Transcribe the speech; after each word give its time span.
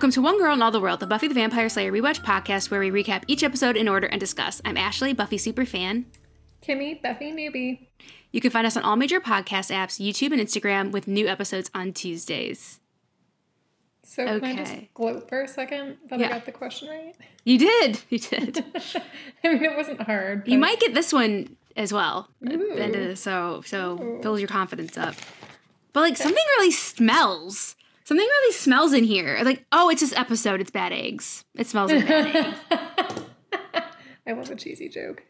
welcome 0.00 0.10
to 0.12 0.22
One 0.22 0.38
Girl 0.38 0.54
in 0.54 0.62
All 0.62 0.70
the 0.70 0.80
World, 0.80 1.00
the 1.00 1.06
Buffy 1.06 1.28
the 1.28 1.34
Vampire 1.34 1.68
Slayer 1.68 1.92
rewatch 1.92 2.24
podcast 2.24 2.70
where 2.70 2.80
we 2.80 2.90
recap 2.90 3.22
each 3.26 3.42
episode 3.42 3.76
in 3.76 3.86
order 3.86 4.06
and 4.06 4.18
discuss. 4.18 4.62
I'm 4.64 4.78
Ashley, 4.78 5.12
Buffy 5.12 5.36
superfan. 5.36 6.06
Kimmy, 6.66 7.02
Buffy 7.02 7.30
newbie. 7.32 7.86
You 8.32 8.40
can 8.40 8.50
find 8.50 8.66
us 8.66 8.78
on 8.78 8.82
all 8.82 8.96
major 8.96 9.20
podcast 9.20 9.70
apps, 9.70 10.00
YouTube, 10.02 10.32
and 10.32 10.40
Instagram 10.40 10.90
with 10.90 11.06
new 11.06 11.28
episodes 11.28 11.70
on 11.74 11.92
Tuesdays. 11.92 12.80
So 14.02 14.24
can 14.24 14.42
I 14.42 14.52
Okay. 14.52 14.56
just 14.56 14.94
gloat 14.94 15.28
for 15.28 15.42
a 15.42 15.46
second 15.48 15.98
that 16.08 16.18
Yeah. 16.18 16.28
I 16.28 16.30
got 16.30 16.46
the 16.46 16.52
question 16.52 16.88
right? 16.88 17.14
You 17.44 17.58
did. 17.58 18.00
You 18.08 18.20
did. 18.20 18.64
I 19.44 19.48
mean, 19.52 19.62
it 19.64 19.76
wasn't 19.76 20.00
hard. 20.00 20.48
you 20.48 20.56
might 20.56 20.80
get 20.80 20.94
this 20.94 21.12
one 21.12 21.58
as 21.76 21.92
well. 21.92 22.30
at 22.46 22.58
the 22.58 22.82
end 22.82 22.94
of 22.96 23.02
Ooh. 23.02 23.16
so 23.16 23.60
so 23.66 24.00
Ooh. 24.00 24.22
build 24.22 24.38
your 24.38 24.48
confidence 24.48 24.96
up. 24.96 25.14
But 25.92 26.00
like 26.00 26.16
something 26.16 26.42
really 26.56 26.70
smells. 26.70 27.76
Something 28.04 28.26
really 28.26 28.52
smells 28.54 28.92
in 28.92 29.04
here. 29.04 29.38
Like, 29.42 29.64
oh, 29.72 29.88
it's 29.90 30.00
this 30.00 30.12
episode. 30.14 30.60
It's 30.60 30.70
bad 30.70 30.92
eggs. 30.92 31.44
It 31.54 31.66
smells 31.66 31.92
like 31.92 32.06
bad 32.06 32.36
eggs. 32.36 32.58
I 34.26 34.32
love 34.32 34.50
a 34.50 34.56
cheesy 34.56 34.88
joke. 34.88 35.22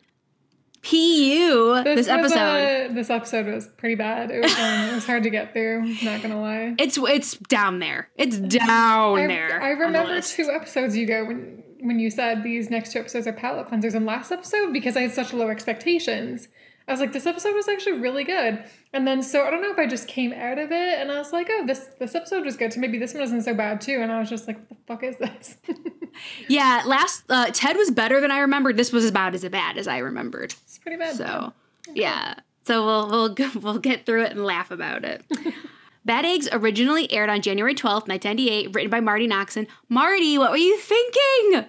Pu. 0.83 1.83
This, 1.85 1.97
was, 1.97 2.09
episode. 2.09 2.91
uh, 2.91 2.95
this 2.95 3.11
episode 3.11 3.47
was 3.47 3.69
pretty 3.77 3.97
bad. 3.97 4.31
It 4.31 4.43
was, 4.43 4.53
um, 4.55 4.89
it 4.89 4.95
was 4.95 5.05
hard 5.07 5.25
to 5.25 5.31
get 5.31 5.53
through. 5.53 5.95
Not 6.03 6.23
gonna 6.23 6.41
lie. 6.41 6.75
It's 6.79 6.97
it's 6.97 7.37
down 7.37 7.81
there. 7.81 8.09
It's 8.17 8.39
down 8.39 9.19
I, 9.19 9.27
there. 9.27 9.61
I 9.61 9.73
on 9.73 9.79
the 9.79 9.85
remember 9.85 10.21
two 10.23 10.51
episodes 10.51 10.97
ago 10.97 11.27
when 11.27 11.63
when 11.81 11.99
you 11.99 12.11
said 12.11 12.43
these 12.43 12.71
next 12.71 12.93
two 12.93 12.99
episodes 12.99 13.27
are 13.27 13.33
palate 13.33 13.69
cleansers, 13.69 13.95
and 13.95 14.07
last 14.07 14.33
episode 14.33 14.73
because 14.73 14.97
I 14.97 15.03
had 15.03 15.13
such 15.13 15.35
low 15.35 15.49
expectations. 15.49 16.49
I 16.91 16.93
was 16.93 17.01
like, 17.01 17.13
this 17.13 17.25
episode 17.25 17.55
was 17.55 17.69
actually 17.69 18.01
really 18.01 18.25
good. 18.25 18.65
And 18.93 19.07
then 19.07 19.23
so 19.23 19.47
I 19.47 19.51
don't 19.51 19.63
know 19.63 19.71
if 19.71 19.79
I 19.79 19.87
just 19.87 20.09
came 20.09 20.33
out 20.33 20.59
of 20.59 20.73
it 20.73 20.99
and 20.99 21.11
I 21.13 21.19
was 21.19 21.33
like, 21.33 21.47
oh, 21.49 21.65
this 21.67 21.89
this 22.01 22.15
episode 22.17 22.45
was 22.45 22.57
good. 22.57 22.73
So 22.73 22.81
maybe 22.81 22.99
this 22.99 23.15
one 23.15 23.23
isn't 23.23 23.43
so 23.43 23.55
bad 23.55 23.81
too. 23.81 24.01
And 24.03 24.11
I 24.11 24.19
was 24.19 24.29
just 24.29 24.49
like, 24.49 24.59
what 24.59 24.69
the 24.69 24.77
fuck 24.87 25.03
is 25.05 25.17
this? 25.17 25.57
Yeah, 26.49 26.83
last 26.87 27.23
uh, 27.31 27.47
Ted 27.53 27.77
was 27.77 27.91
better 27.93 28.21
than 28.21 28.31
I 28.33 28.41
remembered. 28.41 28.77
This 28.77 28.93
was 28.93 29.09
about 29.09 29.33
as 29.35 29.49
bad 29.49 29.79
as 29.79 29.87
I 29.87 29.99
remembered. 29.99 30.53
it's 30.65 30.77
pretty 30.79 30.99
bad. 30.99 31.15
So 31.15 31.53
yeah, 31.95 32.35
so 32.67 32.85
we'll 32.85 33.09
we'll 33.09 33.51
we'll 33.63 33.79
get 33.79 34.05
through 34.05 34.25
it 34.25 34.33
and 34.33 34.45
laugh 34.45 34.71
about 34.73 35.05
it. 35.05 35.23
Bad 36.05 36.25
Eggs 36.25 36.49
originally 36.51 37.11
aired 37.13 37.31
on 37.31 37.43
January 37.43 37.75
twelfth, 37.75 38.09
nineteen 38.09 38.31
ninety 38.31 38.51
eight, 38.51 38.75
written 38.75 38.91
by 38.91 39.01
Marti 39.01 39.29
Noxon. 39.29 39.67
Marti, 39.89 40.37
what 40.37 40.51
were 40.51 40.57
you 40.57 40.77
thinking? 40.79 41.67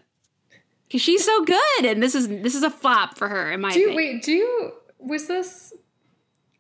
Because 0.88 1.02
she's 1.02 1.24
so 1.24 1.46
good, 1.46 1.86
and 1.86 2.02
this 2.02 2.16
is 2.16 2.28
this 2.28 2.56
is 2.56 2.64
a 2.64 2.70
flop 2.72 3.18
for 3.18 3.30
her 3.30 3.52
in 3.52 3.62
my 3.62 3.72
Do 3.72 3.80
you, 3.80 3.92
opinion. 3.92 4.14
wait, 4.16 4.24
do 4.24 4.32
you 4.34 4.72
was 5.02 5.28
this 5.28 5.74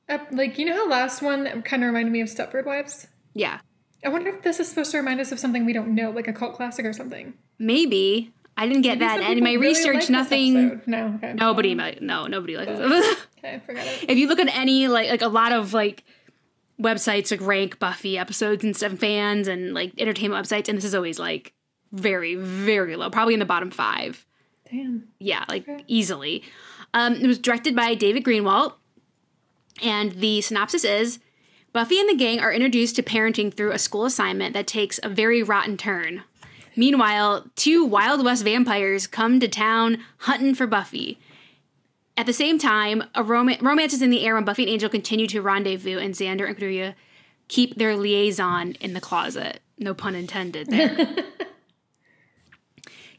ep- 0.09 0.31
like 0.31 0.57
you 0.57 0.65
know 0.65 0.75
how 0.75 0.89
last 0.89 1.21
one 1.21 1.61
kind 1.63 1.83
of 1.83 1.87
reminded 1.87 2.11
me 2.11 2.21
of 2.21 2.27
Stepford 2.27 2.65
Wives? 2.65 3.07
Yeah, 3.33 3.59
I 4.05 4.09
wonder 4.09 4.29
if 4.29 4.41
this 4.43 4.59
is 4.59 4.67
supposed 4.67 4.91
to 4.91 4.97
remind 4.97 5.19
us 5.19 5.31
of 5.31 5.39
something 5.39 5.65
we 5.65 5.73
don't 5.73 5.95
know, 5.95 6.11
like 6.11 6.27
a 6.27 6.33
cult 6.33 6.55
classic 6.55 6.85
or 6.85 6.93
something. 6.93 7.33
maybe 7.59 8.33
I 8.57 8.67
didn't 8.67 8.81
get 8.81 8.99
Maybe 8.99 9.05
that. 9.07 9.19
And 9.21 9.37
in 9.37 9.43
my 9.43 9.53
really 9.53 9.67
research, 9.69 10.09
nothing. 10.09 10.81
No, 10.85 11.13
okay. 11.15 11.33
Nobody, 11.33 11.71
um, 11.71 11.77
might- 11.77 12.01
no, 12.01 12.27
nobody 12.27 12.57
likes 12.57 12.77
this. 12.77 13.17
Okay, 13.43 13.59
forget 13.65 13.87
it. 13.87 14.09
if 14.09 14.17
you 14.19 14.27
look 14.27 14.37
at 14.39 14.55
any 14.55 14.87
like 14.87 15.09
like 15.09 15.21
a 15.23 15.27
lot 15.27 15.51
of 15.51 15.73
like 15.73 16.03
websites 16.79 17.31
like 17.31 17.41
rank 17.41 17.79
Buffy 17.79 18.17
episodes 18.17 18.63
and 18.63 18.75
stuff, 18.75 18.93
fans 18.99 19.47
and 19.47 19.73
like 19.73 19.93
entertainment 19.97 20.45
websites, 20.45 20.67
and 20.67 20.77
this 20.77 20.85
is 20.85 20.93
always 20.93 21.17
like 21.17 21.53
very 21.91 22.35
very 22.35 22.95
low, 22.95 23.09
probably 23.09 23.33
in 23.33 23.39
the 23.39 23.45
bottom 23.45 23.71
five. 23.71 24.25
Damn. 24.69 25.07
Yeah, 25.19 25.43
like 25.49 25.67
Okay. 25.67 25.83
easily. 25.87 26.43
Um, 26.93 27.15
it 27.15 27.27
was 27.27 27.39
directed 27.39 27.75
by 27.75 27.95
David 27.95 28.23
Greenwalt, 28.23 28.73
and 29.81 30.11
the 30.13 30.41
synopsis 30.41 30.83
is. 30.83 31.19
Buffy 31.73 31.99
and 31.99 32.09
the 32.09 32.15
gang 32.15 32.41
are 32.41 32.51
introduced 32.51 32.97
to 32.97 33.03
parenting 33.03 33.53
through 33.53 33.71
a 33.71 33.79
school 33.79 34.05
assignment 34.05 34.53
that 34.53 34.67
takes 34.67 34.99
a 35.03 35.09
very 35.09 35.41
rotten 35.41 35.77
turn. 35.77 36.23
Meanwhile, 36.75 37.45
two 37.55 37.85
Wild 37.85 38.23
West 38.23 38.43
vampires 38.43 39.07
come 39.07 39.39
to 39.39 39.47
town 39.47 39.99
hunting 40.17 40.53
for 40.53 40.67
Buffy. 40.67 41.19
At 42.17 42.25
the 42.25 42.33
same 42.33 42.59
time, 42.59 43.03
a 43.15 43.23
rom- 43.23 43.55
romance 43.61 43.93
is 43.93 44.01
in 44.01 44.09
the 44.09 44.25
air 44.25 44.35
when 44.35 44.43
Buffy 44.43 44.63
and 44.63 44.71
Angel 44.71 44.89
continue 44.89 45.27
to 45.27 45.41
rendezvous, 45.41 45.97
and 45.97 46.13
Xander 46.13 46.45
and 46.45 46.55
Cordelia 46.57 46.95
keep 47.47 47.75
their 47.75 47.95
liaison 47.95 48.73
in 48.79 48.93
the 48.93 49.01
closet. 49.01 49.61
No 49.77 49.93
pun 49.93 50.15
intended 50.15 50.67
there. 50.67 51.15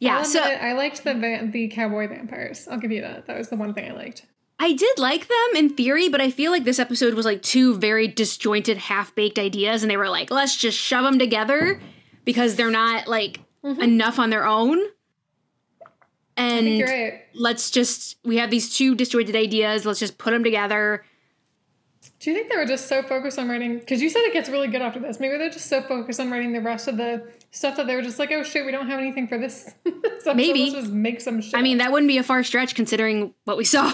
yeah, 0.02 0.18
I'll 0.18 0.24
so 0.24 0.42
admit, 0.42 0.60
I 0.60 0.72
liked 0.72 1.04
the 1.04 1.48
the 1.52 1.68
cowboy 1.68 2.08
vampires. 2.08 2.66
I'll 2.68 2.78
give 2.78 2.90
you 2.90 3.02
that. 3.02 3.26
That 3.26 3.38
was 3.38 3.50
the 3.50 3.56
one 3.56 3.72
thing 3.72 3.88
I 3.88 3.94
liked. 3.94 4.26
I 4.58 4.72
did 4.72 4.98
like 4.98 5.28
them 5.28 5.56
in 5.56 5.70
theory, 5.70 6.08
but 6.08 6.20
I 6.20 6.32
feel 6.32 6.50
like 6.50 6.64
this 6.64 6.80
episode 6.80 7.14
was 7.14 7.24
like 7.24 7.40
two 7.40 7.76
very 7.76 8.08
disjointed, 8.08 8.78
half 8.78 9.14
baked 9.14 9.38
ideas, 9.38 9.84
and 9.84 9.90
they 9.90 9.96
were 9.96 10.08
like, 10.08 10.32
let's 10.32 10.56
just 10.56 10.76
shove 10.76 11.04
them 11.04 11.20
together 11.20 11.80
because 12.24 12.56
they're 12.56 12.72
not 12.72 13.06
like 13.06 13.42
mm-hmm. 13.64 13.80
enough 13.80 14.18
on 14.18 14.30
their 14.30 14.44
own. 14.44 14.80
And 16.36 16.80
right. 16.82 17.20
let's 17.34 17.70
just, 17.70 18.16
we 18.24 18.38
have 18.38 18.50
these 18.50 18.76
two 18.76 18.96
disjointed 18.96 19.36
ideas, 19.36 19.86
let's 19.86 20.00
just 20.00 20.18
put 20.18 20.32
them 20.32 20.42
together. 20.42 21.04
Do 22.18 22.30
you 22.30 22.36
think 22.36 22.50
they 22.50 22.56
were 22.56 22.66
just 22.66 22.88
so 22.88 23.02
focused 23.04 23.38
on 23.38 23.48
writing? 23.48 23.78
Because 23.78 24.02
you 24.02 24.08
said 24.08 24.22
it 24.22 24.32
gets 24.32 24.48
really 24.48 24.68
good 24.68 24.82
after 24.82 24.98
this. 24.98 25.20
Maybe 25.20 25.36
they're 25.38 25.50
just 25.50 25.66
so 25.66 25.80
focused 25.82 26.18
on 26.18 26.30
writing 26.30 26.52
the 26.52 26.60
rest 26.60 26.88
of 26.88 26.96
the 26.96 27.30
stuff 27.52 27.76
that 27.76 27.86
they 27.86 27.94
were 27.94 28.02
just 28.02 28.18
like, 28.18 28.32
oh 28.32 28.42
shit, 28.42 28.66
we 28.66 28.72
don't 28.72 28.88
have 28.88 28.98
anything 28.98 29.28
for 29.28 29.38
this. 29.38 29.72
so 30.20 30.34
Maybe. 30.34 30.70
let's 30.70 30.74
just 30.74 30.92
make 30.92 31.20
some 31.20 31.40
shit. 31.40 31.54
I 31.54 31.62
mean, 31.62 31.78
that 31.78 31.92
wouldn't 31.92 32.08
be 32.08 32.18
a 32.18 32.22
far 32.22 32.42
stretch 32.42 32.74
considering 32.74 33.32
what 33.44 33.56
we 33.56 33.64
saw. 33.64 33.92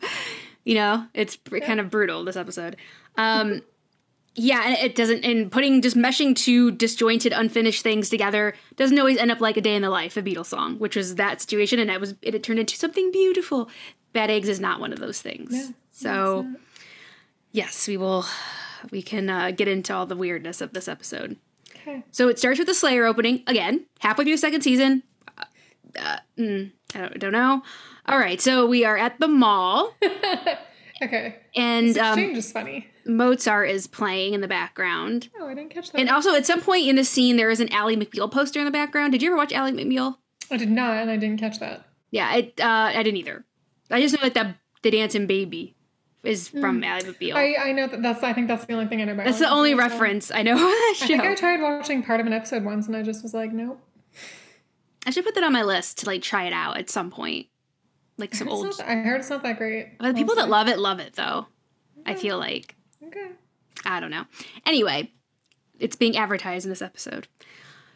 you 0.64 0.76
know, 0.76 1.06
it's 1.12 1.36
pr- 1.36 1.58
kind 1.58 1.80
of 1.80 1.90
brutal 1.90 2.24
this 2.24 2.36
episode. 2.36 2.76
Um, 3.16 3.62
yeah, 4.36 4.62
and 4.64 4.78
it 4.78 4.94
doesn't, 4.94 5.24
and 5.24 5.50
putting 5.50 5.82
just 5.82 5.96
meshing 5.96 6.34
two 6.34 6.70
disjointed, 6.70 7.32
unfinished 7.32 7.82
things 7.82 8.08
together 8.08 8.54
doesn't 8.76 8.98
always 8.98 9.18
end 9.18 9.32
up 9.32 9.40
like 9.40 9.56
a 9.56 9.60
day 9.60 9.74
in 9.74 9.82
the 9.82 9.90
life, 9.90 10.16
a 10.16 10.22
Beatles 10.22 10.46
song, 10.46 10.78
which 10.78 10.94
was 10.94 11.16
that 11.16 11.40
situation, 11.40 11.80
and 11.80 11.90
it 11.90 12.00
was 12.00 12.14
it 12.22 12.34
had 12.34 12.44
turned 12.44 12.60
into 12.60 12.76
something 12.76 13.10
beautiful. 13.10 13.68
Bad 14.12 14.30
Eggs 14.30 14.48
is 14.48 14.60
not 14.60 14.80
one 14.80 14.92
of 14.92 15.00
those 15.00 15.20
things. 15.20 15.50
No, 15.50 15.74
so, 15.92 16.52
yes, 17.52 17.86
we 17.86 17.96
will, 17.96 18.24
we 18.90 19.02
can 19.02 19.28
uh, 19.28 19.50
get 19.50 19.68
into 19.68 19.94
all 19.94 20.06
the 20.06 20.16
weirdness 20.16 20.60
of 20.60 20.72
this 20.72 20.88
episode. 20.88 21.36
Okay. 21.80 22.02
So 22.10 22.28
it 22.28 22.38
starts 22.38 22.58
with 22.58 22.68
the 22.68 22.74
Slayer 22.74 23.06
opening 23.06 23.42
again, 23.46 23.86
halfway 23.98 24.24
through 24.24 24.34
the 24.34 24.38
second 24.38 24.62
season. 24.62 25.02
Uh, 25.38 25.44
uh, 25.98 26.16
mm, 26.38 26.72
I 26.94 26.98
don't, 26.98 27.18
don't 27.18 27.32
know. 27.32 27.62
All 28.06 28.18
right, 28.18 28.40
so 28.40 28.66
we 28.66 28.84
are 28.84 28.96
at 28.96 29.20
the 29.20 29.28
mall, 29.28 29.94
okay. 31.02 31.36
and 31.54 31.88
This 31.88 31.98
um, 31.98 32.18
exchange 32.18 32.38
is 32.38 32.50
funny. 32.52 32.88
Mozart 33.06 33.70
is 33.70 33.86
playing 33.86 34.34
in 34.34 34.40
the 34.40 34.48
background. 34.48 35.28
Oh, 35.38 35.46
I 35.46 35.54
didn't 35.54 35.70
catch 35.70 35.90
that. 35.92 36.00
And 36.00 36.08
also, 36.08 36.34
at 36.34 36.46
some 36.46 36.60
point 36.60 36.86
in 36.86 36.96
the 36.96 37.04
scene, 37.04 37.36
there 37.36 37.50
is 37.50 37.60
an 37.60 37.72
Ally 37.72 37.94
McBeal 37.94 38.30
poster 38.30 38.58
in 38.58 38.64
the 38.64 38.70
background. 38.70 39.12
Did 39.12 39.22
you 39.22 39.28
ever 39.28 39.36
watch 39.36 39.52
Ally 39.52 39.70
McBeal? 39.72 40.16
I 40.50 40.56
did 40.56 40.70
not, 40.70 40.96
and 40.96 41.10
I 41.10 41.16
didn't 41.16 41.38
catch 41.38 41.60
that. 41.60 41.86
Yeah, 42.10 42.34
it, 42.36 42.60
uh, 42.60 42.90
I 42.94 43.02
didn't 43.02 43.18
either. 43.18 43.44
I 43.90 44.00
just 44.00 44.14
know 44.16 44.28
that 44.28 44.34
the, 44.34 44.54
the 44.82 44.90
dancing 44.90 45.26
baby 45.26 45.76
is 46.22 46.48
from 46.48 46.78
hmm. 46.78 46.84
Ally 46.84 47.00
McBeal. 47.00 47.34
I, 47.34 47.70
I 47.70 47.72
know 47.72 47.86
that 47.86 48.02
that's. 48.02 48.22
I 48.22 48.32
think 48.32 48.48
that's 48.48 48.64
the 48.64 48.74
only 48.74 48.86
thing 48.86 49.00
I 49.00 49.04
know 49.04 49.12
about. 49.12 49.26
That's 49.26 49.38
the 49.38 49.50
only 49.50 49.74
reference 49.74 50.30
I 50.30 50.42
know 50.42 50.56
I 50.58 50.94
think 50.98 51.22
I 51.22 51.34
tried 51.34 51.60
watching 51.60 52.02
part 52.02 52.20
of 52.20 52.26
an 52.26 52.32
episode 52.32 52.64
once, 52.64 52.86
and 52.86 52.96
I 52.96 53.02
just 53.02 53.22
was 53.22 53.34
like, 53.34 53.52
nope. 53.52 53.80
I 55.06 55.10
should 55.10 55.24
put 55.24 55.34
that 55.34 55.44
on 55.44 55.52
my 55.52 55.62
list 55.62 55.98
to 55.98 56.06
like 56.06 56.22
try 56.22 56.44
it 56.44 56.52
out 56.52 56.76
at 56.76 56.90
some 56.90 57.10
point. 57.10 57.46
Like 58.18 58.34
some 58.34 58.48
It's 58.48 58.54
old. 58.54 58.66
not- 58.66 58.80
I 58.82 58.96
heard 58.96 59.20
it's 59.20 59.30
not 59.30 59.42
that 59.44 59.56
great. 59.56 59.98
But 59.98 60.08
the 60.08 60.14
people 60.14 60.34
that 60.34 60.50
love 60.50 60.68
it 60.68 60.78
love 60.78 61.00
it 61.00 61.14
though. 61.14 61.46
I 62.04 62.14
feel 62.14 62.38
like 62.38 62.74
Okay. 63.06 63.28
I 63.86 63.98
don't 64.00 64.10
know. 64.10 64.24
Anyway, 64.66 65.10
it's 65.78 65.96
being 65.96 66.16
advertised 66.16 66.66
in 66.66 66.70
this 66.70 66.82
episode. 66.82 67.28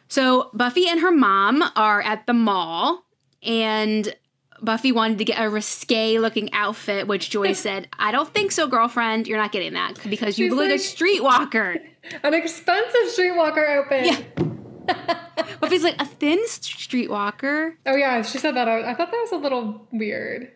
So 0.07 0.49
Buffy 0.53 0.87
and 0.87 0.99
her 0.99 1.11
mom 1.11 1.63
are 1.75 2.01
at 2.01 2.25
the 2.25 2.33
mall, 2.33 3.05
and 3.43 4.15
Buffy 4.61 4.91
wanted 4.91 5.17
to 5.19 5.25
get 5.25 5.41
a 5.41 5.49
risque 5.49 6.17
looking 6.17 6.51
outfit, 6.53 7.07
which 7.07 7.29
Joy 7.29 7.53
said, 7.67 7.87
"I 7.97 8.11
don't 8.11 8.33
think 8.33 8.51
so, 8.51 8.67
girlfriend. 8.67 9.27
You're 9.27 9.37
not 9.37 9.51
getting 9.51 9.73
that 9.73 9.95
because 10.09 10.37
you 10.39 10.47
She's 10.47 10.53
look 10.53 10.69
like 10.69 10.79
a 10.79 10.81
streetwalker." 10.81 11.81
An 12.23 12.33
expensive 12.33 13.01
streetwalker 13.17 13.67
outfit. 13.67 14.05
Yeah. 14.05 14.45
Buffy's 15.59 15.83
like 15.83 15.99
a 15.99 16.05
thin 16.05 16.39
streetwalker. 16.45 17.73
Oh 17.85 17.95
yeah, 17.95 18.21
she 18.21 18.37
said 18.37 18.55
that. 18.55 18.67
I, 18.67 18.91
I 18.91 18.93
thought 18.93 19.11
that 19.11 19.17
was 19.17 19.31
a 19.31 19.37
little 19.37 19.87
weird. 19.91 20.51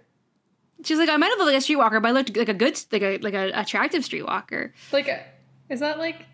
She's 0.84 0.98
like, 0.98 1.10
I 1.10 1.18
might 1.18 1.28
have 1.28 1.38
looked 1.40 1.52
like 1.52 1.62
a 1.62 1.66
streetwalker, 1.66 2.02
but 2.02 2.10
I 2.10 2.12
looked 2.12 2.38
like 2.38 2.48
a 2.48 2.54
good, 2.54 2.80
like 2.92 3.02
a 3.02 3.18
like 3.18 3.34
a 3.34 3.52
attractive 3.54 4.04
streetwalker. 4.04 4.72
Like, 4.94 5.10
is 5.70 5.82
that 5.82 5.98
like 5.98 6.26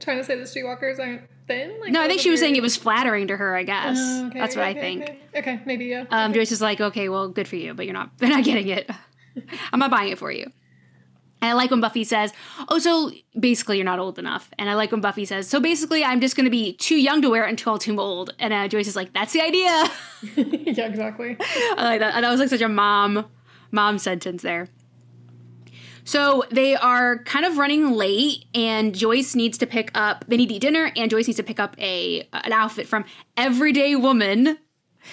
trying 0.00 0.18
to 0.18 0.24
say 0.24 0.36
the 0.36 0.44
streetwalkers 0.44 0.98
aren't 0.98 1.22
thin? 1.46 1.80
Like, 1.80 1.92
No, 1.92 2.02
I 2.02 2.08
think 2.08 2.20
she 2.20 2.30
was 2.30 2.40
saying 2.40 2.56
it 2.56 2.62
was 2.62 2.76
flattering 2.76 3.28
to 3.28 3.36
her. 3.36 3.54
I 3.54 3.62
guess 3.62 3.98
Oh, 3.98 4.26
okay, 4.28 4.38
that's 4.38 4.56
what 4.56 4.64
I 4.64 4.74
think. 4.74 5.02
Okay. 5.02 5.18
okay, 5.36 5.60
maybe 5.66 5.86
yeah. 5.86 6.04
Um, 6.10 6.30
okay. 6.30 6.40
Joyce 6.40 6.52
is 6.52 6.60
like, 6.60 6.80
okay, 6.80 7.08
well, 7.08 7.28
good 7.28 7.48
for 7.48 7.56
you, 7.56 7.74
but 7.74 7.86
you're 7.86 7.94
not, 7.94 8.10
they're 8.18 8.28
not 8.30 8.44
getting 8.44 8.68
it. 8.68 8.90
I'm 9.72 9.78
not 9.78 9.90
buying 9.90 10.12
it 10.12 10.18
for 10.18 10.30
you. 10.30 10.50
And 11.40 11.50
I 11.50 11.54
like 11.54 11.72
when 11.72 11.80
Buffy 11.80 12.04
says, 12.04 12.32
oh, 12.68 12.78
so 12.78 13.10
basically 13.38 13.76
you're 13.76 13.84
not 13.84 13.98
old 13.98 14.16
enough. 14.16 14.48
And 14.60 14.70
I 14.70 14.74
like 14.74 14.92
when 14.92 15.00
Buffy 15.00 15.24
says, 15.24 15.48
so 15.48 15.58
basically 15.58 16.04
I'm 16.04 16.20
just 16.20 16.36
going 16.36 16.44
to 16.44 16.50
be 16.50 16.74
too 16.74 16.94
young 16.94 17.20
to 17.22 17.30
wear 17.30 17.44
it 17.46 17.50
until 17.50 17.72
I'm 17.72 17.78
too 17.80 17.98
old. 18.00 18.32
And 18.38 18.52
uh, 18.52 18.68
Joyce 18.68 18.86
is 18.86 18.94
like, 18.94 19.12
that's 19.12 19.32
the 19.32 19.40
idea. 19.40 19.90
yeah, 20.36 20.86
exactly. 20.86 21.36
I 21.40 21.82
like 21.82 21.98
that. 21.98 22.14
And 22.14 22.24
that 22.24 22.30
was 22.30 22.38
like 22.38 22.48
such 22.48 22.60
a 22.60 22.68
mom, 22.68 23.26
mom 23.72 23.98
sentence 23.98 24.42
there. 24.42 24.68
So 26.04 26.44
they 26.50 26.74
are 26.74 27.22
kind 27.24 27.44
of 27.46 27.58
running 27.58 27.92
late, 27.92 28.44
and 28.54 28.92
Joyce 28.94 29.34
needs 29.36 29.58
to 29.58 29.66
pick 29.66 29.90
up. 29.94 30.24
They 30.26 30.36
need 30.36 30.48
to 30.48 30.54
eat 30.54 30.62
dinner, 30.62 30.90
and 30.96 31.10
Joyce 31.10 31.28
needs 31.28 31.36
to 31.36 31.42
pick 31.44 31.60
up 31.60 31.76
a 31.78 32.26
an 32.32 32.52
outfit 32.52 32.88
from 32.88 33.04
Everyday 33.36 33.94
Woman. 33.96 34.58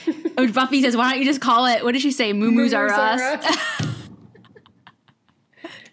Which 0.37 0.53
Buffy 0.53 0.81
says, 0.83 0.95
"Why 0.97 1.11
don't 1.11 1.19
you 1.19 1.25
just 1.25 1.41
call 1.41 1.65
it? 1.65 1.83
What 1.83 1.91
did 1.93 2.01
she 2.01 2.11
say? 2.11 2.33
Moo 2.33 2.51
Moos 2.51 2.73
are 2.73 2.87
us." 2.89 3.21
Uh, 3.21 3.41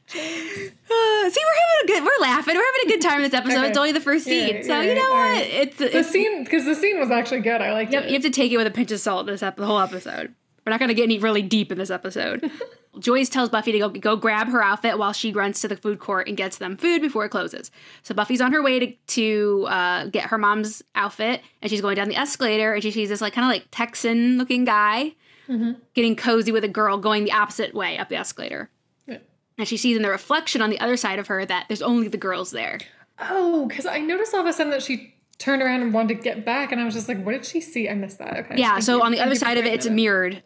see, 0.09 0.19
we're 0.19 1.31
having 1.31 1.83
a 1.83 1.87
good. 1.87 2.05
We're 2.05 2.23
laughing. 2.23 2.55
We're 2.55 2.65
having 2.65 2.87
a 2.87 2.89
good 2.89 3.01
time 3.01 3.17
in 3.17 3.23
this 3.23 3.35
episode. 3.35 3.59
Okay. 3.59 3.69
It's 3.69 3.79
only 3.79 3.93
the 3.93 4.01
first 4.01 4.25
scene, 4.25 4.57
Yeah, 4.57 4.63
so 4.63 4.81
you 4.81 4.95
know 4.95 5.13
what? 5.13 5.19
right. 5.19 5.47
It's 5.51 5.77
the 5.77 5.99
it's 5.99 6.11
scene 6.11 6.45
because 6.45 6.65
the 6.65 6.75
scene 6.75 6.99
was 6.99 7.11
actually 7.11 7.41
good. 7.41 7.61
I 7.61 7.73
liked 7.73 7.93
Yep, 7.93 8.05
it. 8.05 8.09
you 8.09 8.13
have 8.15 8.23
to 8.23 8.31
take 8.31 8.53
it 8.53 8.57
with 8.57 8.67
a 8.67 8.71
pinch 8.71 8.93
of 8.93 9.01
salt. 9.01 9.27
This 9.27 9.43
ep- 9.43 9.57
the 9.57 9.67
whole 9.67 9.81
episode. 9.81 10.35
We're 10.67 10.71
not 10.71 10.81
going 10.81 10.89
to 10.89 10.95
get 10.95 11.05
any 11.05 11.19
really 11.19 11.43
deep 11.43 11.71
in 11.71 11.79
this 11.79 11.91
episode. 11.91 12.51
Joyce 12.99 13.29
tells 13.29 13.51
Buffy 13.51 13.73
to 13.73 13.79
go 13.79 13.89
go 13.91 14.17
grab 14.17 14.49
her 14.49 14.63
outfit 14.63 14.99
while 14.99 15.13
she 15.13 15.33
runs 15.33 15.61
to 15.61 15.69
the 15.69 15.77
food 15.77 15.99
court 16.01 16.27
and 16.29 16.37
gets 16.37 16.57
them 16.59 16.77
food 16.77 17.03
before 17.03 17.25
it 17.27 17.29
closes. 17.29 17.71
So 18.03 18.15
Buffy's 18.15 18.41
on 18.41 18.53
her 18.53 18.63
way 18.63 18.79
to 18.81 18.93
to 19.09 19.67
uh, 19.69 20.07
get 20.07 20.25
her 20.25 20.39
mom's 20.39 20.83
outfit, 20.95 21.43
and 21.63 21.71
she's 21.71 21.81
going 21.83 21.95
down 21.97 22.09
the 22.09 22.17
escalator, 22.17 22.73
and 22.75 22.83
she 22.83 22.91
sees 22.91 23.09
this 23.11 23.21
like 23.21 23.33
kind 23.35 23.45
of 23.45 23.51
like 23.51 23.69
Texan 23.71 24.39
looking 24.39 24.65
guy 24.65 25.15
Mhm. 25.49 25.77
getting 25.95 26.17
cozy 26.17 26.51
with 26.51 26.65
a 26.65 26.69
girl 26.69 26.99
going 26.99 27.23
the 27.23 27.31
opposite 27.33 27.73
way 27.73 27.97
up 27.99 28.09
the 28.09 28.17
escalator. 28.17 28.69
Yeah. 29.07 29.19
And 29.59 29.69
she 29.69 29.77
sees 29.77 29.97
in 29.97 30.03
the 30.03 30.11
reflection 30.11 30.61
on 30.61 30.71
the 30.71 30.81
other 30.81 30.97
side 30.97 31.21
of 31.21 31.29
her 31.29 31.45
that 31.47 31.67
there's 31.69 31.83
only 31.83 32.09
the 32.09 32.17
girls 32.17 32.51
there. 32.51 32.81
Oh, 33.21 33.67
because 33.67 33.87
I 33.87 34.01
noticed 34.01 34.35
all 34.35 34.41
of 34.41 34.47
a 34.47 34.53
sudden 34.53 34.73
that 34.73 34.83
she 34.83 35.15
turned 35.39 35.63
around 35.63 35.83
and 35.83 35.95
wanted 35.95 36.17
to 36.17 36.23
get 36.25 36.45
back, 36.45 36.73
and 36.73 36.81
I 36.81 36.85
was 36.85 36.95
just 36.95 37.07
like, 37.09 37.23
"What 37.25 37.33
did 37.33 37.45
she 37.45 37.61
see?" 37.61 37.89
I 37.89 37.95
missed 37.95 38.19
that. 38.19 38.37
Okay. 38.39 38.55
Yeah, 38.57 38.81
so 38.81 39.03
on 39.05 39.13
the 39.13 39.21
other 39.21 39.37
side 39.37 39.57
of 39.59 39.65
it, 39.67 39.73
it's 39.75 39.87
a 39.87 39.91
mirrored 39.91 40.43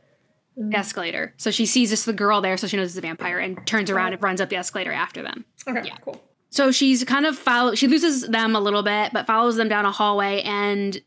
Mm. 0.61 0.75
escalator. 0.75 1.33
So 1.39 1.51
she 1.51 1.65
sees 1.65 1.89
this 1.91 2.05
the 2.05 2.13
girl 2.13 2.41
there, 2.43 2.57
so 2.59 2.67
she 2.67 2.77
knows 2.77 2.89
it's 2.91 2.99
a 2.99 3.01
vampire 3.01 3.39
and 3.39 3.67
turns 3.67 3.89
around 3.91 4.13
and 4.13 4.23
runs 4.23 4.41
up 4.41 4.51
the 4.51 4.57
escalator 4.57 4.93
after 4.93 5.23
them. 5.23 5.45
Okay, 5.67 5.83
Yeah. 5.87 5.97
cool. 6.05 6.23
So 6.51 6.71
she's 6.71 7.03
kind 7.05 7.25
of 7.27 7.39
follow 7.39 7.75
she 7.75 7.87
loses 7.87 8.23
them 8.29 8.55
a 8.57 8.61
little 8.61 8.83
bit, 8.83 9.13
but 9.13 9.27
follows 9.27 9.57
them 9.57 9.69
down 9.69 9.85
a 9.87 9.91
hallway 9.93 10.43
and 10.43 11.01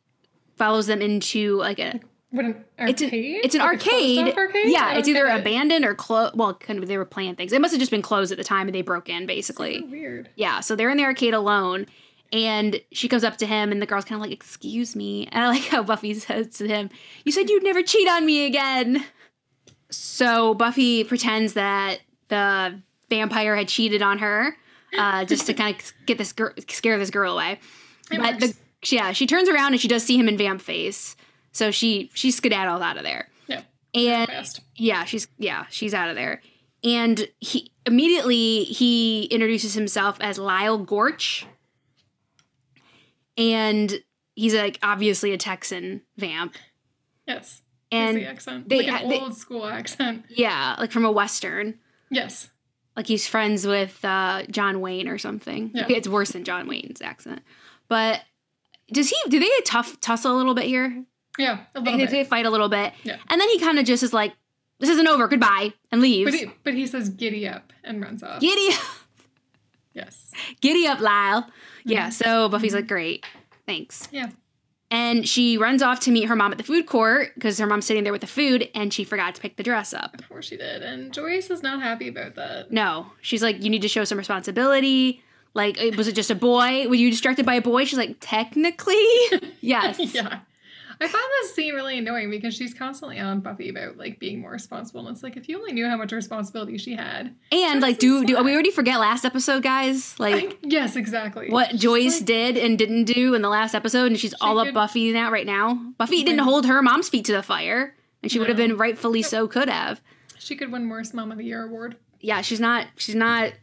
follows 0.56 0.88
them 0.88 1.02
into 1.02 1.58
like 1.58 1.80
a 1.80 2.00
What 2.32 2.46
an 2.46 2.64
it's 2.80 3.02
an, 3.02 3.08
arcade? 3.10 3.42
it's 3.46 3.54
an 3.56 3.62
Like 3.62 3.70
arcade. 3.70 4.38
arcade? 4.38 4.72
Yeah, 4.72 4.94
it's 4.98 5.08
either 5.08 5.28
it. 5.28 5.40
abandoned 5.42 5.86
or 5.86 5.94
closed. 5.96 6.36
Well, 6.36 6.54
kind 6.56 6.80
of 6.82 6.88
they 6.88 6.98
were 6.98 7.06
playing 7.06 7.36
things. 7.36 7.52
It 7.54 7.62
must 7.62 7.74
have 7.74 7.80
just 7.80 7.92
been 7.92 8.02
closed 8.02 8.32
at 8.32 8.38
the 8.38 8.44
time 8.44 8.68
and 8.68 8.74
they 8.74 8.82
broke 8.82 9.10
in 9.10 9.26
basically. 9.28 9.82
Weird. 9.84 10.30
Yeah, 10.36 10.62
so 10.62 10.76
they're 10.76 10.90
in 10.90 10.98
the 10.98 11.04
arcade 11.04 11.34
alone, 11.34 11.86
and 12.32 12.80
she 12.92 13.08
comes 13.08 13.24
up 13.24 13.38
to 13.38 13.46
him, 13.46 13.72
and 13.72 13.80
the 13.82 13.86
girl's 13.86 14.06
kind 14.06 14.18
of 14.20 14.22
like, 14.28 14.32
"Excuse 14.34 14.96
me," 14.96 15.28
and 15.32 15.44
I 15.44 15.50
like 15.50 15.66
how 15.66 15.84
Buffy 15.84 16.14
says 16.16 16.48
to 16.58 16.68
him, 16.68 16.90
"You 17.26 17.32
said 17.32 17.50
you'd 17.50 17.64
never 17.64 17.84
cheat 17.84 18.08
on 18.08 18.26
me 18.26 18.46
again." 18.46 19.04
So 19.96 20.54
Buffy 20.54 21.04
pretends 21.04 21.54
that 21.54 22.00
the 22.30 22.80
vampire 23.10 23.56
had 23.56 23.68
cheated 23.68 24.02
on 24.02 24.20
her, 24.20 24.56
uh, 24.98 25.26
just 25.26 25.46
to 25.48 25.54
kind 25.56 25.76
of 25.76 25.94
get 26.06 26.18
this 26.18 26.34
girl, 26.34 26.52
scare 26.68 26.98
this 26.98 27.10
girl 27.10 27.34
away. 27.34 27.60
It 28.12 28.20
but 28.20 28.40
the 28.40 28.56
yeah, 28.92 29.12
she 29.14 29.28
turns 29.28 29.50
around 29.50 29.74
and 29.74 29.82
she 29.82 29.88
does 29.88 30.04
see 30.04 30.18
him 30.18 30.28
in 30.28 30.38
vamp 30.38 30.62
face, 30.62 31.16
so 31.52 31.72
she 31.72 32.10
she 32.14 32.32
skedaddles 32.32 32.82
out 32.82 32.98
of 32.98 33.04
there. 33.04 33.30
Yeah. 33.48 33.62
And 33.94 34.28
Fast. 34.28 34.62
yeah, 34.76 35.06
she's 35.06 35.28
yeah, 35.38 35.66
she's 35.70 35.94
out 35.94 36.10
of 36.10 36.16
there. 36.16 36.42
And 36.84 37.28
he 37.40 37.72
immediately 37.86 38.66
he 38.66 39.26
introduces 39.26 39.74
himself 39.74 40.18
as 40.20 40.38
Lyle 40.38 40.78
Gorch. 40.78 41.46
And 43.38 43.94
he's 44.36 44.54
like 44.54 44.80
obviously 44.84 45.32
a 45.32 45.38
Texan 45.38 46.02
vamp. 46.18 46.56
Yes. 47.28 47.62
And 47.94 48.24
accent. 48.24 48.70
they 48.70 48.88
like 48.90 49.04
an 49.04 49.10
they- 49.10 49.20
old 49.20 49.36
school 49.38 49.66
accent. 49.66 50.26
yeah, 50.30 50.76
like 50.80 50.92
from 50.92 51.06
a 51.06 51.12
western. 51.12 51.80
Yes. 52.10 52.50
Like 52.96 53.08
he's 53.08 53.28
friends 53.28 53.66
with 53.66 54.04
uh, 54.06 54.44
John 54.52 54.80
Wayne 54.82 55.08
or 55.08 55.18
something. 55.18 55.72
Yeah. 55.74 55.86
It's 55.90 56.08
worse 56.08 56.32
than 56.32 56.44
John 56.44 56.68
Wayne's 56.68 57.02
accent. 57.02 57.42
But 57.88 58.22
does 58.92 59.10
he 59.10 59.16
do 59.30 59.40
they 59.40 59.50
a 59.60 59.62
tough 59.66 60.00
tussle 60.00 60.36
a 60.36 60.38
little 60.38 60.54
bit 60.54 60.66
here? 60.66 61.04
Yeah. 61.40 61.62
A 61.74 61.82
They, 61.82 61.92
little 61.92 61.98
they, 61.98 62.04
bit. 62.06 62.12
they 62.12 62.24
fight 62.24 62.46
a 62.46 62.50
little 62.52 62.70
bit. 62.70 62.94
Yeah. 63.04 63.18
And 63.30 63.42
then 63.42 63.50
he 63.50 63.58
kind 63.60 63.80
of 63.80 63.86
just 63.86 64.04
is 64.04 64.14
like, 64.14 64.34
this 64.80 64.90
isn't 64.90 65.08
over, 65.08 65.28
goodbye, 65.28 65.74
and 65.92 66.02
leaves. 66.02 66.30
But 66.30 66.40
he, 66.40 66.52
but 66.64 66.74
he 66.76 66.86
says 66.86 67.10
giddy 67.10 67.48
up 67.48 67.74
and 67.84 68.02
runs 68.02 68.22
off. 68.22 68.40
Giddy 68.42 68.74
up. 68.76 68.82
Yes. 69.94 70.32
Giddy 70.62 70.88
up, 70.88 71.00
Lyle. 71.00 71.48
Yeah, 71.86 72.08
Mhm. 72.10 72.14
so 72.14 72.50
Buffy's 72.50 72.74
like, 72.74 72.88
great, 72.88 73.26
thanks. 73.66 74.08
Yeah. 74.12 74.30
And 74.94 75.28
she 75.28 75.58
runs 75.58 75.82
off 75.82 76.02
to 76.02 76.12
meet 76.12 76.26
her 76.26 76.36
mom 76.36 76.52
at 76.52 76.60
the 76.60 76.64
food 76.64 76.86
court 76.86 77.32
because 77.34 77.58
her 77.58 77.66
mom's 77.66 77.88
sitting 77.88 78.04
there 78.04 78.14
with 78.14 78.22
the 78.22 78.28
food 78.28 78.70
and 78.76 78.94
she 78.94 79.04
forgot 79.04 79.34
to 79.34 79.42
pick 79.42 79.58
the 79.58 79.64
dress 79.64 79.92
up. 79.92 80.20
Of 80.20 80.30
course 80.30 80.46
she 80.46 80.56
did. 80.56 80.84
And 80.84 81.12
Joyce 81.12 81.50
is 81.50 81.64
not 81.64 81.82
happy 81.82 82.10
about 82.10 82.36
that. 82.36 82.72
No, 82.72 83.08
she's 83.20 83.42
like, 83.42 83.64
you 83.64 83.72
need 83.72 83.82
to 83.82 83.88
show 83.88 84.04
some 84.04 84.20
responsibility. 84.20 85.24
Like, 85.56 85.80
was 85.98 86.08
it 86.08 86.14
just 86.14 86.30
a 86.30 86.36
boy? 86.36 86.88
Were 86.88 86.94
you 86.94 87.10
distracted 87.10 87.44
by 87.44 87.56
a 87.56 87.62
boy? 87.62 87.86
She's 87.86 87.98
like, 87.98 88.18
technically, 88.20 89.04
yes. 89.62 89.98
yeah. 90.14 90.42
I 91.04 91.08
find 91.08 91.24
this 91.42 91.54
scene 91.56 91.74
really 91.74 91.98
annoying 91.98 92.30
because 92.30 92.54
she's 92.54 92.74
constantly 92.74 93.20
on 93.20 93.40
Buffy 93.42 93.70
about 93.70 93.98
like 93.98 94.20
being 94.20 94.40
more 94.42 94.52
responsible. 94.52 95.06
And 95.08 95.16
it's 95.16 95.24
like 95.24 95.38
if 95.38 95.50
you 95.50 95.58
only 95.58 95.72
knew 95.74 95.88
how 95.88 95.98
much 95.98 96.12
responsibility 96.12 96.78
she 96.78 96.96
had. 96.96 97.36
And 97.52 97.82
like, 97.82 98.00
do 98.00 98.26
do 98.26 98.42
we 98.44 98.54
already 98.54 98.72
forget 98.72 99.00
last 99.00 99.26
episode, 99.26 99.64
guys? 99.64 100.20
Like, 100.20 100.36
I- 100.54 100.56
yes, 100.64 100.96
exactly. 100.96 101.50
what 101.50 101.72
She's 101.72 101.82
Joyce 101.82 102.18
like- 102.20 102.26
did 102.26 102.58
and 102.58 102.78
didn't 102.78 103.06
do 103.06 103.34
in 103.34 103.42
the 103.42 103.50
last 103.50 103.76
episode, 103.76 104.08
and 104.08 104.20
she's 104.20 104.34
all 104.42 104.60
up 104.60 104.74
Buffy 104.74 105.12
now 105.12 105.32
right 105.32 105.46
now. 105.46 105.76
Buffy 105.98 106.18
She 106.18 106.24
didn't 106.24 106.40
hold 106.40 106.66
her 106.66 106.82
mom's 106.82 107.10
feet 107.10 107.26
to 107.26 107.34
the 107.34 107.44
fire, 107.44 107.96
and 108.22 108.32
she 108.32 108.40
would 108.40 108.48
have 108.48 108.58
been 108.58 108.78
rightfully 108.78 109.22
so 109.22 109.48
could 109.48 109.70
have. 109.70 110.02
She 110.40 110.56
could 110.56 110.72
win 110.72 110.90
Worst 110.90 111.14
Mom 111.14 111.32
of 111.32 111.38
the 111.38 111.46
Year 111.46 111.64
award. 111.64 111.98
yeah, 112.20 112.42
she's 112.42 112.60
not 112.60 112.88
she's 112.98 113.16
not 113.16 113.54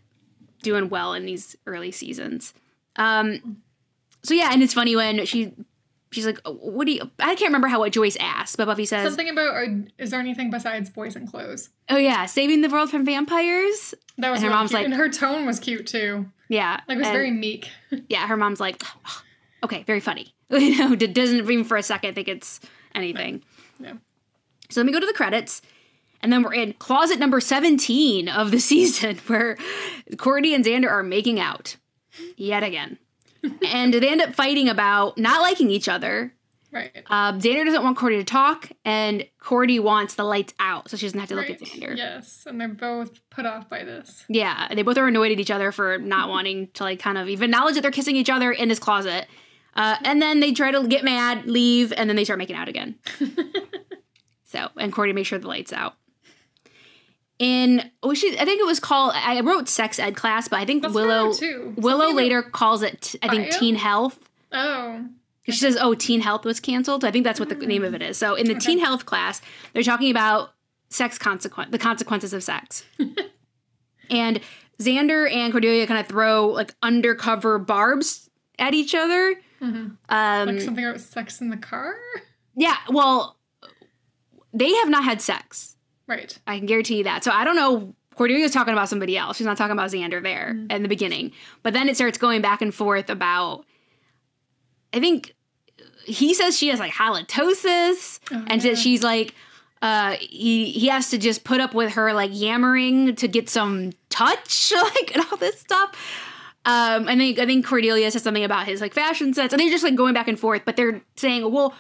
doing 0.63 0.89
well 0.91 1.15
in 1.15 1.25
these 1.27 1.57
early 1.67 1.91
seasons. 1.93 2.53
Um 2.97 3.63
so 4.23 4.35
yeah, 4.35 4.51
and 4.53 4.63
it's 4.63 4.75
funny 4.75 4.95
when 4.97 5.25
she 5.25 5.53
she's 6.12 6.27
like, 6.27 6.39
oh, 6.45 6.53
"What 6.55 6.87
do 6.87 6.93
you?" 6.93 7.03
I 7.19 7.35
can't 7.35 7.49
remember 7.49 7.69
how 7.69 7.79
what 7.81 7.93
Joyce 7.93 8.17
asked, 8.21 8.57
but 8.57 8.67
Buffy 8.67 8.85
says, 8.87 9.05
Something 9.07 9.29
about 9.29 9.67
is 9.99 10.11
there 10.11 10.21
anything 10.21 10.51
besides 10.51 10.91
boys 10.91 11.17
and 11.17 11.29
clothes? 11.31 11.71
"Oh 11.89 11.97
yeah, 11.97 12.27
saving 12.27 12.61
the 12.62 12.69
world 12.69 12.91
from 12.91 13.05
vampires." 13.05 13.95
That 14.19 14.31
was 14.31 14.39
And 14.43 14.45
her 14.45 14.49
really 14.51 14.59
mom's 14.59 14.71
cute. 14.71 14.79
like- 14.79 14.85
and 14.87 14.95
her 14.95 15.09
tone 15.09 15.47
was 15.47 15.59
cute 15.61 15.87
too. 15.87 16.27
Yeah, 16.49 16.81
Like 16.89 16.97
it 16.97 16.99
was 16.99 17.07
and- 17.07 17.15
very 17.15 17.31
meek. 17.31 17.69
yeah. 18.09 18.27
Her 18.27 18.37
mom's 18.37 18.61
like, 18.61 18.83
"Okay, 19.65 19.83
very 19.85 20.01
funny." 20.01 20.35
You 20.51 20.77
know, 20.89 20.97
doesn't 20.97 21.37
even 21.39 21.62
for 21.65 21.77
a 21.77 21.83
second 21.83 22.15
think 22.15 22.27
it's 22.29 22.59
anything. 22.95 23.43
No. 23.79 23.99
So 24.69 24.81
let 24.81 24.87
me 24.87 24.93
go 24.93 24.99
to 25.01 25.07
the 25.07 25.12
credits. 25.12 25.62
And 26.23 26.31
then 26.33 26.43
we're 26.43 26.52
in 26.55 26.75
closet 26.75 27.19
number 27.19 27.40
17 27.40 28.29
of 28.29 28.50
the 28.50 28.59
season 28.71 29.17
where 29.29 29.57
Cordy 30.19 30.55
and 30.55 30.64
Xander 30.64 30.90
are 30.90 31.02
making 31.02 31.40
out 31.40 31.76
yet 32.37 32.62
again. 32.62 32.99
And 33.66 33.94
they 33.94 34.09
end 34.09 34.20
up 34.20 34.35
fighting 34.35 34.68
about 34.68 35.18
not 35.18 35.40
liking 35.42 35.70
each 35.70 35.88
other. 35.88 36.32
Right. 36.73 36.92
Um, 37.06 37.40
Xander 37.40 37.64
doesn't 37.64 37.82
want 37.82 37.97
Cordy 37.97 38.18
to 38.18 38.25
talk, 38.25 38.70
and 38.85 39.26
Cordy 39.40 39.80
wants 39.80 40.14
the 40.14 40.23
lights 40.23 40.54
out 40.61 40.88
so 40.88 40.97
she 40.97 41.06
doesn't 41.06 41.18
have 41.18 41.28
to 41.30 41.35
look 41.35 41.49
right. 41.49 41.61
at 41.61 41.68
Xander. 41.68 41.97
Yes, 41.97 42.44
and 42.47 42.61
they're 42.61 42.68
both 42.68 43.18
put 43.28 43.44
off 43.44 43.68
by 43.68 43.82
this. 43.82 44.25
Yeah, 44.28 44.68
they 44.73 44.82
both 44.82 44.97
are 44.97 45.09
annoyed 45.09 45.32
at 45.32 45.40
each 45.40 45.50
other 45.50 45.73
for 45.73 45.99
not 45.99 46.28
wanting 46.30 46.68
to 46.75 46.85
like 46.85 47.00
kind 47.00 47.18
of 47.18 47.28
even 47.28 47.50
acknowledge 47.50 47.75
that 47.75 47.80
they're 47.80 47.90
kissing 47.90 48.14
each 48.14 48.30
other 48.30 48.52
in 48.52 48.68
this 48.68 48.78
closet. 48.78 49.26
Uh, 49.75 49.97
and 50.04 50.20
then 50.20 50.40
they 50.40 50.52
try 50.52 50.70
to 50.70 50.87
get 50.87 51.04
mad, 51.04 51.47
leave, 51.47 51.92
and 51.92 52.09
then 52.09 52.16
they 52.16 52.25
start 52.25 52.38
making 52.38 52.56
out 52.56 52.68
again. 52.68 52.97
so, 54.44 54.68
and 54.76 54.92
Cordy 54.92 55.12
makes 55.12 55.28
sure 55.28 55.38
the 55.38 55.49
lights 55.49 55.73
out. 55.73 55.94
In 57.40 57.90
oh, 58.02 58.12
she, 58.12 58.38
I 58.38 58.44
think 58.44 58.61
it 58.61 58.66
was 58.66 58.78
called. 58.78 59.12
I 59.16 59.40
wrote 59.40 59.66
sex 59.66 59.99
ed 59.99 60.14
class, 60.14 60.47
but 60.47 60.59
I 60.59 60.66
think 60.66 60.82
That's 60.82 60.92
Willow 60.94 61.32
too. 61.32 61.73
Willow 61.78 62.12
later 62.12 62.42
calls 62.42 62.82
it. 62.82 63.14
I 63.23 63.28
think 63.28 63.50
Bio? 63.50 63.59
teen 63.59 63.75
health. 63.76 64.18
Oh. 64.52 65.06
She 65.44 65.52
says, 65.52 65.78
"Oh, 65.80 65.94
teen 65.94 66.20
health 66.20 66.44
was 66.44 66.61
canceled." 66.61 67.02
I 67.02 67.11
think 67.11 67.25
that's 67.25 67.40
what 67.40 67.49
the 67.49 67.54
name 67.56 67.82
of 67.82 67.94
it 67.94 68.02
is. 68.02 68.18
So 68.18 68.35
in 68.35 68.44
the 68.44 68.52
Okay. 68.56 68.61
teen 68.61 68.78
health 68.78 69.06
class, 69.06 69.40
they're 69.73 69.82
talking 69.82 70.11
about 70.11 70.50
sex 70.90 71.16
consequence, 71.16 71.70
the 71.70 71.78
consequences 71.78 72.35
of 72.35 72.42
sex, 72.42 72.85
and 74.11 74.40
Xander 74.78 75.32
and 75.32 75.50
Cordelia 75.50 75.87
kind 75.87 75.99
of 75.99 76.06
throw 76.09 76.49
like 76.49 76.75
undercover 76.82 77.59
barbs 77.59 78.28
at 78.59 78.75
each 78.75 78.94
other. 78.94 79.35
Mhm. 79.62 79.97
Um, 80.11 80.47
Like 80.49 80.61
something 80.61 80.85
about 80.85 81.00
sex 81.00 81.40
in 81.40 81.49
the 81.49 81.56
car? 81.56 81.94
yeah, 82.54 82.76
well, 82.90 83.38
they 84.52 84.73
have 84.75 84.90
not 84.90 85.04
had 85.04 85.23
sex. 85.23 85.76
Right. 86.11 86.37
I 86.47 86.59
can 86.59 86.67
guarantee 86.67 86.99
you 86.99 87.05
that. 87.05 87.23
So 87.25 87.31
I 87.31 87.45
don't 87.45 87.55
know. 87.57 87.95
Cordelia's 88.17 88.52
talking 88.52 88.73
about 88.75 88.88
somebody 88.88 89.17
else. 89.17 89.37
She's 89.37 89.47
not 89.47 89.57
talking 89.57 89.73
about 89.73 89.90
Xander 89.90 90.21
there 90.23 90.55
Mhm. 90.57 90.73
in 90.73 90.83
the 90.83 90.88
beginning. 90.88 91.31
But 91.62 91.73
then 91.73 91.88
it 91.88 91.95
starts 91.95 92.19
going 92.19 92.43
back 92.43 92.61
and 92.61 92.75
forth 92.75 93.09
about. 93.09 93.64
I 94.93 94.99
think 95.00 95.35
he 96.05 96.35
says 96.35 96.59
she 96.59 96.69
has 96.69 96.81
like 96.81 96.93
halitosis, 96.93 98.19
Oh, 98.33 98.45
and 98.49 98.62
yeah. 98.62 98.71
that 98.71 98.79
she's 98.79 99.02
like, 99.05 99.35
uh, 99.83 100.17
he 100.19 100.67
he 100.73 100.88
has 100.88 101.11
to 101.11 101.19
just 101.19 101.45
put 101.45 101.61
up 101.61 101.75
with 101.75 101.93
her 101.93 102.12
like 102.12 102.31
yammering 102.35 103.14
to 103.17 103.29
get 103.29 103.49
some 103.49 103.93
touch, 104.11 104.73
like 104.97 105.14
and 105.14 105.25
all 105.31 105.37
this 105.38 105.59
stuff. 105.61 105.90
Um, 106.67 107.09
I 107.09 107.17
think 107.17 107.38
I 107.38 107.47
think 107.47 107.64
Cordelia 107.64 108.11
says 108.11 108.23
something 108.23 108.45
about 108.45 108.67
his 108.67 108.81
like 108.83 108.93
fashion 108.93 109.33
sense, 109.33 109.52
and 109.52 109.61
they're 109.61 109.71
just 109.71 109.85
like 109.85 109.95
going 109.95 110.12
back 110.12 110.29
and 110.29 110.38
forth. 110.38 110.62
But 110.67 110.76
they're 110.76 111.00
saying, 111.17 111.50
well, 111.50 111.73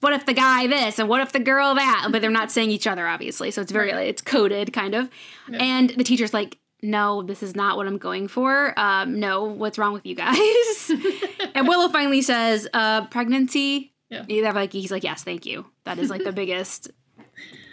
what 0.00 0.12
if 0.12 0.26
the 0.26 0.34
guy 0.34 0.66
this 0.66 0.98
and 0.98 1.08
what 1.08 1.20
if 1.20 1.32
the 1.32 1.40
girl 1.40 1.74
that? 1.74 2.08
But 2.10 2.20
they're 2.20 2.30
not 2.30 2.50
saying 2.50 2.70
each 2.70 2.86
other, 2.86 3.06
obviously. 3.06 3.50
So 3.50 3.62
it's 3.62 3.72
very 3.72 3.92
Right. 3.92 4.08
it's 4.08 4.22
coded 4.22 4.72
kind 4.72 4.94
of. 4.94 5.08
Yeah. 5.48 5.58
And 5.62 5.90
the 5.90 6.04
teacher's 6.04 6.34
like, 6.34 6.58
no, 6.82 7.22
this 7.22 7.42
is 7.42 7.54
not 7.54 7.76
what 7.76 7.86
I'm 7.86 7.98
going 7.98 8.28
for. 8.28 8.78
Um, 8.78 9.20
no, 9.20 9.44
what's 9.44 9.78
wrong 9.78 9.92
with 9.92 10.06
you 10.06 10.14
guys? 10.14 10.90
and 11.54 11.68
Willow 11.68 11.88
finally 11.88 12.22
says, 12.22 12.68
uh, 12.72 13.06
pregnancy. 13.06 13.92
Yeah. 14.08 14.24
They're 14.28 14.52
like, 14.52 14.72
he's 14.72 14.90
like, 14.90 15.04
yes, 15.04 15.22
thank 15.22 15.46
you. 15.46 15.66
That 15.84 15.98
is 15.98 16.10
like 16.10 16.24
the 16.24 16.32
biggest, 16.42 16.90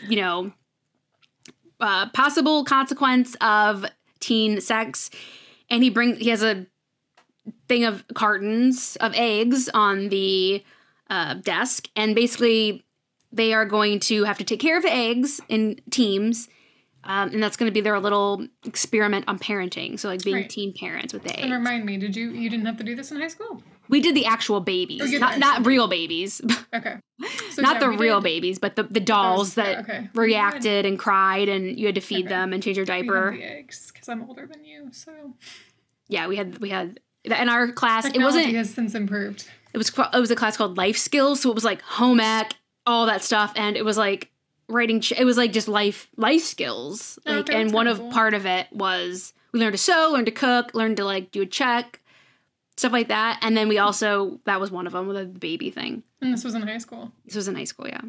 you 0.07 0.17
know, 0.17 0.51
uh, 1.79 2.09
possible 2.09 2.63
consequence 2.63 3.35
of 3.41 3.85
teen 4.19 4.61
sex. 4.61 5.09
And 5.69 5.83
he 5.83 5.89
brings, 5.89 6.19
he 6.19 6.29
has 6.29 6.43
a 6.43 6.65
thing 7.67 7.85
of 7.85 8.03
cartons 8.13 8.97
of 8.97 9.13
eggs 9.15 9.69
on 9.73 10.09
the 10.09 10.63
uh, 11.09 11.35
desk. 11.35 11.87
And 11.95 12.15
basically, 12.15 12.85
they 13.31 13.53
are 13.53 13.65
going 13.65 13.99
to 14.01 14.23
have 14.23 14.37
to 14.39 14.43
take 14.43 14.59
care 14.59 14.77
of 14.77 14.83
the 14.83 14.93
eggs 14.93 15.41
in 15.49 15.79
teams. 15.89 16.47
Um, 17.03 17.29
and 17.29 17.41
that's 17.41 17.55
going 17.55 17.69
to 17.69 17.73
be 17.73 17.79
their 17.79 17.99
little 18.01 18.45
experiment 18.65 19.25
on 19.29 19.39
parenting. 19.39 19.97
So, 19.97 20.09
like 20.09 20.23
being 20.23 20.35
Right. 20.37 20.49
teen 20.49 20.73
parents 20.73 21.13
with 21.13 21.23
the 21.23 21.29
eggs. 21.31 21.43
And 21.43 21.53
remind 21.53 21.85
me, 21.85 21.95
did 21.97 22.15
you 22.17 22.31
you 22.31 22.49
didn't 22.49 22.65
have 22.65 22.75
to 22.77 22.83
do 22.83 22.95
this 22.95 23.11
in 23.11 23.19
high 23.21 23.29
school? 23.29 23.63
We 23.87 24.01
did 24.01 24.13
the 24.15 24.25
actual 24.25 24.59
babies, 24.59 25.01
Oh, 25.13 25.17
not 25.17 25.39
not 25.39 25.65
real 25.65 25.87
babies, 25.87 26.41
Okay. 26.75 26.97
So, 27.51 27.61
not 27.61 27.75
yeah, 27.75 27.79
the 27.79 27.89
real 27.97 28.19
did- 28.19 28.25
babies, 28.25 28.59
but 28.59 28.75
the 28.75 28.83
the 28.83 28.99
dolls 28.99 29.53
that 29.53 29.79
okay. 29.85 30.09
reacted 30.15 30.85
and 30.85 30.99
cried, 30.99 31.47
and 31.47 31.79
you 31.79 31.85
had 31.85 31.95
to 31.95 32.01
feed 32.01 32.25
Okay. 32.25 32.35
them 32.35 32.51
and 32.51 32.61
change 32.61 32.75
your 32.75 32.85
diaper. 32.85 33.31
the 33.37 33.43
eggs 33.43 33.89
because 33.93 34.09
I'm 34.09 34.23
older 34.27 34.45
than 34.45 34.65
you, 34.65 34.89
so 34.91 35.33
Yeah, 36.09 36.27
we 36.27 36.35
had 36.35 36.57
we 36.57 36.71
had 36.71 36.99
in 37.23 37.47
our 37.47 37.71
class. 37.71 38.03
It 38.05 38.09
technology 38.13 38.37
wasn't. 38.39 38.55
has 38.57 38.69
since 38.73 38.95
improved. 38.95 39.47
It 39.77 39.85
was 39.93 39.93
it 40.13 40.19
was 40.19 40.31
a 40.31 40.35
class 40.35 40.57
called 40.57 40.75
life 40.75 40.97
skills, 40.97 41.41
so 41.41 41.49
it 41.51 41.55
was 41.55 41.63
like 41.63 41.81
home 41.83 42.19
ec, 42.19 42.55
all 42.87 43.05
that 43.05 43.23
stuff, 43.23 43.53
and 43.55 43.77
it 43.77 43.85
was 43.85 43.95
like 43.95 44.31
writing. 44.67 45.01
ch- 45.01 45.11
It 45.11 45.23
was 45.23 45.37
like 45.37 45.53
just 45.53 45.67
life 45.67 46.09
life 46.17 46.41
skills. 46.41 47.19
Oh, 47.27 47.35
Like, 47.35 47.49
and 47.51 47.71
one 47.71 47.85
kinda 47.85 48.11
part 48.11 48.33
of 48.33 48.47
it 48.47 48.65
was 48.71 49.33
we 49.51 49.59
learned 49.59 49.73
to 49.73 49.77
sew, 49.77 50.09
learned 50.11 50.25
to 50.25 50.31
cook, 50.31 50.73
learned 50.73 50.97
to 50.97 51.05
like 51.05 51.29
do 51.29 51.43
a 51.43 51.45
check, 51.45 51.99
stuff 52.75 52.91
like 52.91 53.07
that, 53.09 53.37
and 53.43 53.55
then 53.55 53.67
we 53.69 53.77
also 53.77 54.39
that 54.45 54.59
was 54.59 54.71
one 54.71 54.87
of 54.87 54.93
them 54.93 55.07
with 55.07 55.17
the 55.17 55.25
baby 55.25 55.69
thing. 55.69 56.01
And 56.21 56.33
this 56.33 56.43
was 56.43 56.55
in 56.55 56.63
high 56.63 56.79
school. 56.79 57.11
This 57.25 57.35
was 57.35 57.47
in 57.47 57.53
high 57.53 57.65
school, 57.65 57.87
yeah. 57.87 58.01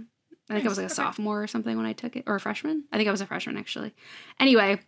I 0.49 0.55
think 0.55 0.65
I 0.65 0.69
was 0.71 0.79
like 0.79 0.85
a 0.85 0.87
okay. 0.87 0.95
sophomore 0.95 1.43
or 1.43 1.47
something 1.47 1.77
when 1.77 1.85
I 1.85 1.93
took 1.93 2.17
it, 2.17 2.25
or 2.27 2.37
a 2.37 2.41
freshman. 2.41 2.85
I 2.91 2.97
think 2.97 3.09
I 3.09 3.11
was 3.11 3.21
a 3.21 3.27
freshman 3.27 3.59
actually. 3.59 3.93
Anyway, 4.41 4.81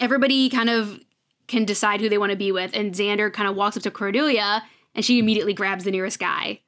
everybody 0.00 0.48
kind 0.48 0.68
of 0.70 0.98
can 1.46 1.64
decide 1.64 2.00
who 2.00 2.08
they 2.08 2.18
want 2.18 2.30
to 2.32 2.36
be 2.36 2.50
with, 2.50 2.72
and 2.74 2.92
Xander 2.92 3.32
kind 3.32 3.48
of 3.48 3.54
walks 3.54 3.76
up 3.76 3.84
to 3.84 3.90
Cordelia, 3.92 4.64
and 4.96 5.04
she 5.04 5.20
immediately 5.20 5.54
grabs 5.54 5.84
the 5.84 5.92
nearest 5.92 6.18
guy 6.18 6.60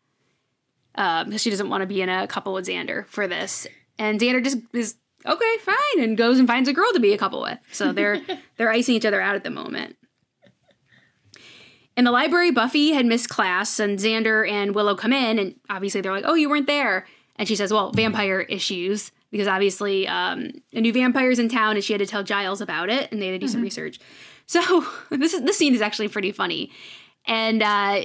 um, 0.94 1.26
because 1.26 1.42
she 1.42 1.50
doesn't 1.50 1.70
want 1.70 1.80
to 1.80 1.86
be 1.86 2.02
in 2.02 2.08
a 2.08 2.28
couple 2.28 2.52
with 2.52 2.66
Xander 2.66 3.06
for 3.08 3.26
this. 3.26 3.66
And 3.98 4.20
Xander 4.20 4.44
just 4.44 4.58
is 4.72 4.96
okay, 5.26 5.56
fine, 5.60 6.04
and 6.04 6.16
goes 6.16 6.38
and 6.38 6.46
finds 6.46 6.68
a 6.68 6.72
girl 6.72 6.92
to 6.92 7.00
be 7.00 7.12
a 7.12 7.18
couple 7.18 7.42
with. 7.42 7.58
So 7.72 7.92
they're 7.92 8.20
they're 8.56 8.70
icing 8.70 8.94
each 8.94 9.06
other 9.06 9.20
out 9.20 9.34
at 9.34 9.42
the 9.42 9.50
moment. 9.50 9.96
In 11.96 12.04
the 12.04 12.12
library, 12.12 12.52
Buffy 12.52 12.92
had 12.92 13.06
missed 13.06 13.28
class, 13.28 13.80
and 13.80 13.98
Xander 13.98 14.48
and 14.48 14.74
Willow 14.74 14.94
come 14.94 15.12
in, 15.12 15.38
and 15.38 15.56
obviously 15.68 16.00
they're 16.00 16.12
like, 16.12 16.24
"Oh, 16.26 16.34
you 16.34 16.48
weren't 16.48 16.68
there." 16.68 17.06
And 17.36 17.48
she 17.48 17.56
says, 17.56 17.72
"Well, 17.72 17.90
vampire 17.92 18.40
issues." 18.40 19.10
Because 19.30 19.46
obviously, 19.46 20.08
um, 20.08 20.52
a 20.72 20.80
new 20.80 20.92
vampire's 20.92 21.38
in 21.38 21.50
town, 21.50 21.76
and 21.76 21.84
she 21.84 21.92
had 21.92 21.98
to 21.98 22.06
tell 22.06 22.22
Giles 22.22 22.62
about 22.62 22.88
it, 22.88 23.12
and 23.12 23.20
they 23.20 23.26
had 23.26 23.32
to 23.32 23.38
do 23.38 23.48
some 23.48 23.60
research. 23.60 23.98
So 24.46 24.86
this 25.10 25.34
is 25.34 25.42
this 25.42 25.58
scene 25.58 25.74
is 25.74 25.82
actually 25.82 26.08
pretty 26.08 26.32
funny, 26.32 26.72
and 27.24 27.62
uh. 27.62 28.02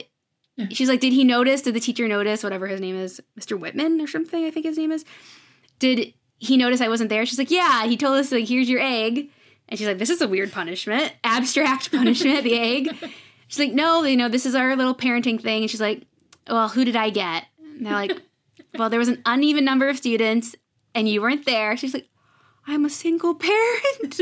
She's 0.69 0.89
like, 0.89 0.99
"Did 0.99 1.13
he 1.13 1.23
notice? 1.23 1.61
Did 1.61 1.73
the 1.73 1.79
teacher 1.79 2.07
notice? 2.07 2.43
Whatever 2.43 2.67
his 2.67 2.79
name 2.81 2.95
is, 2.95 3.21
Mr. 3.39 3.59
Whitman 3.59 4.01
or 4.01 4.07
something? 4.07 4.45
I 4.45 4.51
think 4.51 4.65
his 4.65 4.77
name 4.77 4.91
is. 4.91 5.05
Did 5.79 6.13
he 6.37 6.57
notice 6.57 6.81
I 6.81 6.89
wasn't 6.89 7.09
there?" 7.09 7.25
She's 7.25 7.39
like, 7.39 7.51
"Yeah." 7.51 7.85
He 7.85 7.97
told 7.97 8.17
us 8.17 8.31
like, 8.31 8.47
"Here's 8.47 8.69
your 8.69 8.81
egg," 8.81 9.29
and 9.69 9.79
she's 9.79 9.87
like, 9.87 9.97
"This 9.97 10.09
is 10.09 10.21
a 10.21 10.27
weird 10.27 10.51
punishment, 10.51 11.13
abstract 11.23 11.91
punishment, 11.91 12.43
the 12.43 12.57
egg." 12.59 12.89
She's 13.47 13.59
like, 13.59 13.73
"No, 13.73 14.03
you 14.03 14.17
know, 14.17 14.29
this 14.29 14.47
is 14.47 14.55
our 14.55 14.75
little 14.75 14.95
parenting 14.95 15.39
thing," 15.39 15.61
and 15.61 15.69
she's 15.69 15.81
like, 15.81 16.03
"Well, 16.49 16.69
who 16.69 16.85
did 16.85 16.95
I 16.95 17.11
get?" 17.11 17.45
And 17.77 17.85
they're 17.85 17.93
like, 17.93 18.19
"Well, 18.77 18.89
there 18.89 18.97
was 18.99 19.09
an 19.09 19.21
uneven 19.27 19.63
number 19.63 19.89
of 19.89 19.97
students, 19.97 20.55
and 20.95 21.07
you 21.07 21.21
weren't 21.21 21.45
there." 21.45 21.77
She's 21.77 21.93
like, 21.93 22.09
"I'm 22.65 22.83
a 22.85 22.89
single 22.89 23.35
parent." 23.35 24.21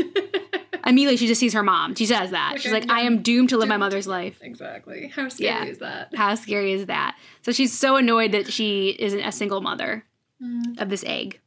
Immediately, 0.92 1.16
she 1.16 1.26
just 1.26 1.40
sees 1.40 1.52
her 1.54 1.62
mom. 1.62 1.94
She 1.94 2.06
says 2.06 2.30
that. 2.30 2.54
She's 2.60 2.72
Okay, 2.72 2.80
like, 2.82 2.90
I 2.90 3.00
am 3.02 3.22
doomed 3.22 3.48
to 3.48 3.56
live 3.58 3.68
my 3.68 3.76
mother's 3.78 4.06
life. 4.06 4.36
exactly. 4.42 5.08
How 5.14 5.28
scary 5.28 5.48
Yeah. 5.50 5.64
is 5.64 5.78
that? 5.78 6.14
How 6.14 6.34
scary 6.34 6.72
is 6.72 6.86
that? 6.86 7.16
So 7.42 7.50
she's 7.52 7.72
so 7.76 7.96
annoyed 7.96 8.32
that 8.32 8.52
she 8.52 8.90
isn't 8.98 9.20
a 9.20 9.32
single 9.32 9.60
mother 9.60 10.04
Mm. 10.42 10.80
of 10.80 10.88
this 10.88 11.04
egg. 11.06 11.40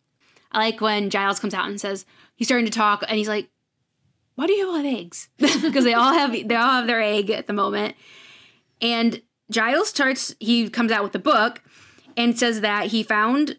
I 0.52 0.58
like 0.60 0.80
when 0.82 1.10
Giles 1.10 1.40
comes 1.40 1.54
out 1.54 1.68
and 1.68 1.80
says, 1.80 2.06
he's 2.36 2.48
starting 2.48 2.66
to 2.66 2.72
talk, 2.72 3.04
and 3.08 3.18
he's 3.18 3.28
like, 3.28 3.50
Why 4.36 4.48
do 4.48 4.54
you 4.54 4.68
all 4.68 4.75
have 4.75 4.86
eggs? 4.86 5.30
Because 5.38 5.84
they 5.86 5.94
all 5.94 6.14
have 6.14 6.32
they 6.32 6.56
all 6.56 6.72
have 6.72 6.88
their 6.88 7.02
egg 7.02 7.30
at 7.30 7.48
the 7.48 7.54
moment. 7.54 7.96
And 8.82 9.22
Giles 9.52 9.90
starts, 9.90 10.34
he 10.40 10.70
comes 10.70 10.92
out 10.92 11.04
with 11.04 11.12
the 11.14 11.20
book 11.20 11.62
and 12.18 12.38
says 12.38 12.62
that 12.62 12.88
he 12.88 13.04
found 13.04 13.58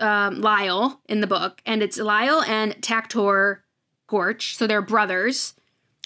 um, 0.00 0.40
Lyle 0.40 1.00
in 1.08 1.20
the 1.20 1.26
book, 1.26 1.60
and 1.66 1.82
it's 1.82 1.98
Lyle 1.98 2.42
and 2.42 2.72
Tactor 2.82 3.58
Gorch, 4.06 4.56
so 4.56 4.66
they're 4.66 4.82
brothers. 4.82 5.54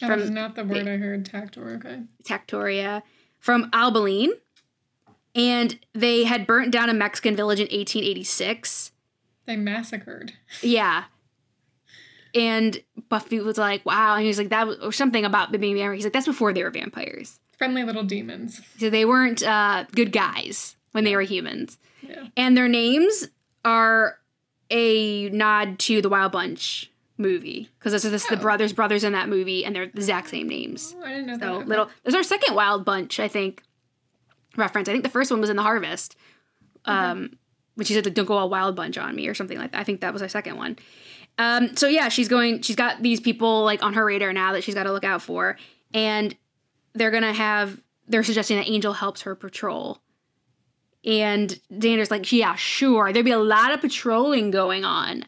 That 0.01 0.09
From- 0.11 0.21
was 0.21 0.31
not 0.31 0.55
the 0.55 0.65
word 0.65 0.87
I 0.89 0.97
heard. 0.97 1.25
Tactor. 1.27 1.77
Okay. 1.77 2.03
Tactoria 2.25 3.03
from 3.39 3.69
Albaline. 3.73 4.33
And 5.35 5.79
they 5.93 6.25
had 6.25 6.47
burnt 6.47 6.73
down 6.73 6.89
a 6.89 6.95
Mexican 6.95 7.37
village 7.37 7.59
in 7.61 7.65
1886. 7.65 8.93
They 9.47 9.57
massacred. 9.57 10.33
Yeah. 10.63 11.05
And 12.35 12.83
Buffy 13.09 13.41
was 13.41 13.59
like, 13.59 13.85
wow. 13.87 14.15
And 14.15 14.23
he 14.23 14.29
was 14.29 14.39
like, 14.39 14.51
that 14.51 14.67
was, 14.67 14.79
or 14.79 14.93
something 14.93 15.25
about 15.25 15.51
being 15.53 15.75
vampires. 15.75 15.97
He's 15.99 16.05
like, 16.05 16.13
that's 16.13 16.27
before 16.27 16.53
they 16.53 16.63
were 16.63 16.71
vampires. 16.71 17.41
Friendly 17.57 17.85
little 17.85 18.05
demons. 18.05 18.61
So 18.79 18.91
they 18.91 19.05
weren't 19.05 19.43
uh, 19.43 19.85
good 19.93 20.13
guys 20.13 20.77
when 20.93 21.05
they 21.05 21.17
were 21.17 21.23
humans. 21.23 21.79
Yeah. 22.03 22.27
And 22.37 22.57
their 22.57 22.69
names 22.69 23.29
are 23.65 24.19
a 24.71 25.29
nod 25.31 25.79
to 25.81 26.03
the 26.03 26.09
Wild 26.09 26.33
Bunch 26.33 26.91
movie. 27.19 27.69
Because 27.79 27.93
this 27.93 28.05
is 28.05 28.11
this, 28.13 28.27
the 28.27 28.37
Oh. 28.37 28.41
brothers, 28.41 28.73
brothers 28.73 29.05
in 29.05 29.13
that 29.13 29.29
movie, 29.29 29.65
and 29.65 29.75
they're 29.75 29.87
the 29.87 29.97
exact 29.99 30.29
same 30.31 30.49
names. 30.49 30.95
Oh, 30.99 31.05
I 31.05 31.11
didn't 31.11 31.27
know 31.27 31.37
that. 31.37 31.45
So 31.45 31.55
Okay. 31.57 31.65
little. 31.67 31.91
There's 32.03 32.15
our 32.15 32.23
second 32.23 32.55
Wild 32.55 32.85
Bunch, 32.85 33.19
I 33.21 33.29
think. 33.29 33.63
Reference. 34.57 34.89
I 34.89 34.93
think 34.93 35.05
the 35.05 35.11
first 35.11 35.31
one 35.31 35.41
was 35.41 35.51
in 35.51 35.57
the 35.57 35.63
Harvest. 35.63 36.17
Um, 36.85 37.31
when 37.75 37.85
she 37.85 37.95
said 37.95 38.05
like, 38.05 38.15
"Don't 38.15 38.25
go 38.25 38.35
all 38.35 38.49
Wild 38.49 38.75
Bunch 38.75 38.97
on 38.99 39.15
me" 39.15 39.29
or 39.29 39.35
something 39.35 39.59
like 39.59 39.73
that. 39.73 39.81
I 39.81 39.85
think 39.85 40.01
that 40.01 40.13
was 40.13 40.23
our 40.23 40.29
second 40.29 40.57
one. 40.57 40.77
Um, 41.39 41.77
so 41.77 41.87
yeah, 41.87 42.09
she's 42.09 42.29
going. 42.29 42.63
She's 42.63 42.75
got 42.77 43.03
these 43.03 43.21
people 43.21 43.63
like 43.65 43.83
on 43.85 43.95
her 43.95 44.05
radar 44.05 44.33
now 44.33 44.53
that 44.55 44.65
she's 44.65 44.75
got 44.75 44.85
to 44.85 44.93
look 44.93 45.05
out 45.05 45.23
for, 45.23 45.57
and 45.95 46.35
they're 46.95 47.11
gonna 47.13 47.33
have. 47.33 47.81
They're 48.09 48.25
suggesting 48.25 48.57
that 48.57 48.69
Angel 48.69 48.95
helps 48.95 49.23
her 49.23 49.35
patrol. 49.35 50.01
And 51.05 51.51
Xander's 51.73 52.11
like, 52.11 52.31
yeah, 52.33 52.55
sure. 52.57 53.13
There'd 53.13 53.25
be 53.25 53.31
a 53.31 53.39
lot 53.39 53.73
of 53.73 53.81
patrolling 53.81 54.51
going 54.51 54.85
on. 54.85 55.25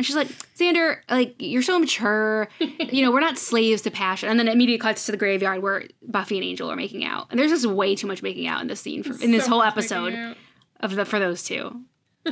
And 0.00 0.06
she's 0.06 0.16
like, 0.16 0.28
Xander, 0.56 0.96
like, 1.10 1.34
you're 1.38 1.60
so 1.60 1.78
mature. 1.78 2.48
you 2.58 3.02
know, 3.04 3.12
we're 3.12 3.20
not 3.20 3.36
slaves 3.36 3.82
to 3.82 3.90
passion. 3.90 4.30
And 4.30 4.40
then 4.40 4.48
it 4.48 4.52
immediately 4.52 4.80
cuts 4.80 5.04
to 5.04 5.12
the 5.12 5.18
graveyard 5.18 5.62
where 5.62 5.84
Buffy 6.00 6.38
and 6.38 6.44
Angel 6.46 6.72
are 6.72 6.76
making 6.76 7.04
out. 7.04 7.26
And 7.28 7.38
there's 7.38 7.50
just 7.50 7.66
way 7.66 7.94
too 7.94 8.06
much 8.06 8.22
making 8.22 8.46
out 8.46 8.62
in 8.62 8.66
this 8.66 8.80
scene, 8.80 9.02
for, 9.02 9.22
in 9.22 9.30
this 9.30 9.44
So 9.44 9.50
whole 9.50 9.62
episode 9.62 10.36
of 10.80 10.94
the 10.96 11.04
for 11.04 11.18
those 11.18 11.42
two. 11.42 11.82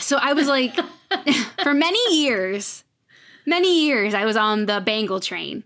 so 0.00 0.16
I 0.20 0.32
was 0.32 0.48
like, 0.48 0.74
for 1.62 1.72
many 1.72 2.16
years, 2.16 2.82
many 3.46 3.84
years, 3.84 4.12
I 4.12 4.24
was 4.24 4.36
on 4.36 4.66
the 4.66 4.80
Bangel 4.80 5.20
train. 5.20 5.62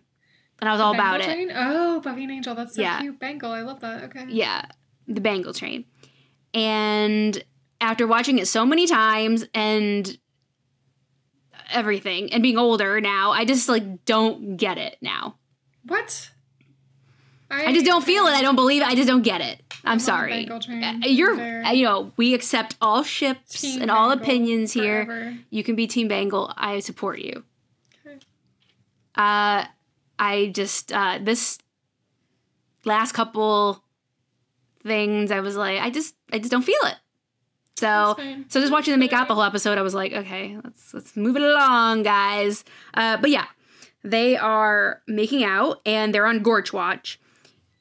And 0.60 0.68
I 0.68 0.72
was 0.72 0.82
all 0.82 0.92
about 0.92 1.20
Bangel 1.20 1.48
it. 1.48 1.58
Oh, 1.58 2.00
Buffy 2.02 2.24
and 2.24 2.32
Angel. 2.32 2.54
That's 2.54 2.74
so 2.74 2.82
Yeah. 2.82 3.00
cute. 3.00 3.18
Bangel. 3.18 3.52
I 3.52 3.62
love 3.62 3.80
that. 3.80 4.04
Okay. 4.04 4.26
Yeah, 4.28 4.66
the 5.08 5.22
Bangel 5.22 5.54
Train. 5.54 5.86
And 6.52 7.42
after 7.80 8.06
watching 8.06 8.38
it 8.38 8.48
so 8.48 8.66
many 8.66 8.86
times 8.86 9.46
and 9.54 10.18
everything 11.70 12.32
and 12.32 12.42
being 12.42 12.58
older 12.58 13.00
now, 13.00 13.32
I 13.32 13.44
just 13.44 13.68
like 13.68 14.04
don't 14.04 14.56
get 14.56 14.78
it 14.78 14.96
now. 15.00 15.36
What? 15.86 16.30
I 17.48 17.72
just 17.72 17.86
don't 17.86 18.04
feel 18.04 18.26
it. 18.26 18.32
I 18.32 18.42
don't 18.42 18.56
believe 18.56 18.82
it. 18.82 18.88
I 18.88 18.94
just 18.96 19.06
don't 19.06 19.22
get 19.22 19.40
it. 19.40 19.62
I'm 19.84 20.00
sorry. 20.00 20.48
Uh, 20.50 20.92
You're, 21.04 21.36
There. 21.36 21.72
you 21.72 21.84
know, 21.84 22.12
we 22.16 22.34
accept 22.34 22.76
all 22.80 23.04
ships 23.04 23.60
Team 23.60 23.82
and 23.82 23.90
all 23.90 24.08
Bangel 24.08 24.22
opinions 24.22 24.72
here. 24.72 25.38
You 25.50 25.62
can 25.62 25.76
be 25.76 25.86
Team 25.86 26.08
Bangel. 26.08 26.52
I 26.56 26.80
support 26.80 27.20
you. 27.20 27.44
Okay. 28.04 28.18
Uh, 29.14 29.64
I 30.18 30.50
just 30.52 30.92
uh, 30.92 31.20
this 31.22 31.58
last 32.84 33.12
couple 33.12 33.80
things, 34.82 35.30
I 35.30 35.40
was 35.40 35.56
like, 35.56 35.80
I 35.80 35.90
just, 35.90 36.16
I 36.32 36.38
just 36.38 36.50
don't 36.50 36.62
feel 36.62 36.74
it. 36.84 36.96
So, 37.78 38.16
so 38.48 38.60
just 38.60 38.72
watching 38.72 38.92
them 38.92 39.00
make 39.00 39.12
out 39.12 39.28
the 39.28 39.34
whole 39.34 39.42
episode, 39.44 39.76
I 39.78 39.82
was 39.82 39.94
like, 39.94 40.12
okay, 40.12 40.56
let's 40.64 40.94
let's 40.94 41.16
move 41.16 41.36
it 41.36 41.42
along, 41.42 42.04
guys. 42.04 42.64
Uh, 42.94 43.18
but 43.18 43.30
yeah, 43.30 43.46
they 44.02 44.36
are 44.36 45.02
making 45.06 45.44
out 45.44 45.80
and 45.84 46.14
they're 46.14 46.26
on 46.26 46.42
Gorch 46.42 46.72
Watch. 46.72 47.20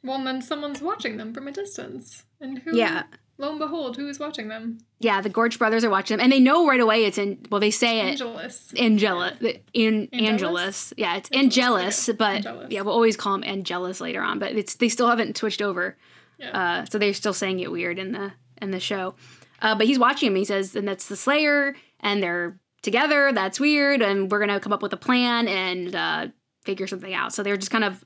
Well, 0.03 0.17
and 0.17 0.27
then 0.27 0.41
someone's 0.41 0.81
watching 0.81 1.17
them 1.17 1.33
from 1.33 1.47
a 1.47 1.51
distance. 1.51 2.23
And 2.41 2.59
who? 2.59 2.75
Yeah, 2.77 3.03
lo 3.37 3.49
and 3.51 3.57
behold, 3.59 3.95
who 3.95 4.07
is 4.09 4.19
watching 4.19 4.49
them? 4.49 4.79
Yeah, 4.99 5.21
the 5.21 5.29
Gorch 5.29 5.57
brothers 5.57 5.83
are 5.85 5.89
watching 5.89 6.17
them, 6.17 6.23
and 6.23 6.31
they 6.31 6.39
know 6.41 6.67
right 6.67 6.79
away 6.79 7.05
it's 7.05 7.17
in. 7.17 7.45
Well, 7.49 7.61
they 7.61 7.71
say 7.71 8.01
it. 8.01 8.09
Angelus. 8.21 8.73
Angelus, 8.77 9.37
in 9.73 10.09
Angelus? 10.11 10.13
Angelus, 10.29 10.93
yeah, 10.97 11.15
it's 11.15 11.29
Angelus, 11.31 12.09
Angelus, 12.09 12.09
but 12.17 12.35
Angelus. 12.47 12.67
yeah, 12.71 12.81
we'll 12.81 12.93
always 12.93 13.15
call 13.15 13.33
him 13.35 13.43
Angelus 13.45 14.01
later 14.01 14.21
on. 14.21 14.39
But 14.39 14.51
it's 14.51 14.75
they 14.75 14.89
still 14.89 15.07
haven't 15.07 15.37
switched 15.37 15.61
over, 15.61 15.95
Yeah. 16.37 16.81
uh, 16.81 16.85
so 16.85 16.97
they're 16.99 17.13
still 17.13 17.33
saying 17.33 17.61
it 17.61 17.71
weird 17.71 17.97
in 17.97 18.11
the 18.11 18.33
in 18.61 18.71
the 18.71 18.79
show. 18.79 19.15
Uh, 19.61 19.75
but 19.75 19.87
he's 19.87 19.99
watching 19.99 20.27
him. 20.27 20.35
He 20.35 20.45
says, 20.45 20.75
and 20.75 20.87
that's 20.87 21.07
the 21.07 21.15
Slayer, 21.15 21.75
and 21.99 22.21
they're 22.21 22.59
together. 22.81 23.31
That's 23.33 23.59
weird, 23.59 24.01
and 24.01 24.31
we're 24.31 24.39
gonna 24.39 24.59
come 24.59 24.73
up 24.73 24.81
with 24.81 24.93
a 24.93 24.97
plan 24.97 25.47
and 25.47 25.95
uh, 25.95 26.27
figure 26.63 26.87
something 26.87 27.13
out. 27.13 27.33
So 27.33 27.43
they're 27.43 27.57
just 27.57 27.71
kind 27.71 27.83
of 27.83 28.03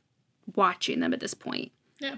watching 0.55 0.99
them 0.99 1.13
at 1.13 1.19
this 1.19 1.33
point. 1.33 1.71
Yeah. 1.99 2.15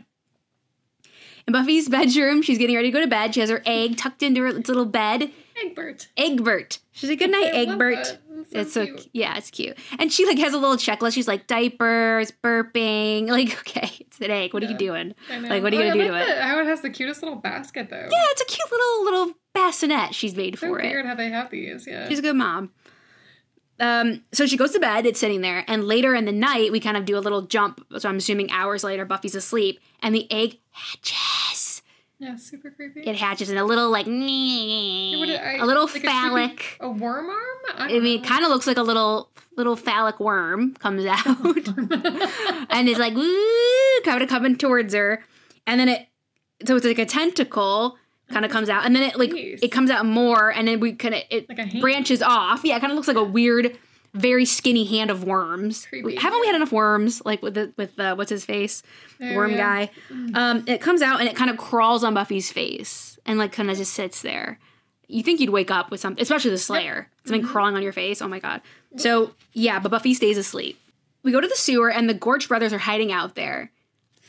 In 1.47 1.53
Buffy's 1.53 1.89
bedroom, 1.89 2.41
she's 2.41 2.57
getting 2.57 2.75
ready 2.75 2.89
to 2.89 2.97
go 2.97 3.01
to 3.01 3.07
bed. 3.07 3.33
She 3.33 3.39
has 3.39 3.49
her 3.49 3.63
egg 3.65 3.97
tucked 3.97 4.21
into 4.21 4.41
her 4.41 4.51
little 4.51 4.85
bed. 4.85 5.31
Egbert. 5.63 6.07
Egbert. 6.17 6.79
She's 6.91 7.09
like, 7.09 7.19
good 7.19 7.31
night, 7.31 7.45
I 7.53 7.57
Egbert. 7.65 8.17
It's 8.51 8.73
so 8.73 8.85
cute. 8.85 9.09
yeah, 9.13 9.37
it's 9.37 9.49
cute. 9.51 9.77
And 9.99 10.11
she 10.11 10.25
like 10.25 10.37
has 10.39 10.53
a 10.53 10.57
little 10.57 10.75
checklist. 10.77 11.13
She's 11.13 11.27
like 11.27 11.47
diapers, 11.47 12.31
burping. 12.43 13.27
Like, 13.31 13.57
okay, 13.59 13.89
it's 13.99 14.19
an 14.19 14.31
egg. 14.31 14.53
What 14.53 14.63
are 14.63 14.67
you 14.67 14.77
doing? 14.77 15.13
Like, 15.29 15.63
what 15.63 15.73
are 15.73 15.75
you 15.77 15.83
Oh, 15.83 15.89
gonna 15.89 16.03
I 16.03 16.07
do 16.07 16.11
like 16.11 16.25
to 16.27 16.31
it? 16.37 16.41
How 16.41 16.59
it 16.59 16.65
has 16.65 16.81
the 16.81 16.89
cutest 16.89 17.21
little 17.23 17.37
basket 17.37 17.89
though. 17.89 17.97
Yeah, 18.11 18.23
it's 18.31 18.41
a 18.41 18.45
cute 18.45 18.71
little 18.71 19.03
little 19.05 19.33
bassinet 19.53 20.15
she's 20.15 20.35
made 20.35 20.57
So 20.57 20.67
for 20.67 20.79
it. 20.79 20.83
weird 20.85 21.05
how 21.05 21.15
they 21.15 21.29
have 21.29 21.49
these. 21.51 21.85
Yeah. 21.87 22.07
She's 22.09 22.19
a 22.19 22.21
good 22.23 22.35
mom. 22.35 22.71
Um, 23.79 24.23
so 24.31 24.45
she 24.45 24.57
goes 24.57 24.71
to 24.71 24.79
bed. 24.79 25.05
It's 25.07 25.19
sitting 25.19 25.41
there, 25.41 25.63
and 25.67 25.83
later 25.85 26.13
in 26.13 26.25
the 26.25 26.31
night, 26.31 26.71
we 26.71 26.79
kind 26.79 26.97
of 26.97 27.05
do 27.05 27.17
a 27.17 27.19
little 27.19 27.41
jump. 27.43 27.83
So 27.97 28.07
I'm 28.09 28.17
assuming 28.17 28.51
hours 28.51 28.83
later, 28.83 29.05
Buffy's 29.05 29.33
asleep, 29.33 29.79
and 30.03 30.13
the 30.13 30.31
egg 30.31 30.59
hatches. 30.71 31.17
Yeah, 32.21 32.35
super 32.35 32.69
creepy. 32.71 33.01
It 33.01 33.15
hatches 33.15 33.49
in 33.49 33.57
a 33.57 33.65
little 33.65 33.89
like, 33.89 34.05
what 34.05 34.13
did 34.13 35.39
I- 35.39 35.57
a 35.59 35.65
little 35.65 35.85
like 35.87 35.95
a 36.03 36.07
phallic. 36.07 36.77
A 36.79 36.89
worm 36.89 37.29
arm? 37.29 37.37
I, 37.75 37.95
I 37.95 37.99
mean, 37.99 38.21
it 38.21 38.25
kind 38.27 38.43
of 38.43 38.49
looks 38.49 38.67
like 38.67 38.77
a 38.77 38.81
little 38.83 39.29
little 39.57 39.75
phallic 39.75 40.19
worm 40.19 40.73
comes 40.75 41.05
out. 41.09 41.25
and 42.69 42.87
it's 42.89 42.99
like 42.99 43.15
woo, 43.15 44.01
kind 44.05 44.21
of 44.21 44.29
coming 44.29 44.55
towards 44.57 44.93
her, 44.93 45.23
and 45.67 45.79
then 45.79 45.89
it, 45.89 46.07
so 46.65 46.75
it's 46.75 46.85
like 46.85 46.99
a 46.99 47.05
tentacle 47.05 47.97
kind 48.29 48.45
of 48.45 48.51
comes 48.51 48.69
out, 48.69 48.85
and 48.85 48.95
then 48.95 49.03
it 49.03 49.17
like 49.17 49.31
Jeez. 49.31 49.59
it 49.63 49.69
comes 49.71 49.89
out 49.89 50.05
more, 50.05 50.51
and 50.51 50.67
then 50.67 50.79
we 50.79 50.93
kind 50.93 51.15
of 51.15 51.21
it 51.29 51.49
Like 51.49 51.81
branches 51.81 52.21
off. 52.21 52.61
Yeah, 52.63 52.77
it 52.77 52.79
kind 52.81 52.91
of 52.91 52.95
looks 52.95 53.07
like 53.07 53.17
a 53.17 53.23
weird, 53.23 53.77
very 54.13 54.45
skinny 54.45 54.83
hand 54.85 55.09
of 55.09 55.23
worms. 55.23 55.85
Creepy. 55.85 56.15
Haven't 56.15 56.41
we 56.41 56.47
had 56.47 56.55
enough 56.55 56.71
worms? 56.71 57.21
Like 57.25 57.41
with 57.41 57.53
the 57.53 57.73
with 57.77 57.95
the 57.95 58.13
what's 58.15 58.29
his 58.29 58.43
face, 58.45 58.83
Oh, 59.21 59.35
worm 59.35 59.55
guy. 59.55 59.89
Um, 60.33 60.63
it 60.67 60.81
comes 60.81 61.01
out 61.01 61.19
and 61.19 61.29
it 61.29 61.35
kind 61.35 61.49
of 61.49 61.57
crawls 61.57 62.03
on 62.03 62.13
Buffy's 62.13 62.51
face 62.51 63.17
and 63.25 63.37
like 63.39 63.51
kind 63.51 63.69
of 63.71 63.77
just 63.77 63.93
sits 63.93 64.21
there. 64.21 64.59
You 65.07 65.23
think 65.23 65.39
you'd 65.39 65.49
wake 65.49 65.71
up 65.71 65.91
with 65.91 65.99
something, 65.99 66.21
especially 66.21 66.51
the 66.51 66.57
Slayer, 66.57 67.07
something 67.25 67.41
Mm-hmm. 67.41 67.51
crawling 67.51 67.75
on 67.75 67.83
your 67.83 67.91
face. 67.93 68.21
Oh 68.21 68.27
my 68.27 68.39
god. 68.39 68.61
So 68.97 69.33
yeah, 69.53 69.79
but 69.79 69.89
Buffy 69.89 70.13
stays 70.13 70.37
asleep. 70.37 70.79
We 71.23 71.31
go 71.31 71.39
to 71.39 71.47
the 71.47 71.55
sewer 71.55 71.91
and 71.91 72.09
the 72.09 72.13
Gorch 72.13 72.47
brothers 72.47 72.73
are 72.73 72.79
hiding 72.79 73.11
out 73.11 73.35
there. 73.35 73.71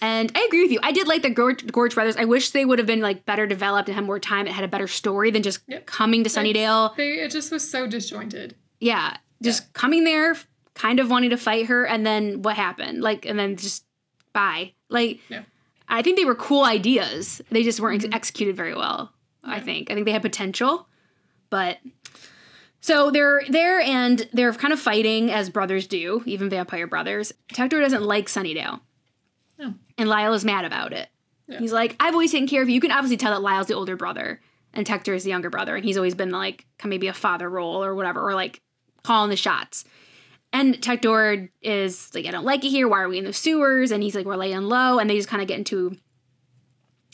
And 0.01 0.33
I 0.35 0.45
agree 0.49 0.63
with 0.63 0.73
you. 0.73 0.81
I 0.83 0.91
did 0.91 1.07
like 1.07 1.23
the 1.23 1.31
Gorch, 1.31 1.65
Gorch 1.69 1.95
brothers. 1.95 2.17
I 2.17 2.25
wish 2.25 2.51
they 2.51 2.65
would 2.65 2.79
have 2.81 2.87
been 2.87 3.01
like 3.01 3.25
better 3.25 3.47
developed 3.47 3.89
and 3.89 3.95
had 3.95 4.05
more 4.05 4.19
time 4.19 4.47
and 4.47 4.55
had 4.55 4.65
a 4.65 4.69
better 4.69 4.89
story 4.89 5.31
than 5.31 5.43
just 5.45 5.61
Yep. 5.69 5.87
coming 5.87 6.25
to 6.25 6.31
Sunnydale. 6.31 6.97
They, 6.97 7.21
it 7.21 7.31
just 7.31 7.53
was 7.53 7.69
so 7.71 7.87
disjointed. 7.87 8.57
Yeah, 8.81 9.17
just 9.43 9.73
coming 9.75 10.05
there, 10.05 10.37
kind 10.75 11.01
of 11.01 11.11
wanting 11.11 11.31
to 11.31 11.37
fight 11.37 11.67
her, 11.67 11.85
and 11.87 12.07
then 12.07 12.43
what 12.43 12.57
happened? 12.57 13.03
Like, 13.03 13.27
and 13.27 13.39
then 13.39 13.57
just 13.57 13.85
bye. 14.33 14.73
Like, 14.89 15.21
Yeah. 15.29 15.43
I 15.89 16.01
think 16.01 16.17
they 16.17 16.25
were 16.25 16.35
cool 16.35 16.65
ideas. 16.65 17.43
They 17.51 17.63
just 17.63 17.79
weren't 17.81 17.97
ex- 17.97 18.05
mm-hmm. 18.07 18.15
executed 18.15 18.57
very 18.57 18.75
well. 18.75 19.13
I 19.45 19.61
think. 19.61 19.91
I 19.91 19.95
think 19.95 20.07
they 20.07 20.13
had 20.13 20.23
potential, 20.23 20.87
but 21.51 21.79
so 22.81 23.11
they're 23.11 23.43
there 23.49 23.81
and 23.81 24.27
they're 24.33 24.53
kind 24.53 24.73
of 24.73 24.79
fighting 24.81 25.31
as 25.31 25.51
brothers 25.51 25.87
do, 25.89 26.23
even 26.27 26.49
vampire 26.49 26.87
brothers. 26.87 27.33
Tector 27.53 27.81
doesn't 27.81 28.05
like 28.05 28.27
Sunnydale, 28.29 28.81
Oh. 29.61 29.75
and 29.99 30.09
Lyle 30.09 30.33
is 30.33 30.45
mad 30.45 30.65
about 30.65 30.93
it. 30.93 31.09
Yeah. 31.49 31.59
He's 31.59 31.73
like, 31.73 31.97
"I've 31.99 32.15
always 32.15 32.31
taken 32.31 32.47
care 32.47 32.63
of 32.63 32.69
you." 32.69 32.75
You 32.77 32.81
can 32.81 32.93
obviously 32.93 33.17
tell 33.17 33.33
that 33.33 33.43
Lyle's 33.43 33.67
the 33.67 33.75
older 33.75 33.97
brother 33.97 34.41
and 34.73 34.87
Tector 34.87 35.15
is 35.15 35.25
the 35.25 35.31
younger 35.31 35.51
brother, 35.51 35.75
and 35.77 35.85
he's 35.85 35.97
always 35.97 36.15
been 36.15 36.31
like 36.31 36.65
maybe 36.85 37.09
a 37.09 37.13
father 37.13 37.51
role 37.51 37.85
or 37.85 37.95
whatever, 37.97 38.21
or 38.27 38.35
like 38.35 38.61
calling 39.03 39.31
the 39.31 39.37
shots. 39.37 39.85
And 40.53 40.75
Tector 40.75 41.49
is 41.63 42.15
like, 42.15 42.27
I 42.27 42.31
don't 42.31 42.45
like 42.45 42.63
it 42.65 42.69
here. 42.69 42.87
Why 42.87 43.01
are 43.01 43.09
we 43.09 43.19
in 43.19 43.25
the 43.25 43.33
sewers? 43.33 43.91
And 43.91 44.03
he's 44.03 44.15
like, 44.15 44.27
we're 44.27 44.37
laying 44.37 44.63
low. 44.63 44.99
And 44.99 45.09
they 45.09 45.17
just 45.17 45.29
kind 45.29 45.41
of 45.41 45.49
get 45.49 45.57
into 45.59 45.97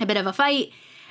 a 0.01 0.07
bit 0.07 0.17
of 0.17 0.27
a 0.27 0.33
fight. 0.33 0.71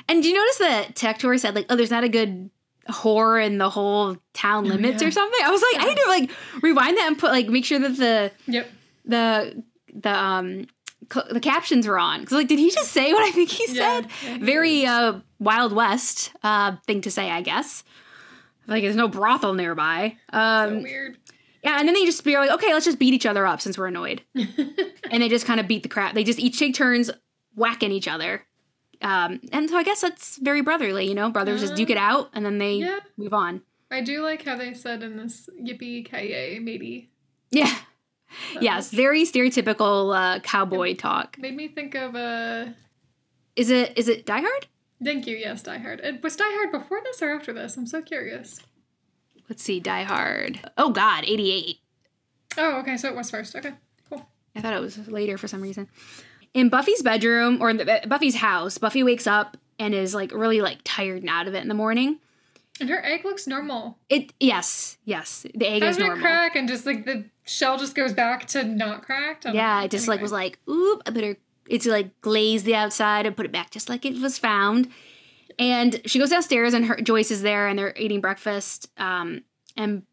And 0.10 0.22
do 0.22 0.28
you 0.30 0.36
notice 0.36 0.58
that 0.58 0.96
Tector 0.96 1.40
said, 1.40 1.56
like, 1.56 1.66
oh, 1.70 1.76
there's 1.78 1.92
not 1.92 2.04
a 2.04 2.10
good 2.10 2.50
whore 2.90 3.46
in 3.46 3.58
the 3.58 3.70
whole 3.70 4.18
town 4.34 4.66
Oh, 4.66 4.70
limits 4.76 5.02
yeah. 5.02 5.08
or 5.08 5.12
something? 5.12 5.40
I 5.44 5.52
was 5.52 5.62
like, 5.74 5.84
I 5.84 5.88
had 5.88 5.98
to 5.98 6.06
like 6.10 6.32
rewind 6.62 6.98
that 6.98 7.08
and 7.08 7.18
put 7.18 7.32
like 7.32 7.48
make 7.48 7.66
sure 7.66 7.80
that 7.80 7.98
the 7.98 8.32
Yep. 8.48 8.68
the 9.06 9.64
the 9.94 10.10
um 10.18 10.68
cl- 11.12 11.28
the 11.32 11.40
captions 11.42 11.88
were 11.88 12.00
on. 12.00 12.24
Cause 12.26 12.32
like, 12.34 12.48
did 12.48 12.60
he 12.60 12.70
just 12.72 12.92
say 12.92 13.12
what 13.14 13.24
I 13.24 13.32
think 13.32 13.50
he 13.50 13.66
Yeah. 13.74 14.02
said? 14.02 14.08
Yeah, 14.26 14.38
Very 14.40 14.86
uh 14.86 15.20
Wild 15.40 15.74
West 15.74 16.32
uh 16.44 16.76
thing 16.88 17.02
to 17.02 17.12
say, 17.12 17.30
I 17.30 17.42
guess. 17.42 17.84
Like 18.68 18.84
there's 18.84 18.96
no 18.96 19.08
brothel 19.08 19.54
nearby. 19.54 20.18
so 20.32 20.38
Um 20.40 20.84
weird. 20.84 21.18
yeah, 21.64 21.80
and 21.80 21.88
then 21.88 21.94
they 21.96 22.06
just 22.06 22.24
be 22.24 22.36
like, 22.36 22.52
okay, 22.52 22.74
let's 22.74 22.86
just 22.86 23.00
beat 23.00 23.14
each 23.14 23.26
other 23.26 23.46
up 23.46 23.62
since 23.62 23.78
we're 23.78 23.88
annoyed. 23.88 24.22
and 24.36 25.22
they 25.24 25.30
just 25.30 25.46
kind 25.46 25.60
of 25.60 25.68
beat 25.68 25.84
the 25.84 25.90
crap. 25.90 26.14
They 26.14 26.24
just 26.24 26.40
each 26.40 26.60
take 26.60 26.76
turns 26.76 27.10
whacking 27.56 27.92
each 27.92 28.08
other. 28.08 28.46
Um, 29.02 29.40
and 29.52 29.70
so 29.70 29.78
I 29.78 29.84
guess 29.84 30.02
that's 30.02 30.38
very 30.38 30.62
brotherly, 30.62 31.08
you 31.08 31.14
know? 31.16 31.30
Brothers 31.30 31.62
just 31.62 31.76
duke 31.76 31.90
it 31.92 31.98
out 31.98 32.30
and 32.34 32.46
then 32.46 32.58
they 32.58 32.76
Yeah. 32.76 33.00
move 33.16 33.34
on. 33.34 33.62
I 33.92 34.02
do 34.02 34.22
like 34.22 34.44
how 34.44 34.58
they 34.58 34.74
said 34.74 35.02
in 35.04 35.18
this 35.18 35.50
yippee 35.62 36.04
ki 36.06 36.60
matey. 36.60 37.10
Yeah. 37.52 37.74
That 38.56 38.62
Yes, 38.64 38.92
very 38.92 39.24
stereotypical 39.24 40.14
uh, 40.16 40.40
cowboy 40.42 40.96
talk. 40.96 41.38
Made 41.40 41.56
me 41.56 41.70
think 41.70 41.96
of 41.96 42.14
uh 42.16 42.66
Is 43.56 43.70
it 43.70 43.98
is 43.98 44.10
it 44.10 44.26
Die 44.26 44.42
Hard? 44.42 44.68
Thank 45.04 45.28
you, 45.28 45.36
yes, 45.38 45.62
Die 45.62 45.78
Hard. 45.78 46.00
It, 46.02 46.24
was 46.24 46.36
Die 46.36 46.44
Hard 46.46 46.72
before 46.72 47.00
this 47.04 47.22
or 47.22 47.32
after 47.32 47.54
this? 47.54 47.78
I'm 47.78 47.86
so 47.86 48.02
curious. 48.02 48.60
Let's 49.50 49.64
see, 49.64 49.80
Die 49.80 50.04
Hard. 50.04 50.60
Oh 50.78 50.90
God, 50.92 51.24
eighty 51.26 51.52
eight. 51.52 51.78
Oh, 52.58 52.80
okay, 52.80 52.98
so 52.98 53.08
it 53.08 53.16
was 53.16 53.30
first. 53.30 53.56
Okay, 53.56 53.74
cool. 54.10 54.28
I 54.56 54.62
thought 54.62 54.74
it 54.74 54.82
was 54.82 55.08
later 55.08 55.38
for 55.38 55.48
some 55.48 55.62
reason. 55.62 55.88
In 56.54 56.70
Buffy's 56.70 57.04
bedroom 57.04 57.62
or 57.62 57.70
in 57.70 57.78
the, 57.78 58.04
uh, 58.04 58.08
Buffy's 58.08 58.36
house, 58.36 58.78
Buffy 58.80 59.04
wakes 59.04 59.28
up 59.28 59.58
and 59.78 59.94
is 59.94 60.16
like 60.16 60.32
really 60.34 60.62
like 60.62 60.80
tired 60.84 61.22
and 61.22 61.30
out 61.30 61.48
of 61.48 61.54
it 61.54 61.62
in 61.62 61.68
the 61.68 61.74
morning. 61.76 62.18
And 62.80 62.90
her 62.90 63.04
egg 63.06 63.24
looks 63.26 63.46
normal. 63.48 63.98
It 64.10 64.34
yes, 64.40 64.98
yes, 65.06 65.46
the 65.54 65.68
egg 65.68 65.84
is 65.84 65.90
Doesn't 65.98 66.04
normal. 66.08 66.22
crack 66.22 66.56
and 66.56 66.68
just 66.68 66.86
like 66.88 67.06
the 67.06 67.26
shell 67.46 67.78
just 67.78 67.94
goes 67.96 68.14
back 68.14 68.48
to 68.48 68.64
not 68.64 69.04
cracked. 69.04 69.46
I 69.46 69.52
Yeah, 69.54 69.80
know. 69.80 69.86
it 69.86 69.92
just 69.92 70.08
like 70.08 70.22
was 70.22 70.32
like, 70.32 70.58
oop, 70.68 71.04
I 71.06 71.12
better. 71.12 71.38
It's 71.70 71.86
like 71.86 72.20
glaze 72.22 72.64
the 72.64 72.76
outside 72.76 73.26
and 73.26 73.36
put 73.36 73.46
it 73.46 73.52
back 73.52 73.72
just 73.72 73.90
like 73.90 74.06
it 74.06 74.20
was 74.20 74.38
found. 74.38 74.90
And 75.60 76.02
she 76.06 76.20
goes 76.20 76.30
downstairs 76.30 76.74
and 76.74 76.86
her 76.86 76.96
Joyce 76.98 77.32
is 77.32 77.42
there 77.42 77.68
and 77.68 77.78
they're 77.78 77.96
eating 77.98 78.22
breakfast. 78.22 78.90
Um, 78.98 79.44
and 79.76 80.04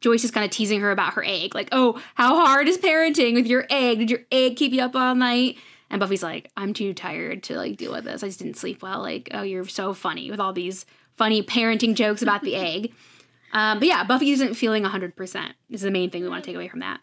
Joyce 0.00 0.24
is 0.24 0.30
kind 0.30 0.44
of 0.44 0.50
teasing 0.50 0.80
her 0.80 0.90
about 0.90 1.14
her 1.14 1.24
egg, 1.24 1.54
like, 1.54 1.68
oh, 1.72 2.00
how 2.14 2.46
hard 2.46 2.68
is 2.68 2.78
parenting 2.78 3.34
with 3.34 3.46
your 3.46 3.66
egg? 3.68 3.98
Did 3.98 4.10
your 4.10 4.20
egg 4.30 4.56
keep 4.56 4.72
you 4.72 4.82
up 4.82 4.94
all 4.94 5.14
night? 5.14 5.56
And 5.90 6.00
Buffy's 6.00 6.22
like, 6.22 6.50
I'm 6.56 6.74
too 6.74 6.94
tired 6.94 7.42
to 7.44 7.56
like 7.56 7.76
deal 7.76 7.92
with 7.92 8.04
this. 8.04 8.22
I 8.22 8.26
just 8.26 8.38
didn't 8.38 8.56
sleep 8.56 8.82
well. 8.82 9.00
Like, 9.00 9.28
oh, 9.32 9.42
you're 9.42 9.66
so 9.66 9.94
funny 9.94 10.30
with 10.30 10.40
all 10.40 10.52
these 10.52 10.86
funny 11.16 11.42
parenting 11.42 11.94
jokes 11.94 12.22
about 12.22 12.42
the 12.42 12.56
egg. 12.56 12.92
Um, 13.50 13.78
but 13.78 13.88
yeah, 13.88 14.04
Buffy 14.04 14.32
isn't 14.32 14.56
feeling 14.56 14.84
100%. 14.84 15.52
Is 15.70 15.80
the 15.80 15.90
main 15.90 16.10
thing 16.10 16.22
we 16.22 16.28
want 16.28 16.44
to 16.44 16.46
take 16.46 16.54
away 16.54 16.68
from 16.68 16.80
that. 16.80 17.00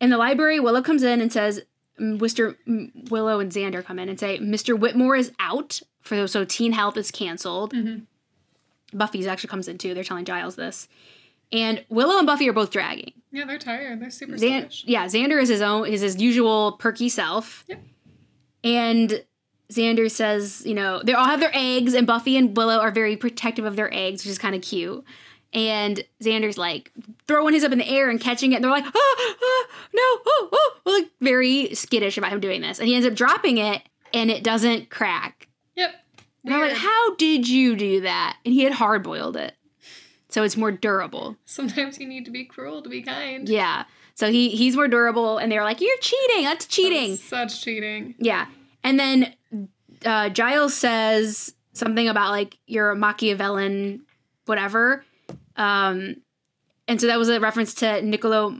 In 0.00 0.10
the 0.10 0.16
library, 0.16 0.58
Willow 0.58 0.82
comes 0.82 1.04
in 1.04 1.20
and 1.20 1.32
says, 1.32 1.62
Mr. 2.00 2.56
Willow 3.10 3.38
and 3.40 3.52
Xander 3.52 3.84
come 3.84 3.98
in 3.98 4.08
and 4.08 4.18
say, 4.18 4.38
Mr. 4.38 4.78
Whitmore 4.78 5.16
is 5.16 5.32
out. 5.38 5.80
For 6.02 6.26
so 6.26 6.44
teen 6.44 6.72
health 6.72 6.96
is 6.96 7.10
canceled. 7.12 7.72
Mhm. 7.74 8.02
Buffy's 8.92 9.26
actually 9.26 9.50
comes 9.50 9.68
in 9.68 9.78
too. 9.78 9.94
They're 9.94 10.02
telling 10.04 10.24
Giles 10.24 10.56
this. 10.56 10.88
And 11.52 11.84
Willow 11.88 12.18
and 12.18 12.26
Buffy 12.26 12.48
are 12.48 12.52
both 12.52 12.70
dragging. 12.70 13.12
Yeah, 13.30 13.44
they're 13.44 13.58
tired. 13.58 14.00
They're 14.00 14.10
super 14.10 14.36
sluggish. 14.36 14.84
yeah, 14.86 15.06
Xander 15.06 15.40
is 15.40 15.48
his 15.48 15.60
own 15.60 15.86
is 15.86 16.00
his 16.00 16.20
usual 16.20 16.72
perky 16.72 17.08
self. 17.08 17.64
Yep. 17.68 17.82
And 18.64 19.24
Xander 19.72 20.10
says, 20.10 20.62
you 20.66 20.74
know, 20.74 21.00
they 21.02 21.14
all 21.14 21.24
have 21.24 21.40
their 21.40 21.50
eggs, 21.54 21.94
and 21.94 22.06
Buffy 22.06 22.36
and 22.36 22.56
Willow 22.56 22.78
are 22.78 22.90
very 22.90 23.16
protective 23.16 23.64
of 23.64 23.76
their 23.76 23.92
eggs, 23.94 24.22
which 24.24 24.30
is 24.30 24.38
kind 24.38 24.54
of 24.54 24.60
cute. 24.62 25.02
And 25.52 26.02
Xander's 26.22 26.56
like 26.56 26.90
throwing 27.26 27.52
his 27.54 27.64
up 27.64 27.72
in 27.72 27.78
the 27.78 27.88
air 27.88 28.08
and 28.08 28.20
catching 28.20 28.52
it, 28.52 28.56
and 28.56 28.64
they're 28.64 28.70
like, 28.70 28.86
ah, 28.86 28.90
ah 28.94 29.66
no, 29.92 30.02
oh, 30.02 30.48
oh, 30.52 30.72
like 30.86 31.10
very 31.20 31.74
skittish 31.74 32.16
about 32.16 32.32
him 32.32 32.40
doing 32.40 32.62
this. 32.62 32.78
And 32.78 32.88
he 32.88 32.94
ends 32.94 33.06
up 33.06 33.14
dropping 33.14 33.58
it, 33.58 33.82
and 34.14 34.30
it 34.30 34.42
doesn't 34.42 34.88
crack. 34.88 35.48
Yep. 35.76 35.94
And 36.44 36.54
I'm 36.54 36.60
like, 36.60 36.72
how 36.72 37.14
did 37.16 37.48
you 37.48 37.76
do 37.76 38.00
that? 38.02 38.36
And 38.44 38.54
he 38.54 38.64
had 38.64 38.72
hard 38.72 39.02
boiled 39.02 39.36
it. 39.36 39.54
So 40.28 40.42
it's 40.42 40.56
more 40.56 40.72
durable. 40.72 41.36
Sometimes 41.44 41.98
you 41.98 42.08
need 42.08 42.24
to 42.24 42.30
be 42.30 42.44
cruel 42.44 42.80
to 42.80 42.88
be 42.88 43.02
kind. 43.02 43.46
Yeah. 43.46 43.84
So 44.14 44.30
he 44.30 44.50
he's 44.50 44.74
more 44.74 44.88
durable, 44.88 45.36
and 45.36 45.52
they're 45.52 45.64
like, 45.64 45.80
"You're 45.80 45.98
cheating. 46.00 46.44
That's 46.44 46.66
cheating." 46.66 47.16
Such 47.16 47.62
cheating. 47.62 48.14
Yeah. 48.18 48.46
And 48.82 48.98
then 48.98 49.34
uh, 50.04 50.30
Giles 50.30 50.74
says, 50.74 51.54
something 51.72 52.08
about 52.08 52.30
like 52.30 52.58
you're 52.66 52.90
a 52.90 52.96
Machiavellian, 52.96 54.02
whatever. 54.46 55.04
Um, 55.56 56.16
and 56.88 57.00
so 57.00 57.06
that 57.06 57.18
was 57.18 57.28
a 57.28 57.40
reference 57.40 57.74
to 57.74 58.02
Niccolo 58.02 58.58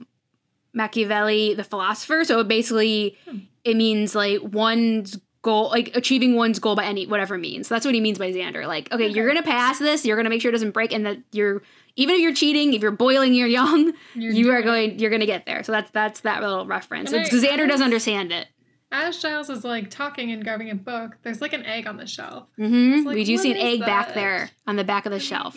Machiavelli, 0.74 1.54
the 1.54 1.64
philosopher. 1.64 2.24
So 2.24 2.40
it 2.40 2.48
basically, 2.48 3.16
Hmm. 3.28 3.38
it 3.64 3.76
means 3.76 4.14
like 4.14 4.40
one's 4.42 5.18
goal, 5.42 5.68
like 5.70 5.94
achieving 5.96 6.36
one's 6.36 6.58
goal 6.58 6.76
by 6.76 6.84
any 6.84 7.06
whatever 7.06 7.36
means. 7.36 7.66
So 7.68 7.74
That's 7.74 7.84
what 7.84 7.94
he 7.94 8.00
means 8.00 8.18
by 8.18 8.32
Xander. 8.32 8.66
Like, 8.66 8.90
okay, 8.92 9.08
you're 9.08 9.26
gonna 9.26 9.42
pass 9.42 9.78
this. 9.78 10.04
You're 10.04 10.16
gonna 10.16 10.30
make 10.30 10.40
sure 10.40 10.50
it 10.50 10.52
doesn't 10.52 10.70
break, 10.70 10.92
and 10.92 11.04
that 11.06 11.18
you're 11.32 11.62
even 11.96 12.14
if 12.14 12.20
you're 12.22 12.32
cheating, 12.34 12.72
if 12.72 12.80
you're 12.80 12.90
boiling 12.90 13.34
your 13.34 13.48
young, 13.48 13.92
You're 14.14 14.32
you 14.32 14.50
are 14.52 14.62
going. 14.62 14.98
You're 14.98 15.10
gonna 15.10 15.26
get 15.26 15.44
there. 15.44 15.62
So 15.62 15.72
that's 15.72 15.90
that's 15.90 16.20
that 16.20 16.40
little 16.42 16.64
reference. 16.66 17.12
I- 17.12 17.24
Xander 17.24 17.68
doesn't 17.68 17.84
understand 17.84 18.32
it. 18.32 18.46
As 18.92 19.16
Giles 19.16 19.48
is 19.48 19.64
like 19.64 19.90
talking 19.90 20.30
and 20.30 20.44
grabbing 20.44 20.70
a 20.70 20.74
book, 20.74 21.16
there's 21.22 21.40
like 21.40 21.54
an 21.54 21.64
egg 21.64 21.86
on 21.86 21.96
the 21.96 22.06
shelf. 22.06 22.46
hmm 22.56 23.04
like, 23.04 23.14
we 23.14 23.24
do 23.24 23.38
see 23.38 23.50
an 23.50 23.56
egg 23.56 23.80
back 23.80 24.14
there 24.14 24.50
on 24.66 24.76
the 24.76 24.84
back 24.84 25.06
of 25.06 25.12
the 25.12 25.18
shelf. 25.18 25.56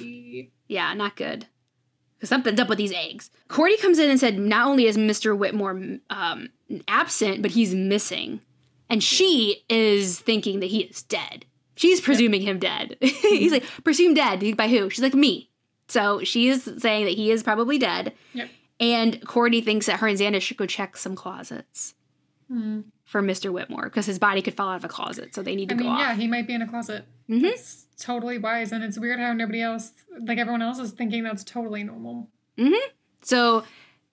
Yeah, 0.67 0.93
not 0.93 1.15
good. 1.17 1.45
Because 2.15 2.29
something's 2.29 2.59
up 2.59 2.69
with 2.69 2.77
these 2.77 2.93
eggs. 2.93 3.29
Cordy 3.49 3.77
comes 3.77 3.99
in 3.99 4.09
and 4.09 4.19
said 4.19 4.39
not 4.39 4.67
only 4.67 4.85
is 4.85 4.97
Mr. 4.97 5.37
Whitmore 5.37 5.99
um, 6.09 6.49
absent, 6.87 7.41
but 7.41 7.51
he's 7.51 7.75
missing. 7.75 8.39
And 8.89 9.03
she 9.03 9.65
is 9.69 10.19
thinking 10.19 10.61
that 10.61 10.67
he 10.67 10.83
is 10.83 11.03
dead. 11.03 11.45
She's 11.75 11.99
presuming 11.99 12.41
him 12.41 12.57
dead. 12.57 12.95
he's 13.01 13.51
like, 13.51 13.65
presumed 13.83 14.15
dead. 14.15 14.55
By 14.55 14.69
who? 14.69 14.89
She's 14.89 15.03
like, 15.03 15.13
me. 15.13 15.49
So 15.89 16.23
she 16.23 16.47
is 16.47 16.63
saying 16.77 17.05
that 17.05 17.15
he 17.15 17.31
is 17.31 17.43
probably 17.43 17.77
dead. 17.77 18.13
Yep. 18.33 18.49
And 18.79 19.27
Cordy 19.27 19.59
thinks 19.61 19.87
that 19.87 19.99
her 19.99 20.07
and 20.07 20.17
Xander 20.17 20.41
should 20.41 20.57
go 20.57 20.65
check 20.65 20.95
some 20.95 21.15
closets 21.15 21.95
Hmm. 22.47 22.81
for 23.05 23.21
Mr. 23.23 23.51
Whitmore 23.51 23.85
because 23.85 24.05
his 24.05 24.19
body 24.19 24.41
could 24.41 24.55
fall 24.55 24.69
out 24.69 24.75
of 24.77 24.85
a 24.85 24.87
closet. 24.87 25.33
So 25.33 25.41
they 25.41 25.55
need 25.55 25.69
to 25.69 25.75
I 25.75 25.77
go 25.79 25.83
mean, 25.85 25.93
off. 25.93 25.99
yeah, 25.99 26.15
he 26.15 26.27
might 26.27 26.45
be 26.47 26.53
in 26.53 26.61
a 26.61 26.67
closet. 26.67 27.05
That's 27.27 27.85
totally 27.97 28.37
wise, 28.37 28.71
and 28.71 28.83
it's 28.83 28.99
weird 28.99 29.19
how 29.19 29.33
nobody 29.33 29.61
else, 29.61 29.93
like 30.21 30.37
everyone 30.37 30.61
else, 30.61 30.77
is 30.79 30.91
thinking 30.91 31.23
that's 31.23 31.43
totally 31.43 31.83
normal. 31.83 32.29
So 33.21 33.63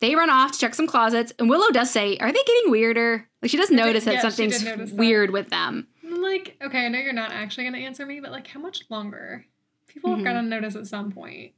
they 0.01 0.15
run 0.15 0.31
off 0.31 0.53
to 0.53 0.59
check 0.59 0.75
some 0.75 0.87
closets, 0.87 1.33
and 1.39 1.49
Willow 1.51 1.71
does 1.71 1.91
say, 1.91 2.17
"Are 2.19 2.33
they 2.33 2.43
getting 2.47 2.71
weirder?" 2.71 3.29
Like 3.43 3.51
she 3.51 3.57
does 3.59 3.69
did- 3.69 3.77
notice 3.77 4.05
that 4.05 4.15
yeah, 4.15 4.21
something's 4.23 4.65
notice 4.65 4.91
that. 4.91 4.97
weird 4.99 5.31
with 5.31 5.51
them. 5.51 5.87
I'm 6.05 6.23
like, 6.23 6.57
okay, 6.63 6.87
I 6.87 6.89
know 6.89 6.99
you're 6.99 7.13
not 7.13 7.33
actually 7.33 7.65
going 7.65 7.75
to 7.75 7.81
answer 7.87 8.05
me, 8.07 8.21
but 8.21 8.31
like, 8.33 8.47
how 8.47 8.61
much 8.61 8.83
longer? 8.91 9.45
People 9.89 10.11
Mhm. 10.11 10.17
have 10.17 10.25
got 10.25 10.33
to 10.35 10.43
notice 10.43 10.75
at 10.77 10.87
some 10.87 11.11
point. 11.13 11.53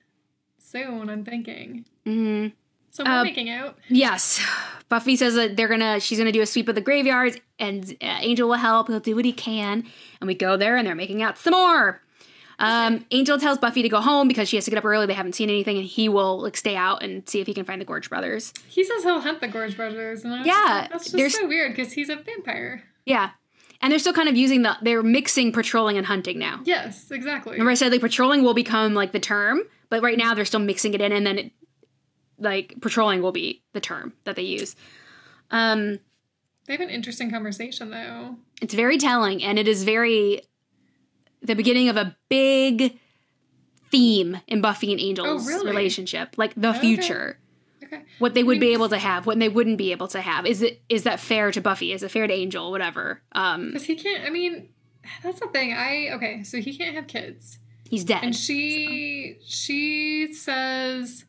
Soon, 0.59 1.09
I'm 1.11 1.25
thinking. 1.25 1.85
hmm 2.05 2.49
So 2.95 3.03
we're 3.05 3.11
Uh, 3.11 3.25
making 3.25 3.51
out. 3.51 3.77
Yes, 3.89 4.41
Buffy 4.89 5.17
says 5.17 5.35
that 5.35 5.57
they're 5.57 5.69
gonna. 5.69 5.99
She's 6.01 6.17
gonna 6.17 6.31
do 6.33 6.41
a 6.43 6.47
sweep 6.47 6.69
of 6.69 6.77
the 6.77 6.81
graveyards, 6.81 7.37
and 7.59 7.85
uh, 8.01 8.19
Angel 8.21 8.49
will 8.49 8.55
help. 8.57 8.87
He'll 8.87 9.01
do 9.01 9.17
what 9.17 9.25
he 9.25 9.33
can, 9.33 9.85
and 10.21 10.29
we 10.29 10.35
go 10.35 10.57
there, 10.57 10.77
and 10.77 10.87
they're 10.87 10.95
making 10.95 11.21
out 11.23 11.37
some 11.37 11.53
more. 11.55 12.01
Um, 12.61 13.05
Angel 13.11 13.37
tells 13.37 13.59
Buffy 13.59 13.83
to 13.83 13.89
go 13.89 14.01
home 14.01 14.29
because 14.29 14.49
she 14.49 14.57
has 14.57 14.65
to 14.67 14.71
get 14.71 14.79
up 14.79 14.85
early. 14.85 15.07
They 15.07 15.15
haven't 15.15 15.35
seen 15.35 15.51
anything, 15.51 15.77
and 15.77 15.85
he 15.85 16.09
will 16.09 16.41
like 16.41 16.57
stay 16.57 16.77
out 16.77 17.03
and 17.03 17.29
see 17.29 17.41
if 17.41 17.49
he 17.49 17.53
can 17.55 17.65
find 17.65 17.81
the 17.81 17.85
Gorch 17.85 18.09
brothers. 18.09 18.53
He 18.69 18.85
says 18.85 19.03
he'll 19.03 19.21
hunt 19.21 19.41
the 19.41 19.49
Gorch 19.49 19.77
Brothers, 19.77 20.23
and 20.25 20.47
Yeah, 20.47 20.87
that's 20.89 21.11
just 21.11 21.37
so 21.37 21.49
weird 21.49 21.73
because 21.75 21.93
he's 21.93 22.09
a 22.11 22.15
vampire. 22.17 22.85
Yeah, 23.07 23.31
and 23.83 23.91
they're 23.91 23.99
still 23.99 24.13
kind 24.13 24.29
of 24.29 24.37
using 24.37 24.63
the. 24.63 24.77
They're 24.83 25.03
mixing 25.03 25.51
patrolling 25.51 25.97
and 25.99 26.07
hunting 26.07 26.39
now. 26.39 26.61
Yes, 26.65 27.11
exactly. 27.11 27.55
Remember, 27.55 27.73
I 27.73 27.75
said 27.75 27.91
like 27.91 28.03
patrolling 28.03 28.45
will 28.45 28.55
become 28.55 28.95
like 28.95 29.11
the 29.11 29.19
term, 29.19 29.63
but 29.91 30.01
right 30.01 30.17
now 30.17 30.35
they're 30.35 30.45
still 30.45 30.61
mixing 30.61 30.95
it 30.95 31.01
in, 31.01 31.11
and 31.11 31.27
then 31.27 31.39
it, 31.39 31.53
like 32.45 32.75
patrolling 32.81 33.23
will 33.23 33.33
be 33.33 33.63
the 33.73 33.81
term 33.81 34.13
that 34.25 34.37
they 34.37 34.43
use. 34.43 34.77
Um, 35.51 35.99
They 36.67 36.75
have 36.75 36.81
an 36.81 36.91
interesting 36.91 37.31
conversation 37.31 37.91
though. 37.91 38.37
it's 38.63 38.75
very 38.75 38.99
telling, 38.99 39.43
and 39.43 39.59
it 39.59 39.67
is 39.69 39.83
very 39.85 40.43
the 41.43 41.55
beginning 41.55 41.89
of 41.89 41.97
a 41.97 42.17
big 42.29 42.99
theme 43.91 44.39
in 44.47 44.61
Buffy 44.61 44.93
and 44.93 45.01
Angel's 45.01 45.45
Oh, 45.45 45.49
really? 45.49 45.67
relationship, 45.71 46.37
like 46.39 46.55
the 46.57 46.71
Okay. 46.71 46.81
future, 46.81 47.39
Okay. 47.83 48.03
what 48.19 48.33
they 48.35 48.43
would 48.43 48.59
be 48.61 48.67
mean- 48.67 48.75
able 48.77 48.89
to 48.89 48.99
have, 48.99 49.27
what 49.27 49.39
they 49.39 49.49
wouldn't 49.51 49.77
be 49.79 49.93
able 49.93 50.09
to 50.09 50.21
have. 50.21 50.47
Is 50.47 50.63
it 50.63 50.83
is 50.89 51.03
that 51.05 51.21
fair 51.21 51.51
to 51.53 51.61
Buffy? 51.61 51.93
Is 51.93 52.03
it 52.03 52.11
fair 52.11 52.27
to 52.27 52.33
Angel? 52.33 52.71
Whatever. 52.71 53.21
Um, 53.33 53.69
Because 53.69 53.85
he 53.85 53.95
can't, 53.97 54.25
I 54.25 54.31
mean, 54.31 54.69
that's 55.23 55.41
the 55.41 55.49
thing. 55.49 55.75
I, 55.75 56.11
okay, 56.15 56.43
so 56.45 56.59
he 56.61 56.77
can't 56.77 56.95
have 56.97 57.07
kids. 57.07 57.59
he's 57.89 58.05
dead. 58.05 58.25
And 58.25 58.35
she, 58.35 59.37
she 59.47 60.33
says 60.33 61.27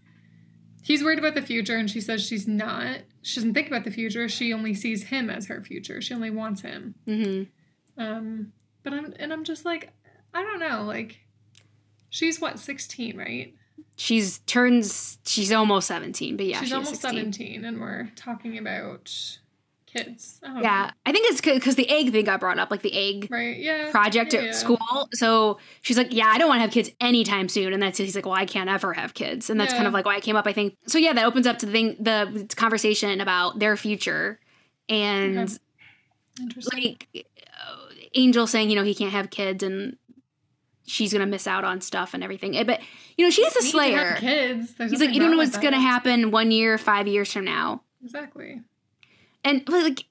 he's 0.85 1.03
worried 1.03 1.17
about 1.17 1.33
the 1.33 1.41
future, 1.41 1.75
and 1.75 1.89
she 1.89 1.99
says 1.99 2.23
she's 2.23 2.47
not. 2.47 2.99
She 3.23 3.39
doesn't 3.39 3.55
think 3.55 3.67
about 3.67 3.83
the 3.83 3.91
future. 3.91 4.29
She 4.29 4.53
only 4.53 4.75
sees 4.75 5.03
him 5.03 5.31
as 5.31 5.47
her 5.47 5.61
future. 5.63 5.99
She 5.99 6.13
only 6.13 6.29
wants 6.29 6.61
him. 6.61 6.93
hmm 7.05 7.43
Um, 7.97 8.53
but 8.83 8.93
I'm, 8.93 9.13
and 9.17 9.33
I'm 9.33 9.43
just 9.43 9.65
like, 9.65 9.91
I 10.33 10.43
don't 10.43 10.59
know, 10.59 10.83
like, 10.83 11.17
she's 12.09 12.39
what, 12.39 12.59
16, 12.59 13.17
right? 13.17 13.55
She's 13.97 14.39
turns. 14.39 15.17
She's 15.25 15.51
almost 15.51 15.87
seventeen, 15.87 16.35
but 16.37 16.45
yeah, 16.45 16.59
she's 16.59 16.67
she 16.69 16.73
is 16.75 16.77
almost 16.77 17.01
16. 17.01 17.33
17, 17.33 17.65
and 17.65 17.79
we're 17.79 18.11
talking 18.15 18.57
about 18.57 19.09
kids. 19.95 20.39
I 20.43 20.47
don't 20.47 20.63
Yeah, 20.63 20.91
I 21.05 21.11
think 21.11 21.27
it's 21.29 21.41
because 21.41 21.75
the 21.75 21.89
egg 21.89 22.11
thing 22.11 22.25
got 22.25 22.39
brought 22.39 22.59
up, 22.59 22.69
like 22.71 22.81
the 22.81 22.93
egg. 22.93 23.27
Right, 23.31 23.57
yeah. 23.57 23.91
project 23.91 24.33
yeah, 24.33 24.39
at 24.39 24.45
yeah. 24.45 24.51
school. 24.51 25.09
So 25.13 25.59
she's 25.81 25.97
like, 25.97 26.13
"Yeah, 26.13 26.27
I 26.27 26.37
don't 26.37 26.47
want 26.49 26.57
to 26.57 26.61
have 26.61 26.71
kids 26.71 26.89
anytime 26.99 27.49
soon." 27.49 27.73
And 27.73 27.81
that's 27.81 27.97
he's 27.97 28.15
like, 28.15 28.25
"Well, 28.25 28.35
I 28.35 28.45
can't 28.45 28.69
ever 28.69 28.93
have 28.93 29.13
kids," 29.13 29.49
and 29.49 29.59
that's 29.59 29.73
kind 29.73 29.87
of 29.87 29.93
like 29.93 30.05
why 30.05 30.17
it 30.17 30.23
came 30.23 30.35
up. 30.35 30.47
I 30.47 30.53
think 30.53 30.75
so. 30.87 30.97
Yeah, 30.97 31.13
that 31.13 31.25
opens 31.25 31.47
up 31.47 31.57
to 31.59 31.65
the 31.65 31.71
thing, 31.71 31.95
the 31.99 32.47
conversation 32.55 33.21
about 33.21 33.59
their 33.59 33.77
future, 33.77 34.39
and 34.89 35.37
Okay. 35.39 35.57
Interesting. 36.41 36.81
like 36.83 37.27
uh, 37.45 37.75
Angel 38.13 38.45
saying, 38.47 38.69
you 38.69 38.75
know, 38.75 38.83
he 38.83 38.93
can't 38.93 39.11
have 39.13 39.29
kids, 39.29 39.63
and 39.63 39.95
she's 40.85 41.13
gonna 41.13 41.25
miss 41.25 41.47
out 41.47 41.63
on 41.63 41.79
stuff 41.81 42.13
and 42.13 42.23
everything. 42.23 42.55
Eh, 42.57 42.63
But 42.63 42.81
you 43.17 43.25
know, 43.25 43.29
she's 43.31 43.55
a 43.55 43.61
Slayer. 43.61 44.15
kids. 44.17 44.73
There's 44.75 44.91
He's 44.91 44.99
like, 45.01 45.13
you 45.13 45.19
don't 45.19 45.31
know 45.31 45.37
what's 45.37 45.57
gonna 45.57 45.79
happen 45.79 46.31
one 46.31 46.51
year, 46.51 46.77
five 46.77 47.07
years 47.07 47.31
from 47.31 47.45
now. 47.45 47.81
Exactly. 48.03 48.61
And 49.45 49.63
like 49.69 50.03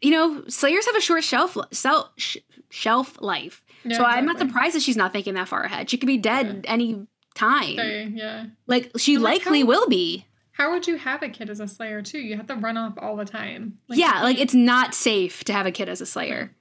you 0.00 0.10
know 0.10 0.42
slayers 0.48 0.86
have 0.86 0.96
a 0.96 1.00
short 1.00 1.22
shelf 1.24 1.58
sel- 1.72 2.12
sh- 2.16 2.38
shelf 2.70 3.20
life. 3.20 3.62
Yeah, 3.84 3.96
so 3.96 4.04
i'm 4.04 4.26
not 4.26 4.38
surprised 4.38 4.74
that 4.74 4.82
she's 4.82 4.96
not 4.96 5.12
thinking 5.12 5.34
that 5.34 5.48
far 5.48 5.62
ahead. 5.64 5.90
She 5.90 5.98
could 5.98 6.06
be 6.06 6.16
dead 6.18 6.64
any 6.68 7.06
time. 7.34 8.14
Yeah. 8.14 8.46
like 8.66 8.90
she 8.96 9.18
like, 9.18 9.44
likely 9.44 9.60
how- 9.60 9.66
will 9.66 9.88
be. 9.88 10.26
How 10.52 10.72
would 10.72 10.86
you 10.86 10.96
have 10.96 11.22
a 11.22 11.30
kid 11.30 11.48
as 11.48 11.58
a 11.60 11.66
slayer 11.66 12.02
too? 12.02 12.18
You 12.18 12.36
have 12.36 12.46
to 12.48 12.54
run 12.54 12.76
off 12.76 12.92
all 12.98 13.16
the 13.16 13.24
time. 13.24 13.78
yeah 13.88 14.22
like 14.22 14.38
it's 14.38 14.54
not 14.54 14.94
safe 14.94 15.42
to 15.44 15.52
have 15.52 15.66
a 15.66 15.72
kid 15.72 15.88
as 15.88 16.00
a 16.00 16.06
slayer. 16.06 16.54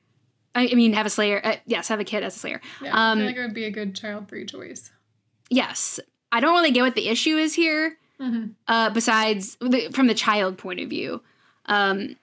I, 0.56 0.70
I 0.72 0.76
mean 0.76 0.94
have 0.94 1.06
a 1.06 1.10
slayer 1.10 1.42
uh, 1.44 1.56
yes 1.66 1.90
have 1.90 2.00
a 2.00 2.06
kid 2.06 2.24
as 2.24 2.36
a 2.36 2.40
slayer. 2.40 2.62
Yeah, 2.82 2.96
I 2.96 3.12
um, 3.12 3.18
feel 3.20 3.28
like 3.28 3.36
it 3.36 3.42
would 3.42 3.54
be 3.54 3.66
a 3.66 3.72
good 3.72 3.96
child-free 3.96 4.46
choice. 4.46 4.92
yes. 5.50 6.00
I 6.32 6.40
don't 6.42 6.54
really 6.54 6.70
get 6.72 6.84
what 6.84 6.94
the 6.96 7.10
issue 7.10 7.38
is 7.38 7.54
here 7.54 7.98
hmm 8.20 8.48
uh, 8.68 8.90
besides 8.92 9.58
the, 9.62 9.90
from 9.94 10.08
the 10.08 10.14
child 10.14 10.58
point 10.58 10.80
of 10.80 10.90
view 10.90 11.22
um, 11.70 12.16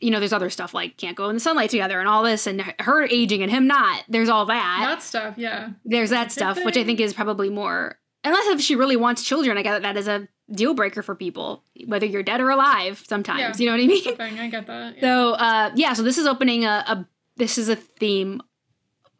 you 0.00 0.10
know 0.10 0.18
there's 0.18 0.32
other 0.32 0.50
stuff 0.50 0.72
like 0.74 0.96
can't 0.96 1.16
go 1.16 1.28
in 1.28 1.34
the 1.36 1.40
sunlight 1.40 1.70
together 1.70 1.98
and 2.00 2.08
all 2.08 2.22
this 2.22 2.46
and 2.46 2.60
her 2.80 3.04
aging 3.04 3.42
and 3.42 3.50
him 3.50 3.66
not 3.66 4.04
there's 4.08 4.28
all 4.28 4.44
that 4.46 4.78
That 4.82 5.02
stuff, 5.02 5.34
yeah. 5.36 5.70
there's 5.84 6.10
that 6.10 6.32
stuff, 6.32 6.62
which 6.64 6.76
I 6.76 6.84
think 6.84 7.00
is 7.00 7.12
probably 7.14 7.50
more. 7.50 7.98
Unless 8.24 8.46
if 8.48 8.60
she 8.60 8.74
really 8.74 8.96
wants 8.96 9.22
children, 9.22 9.56
I 9.56 9.62
get 9.62 9.82
that 9.82 9.96
is 9.96 10.08
a 10.08 10.26
deal 10.52 10.74
breaker 10.74 11.02
for 11.02 11.14
people, 11.14 11.62
whether 11.86 12.06
you're 12.06 12.22
dead 12.24 12.40
or 12.40 12.50
alive. 12.50 13.04
Sometimes, 13.08 13.40
Yeah. 13.40 13.52
you 13.56 13.66
know 13.66 13.72
what 13.76 13.82
I 13.84 13.86
mean. 13.86 14.16
thing. 14.16 14.40
I 14.40 14.48
get 14.48 14.66
that. 14.66 14.94
Yeah. 14.96 15.00
So, 15.00 15.30
uh, 15.34 15.70
yeah. 15.76 15.92
So 15.92 16.02
this 16.02 16.18
is 16.18 16.26
opening 16.26 16.64
a, 16.64 16.84
a. 16.88 17.06
This 17.36 17.56
is 17.58 17.68
a 17.68 17.76
theme 17.76 18.42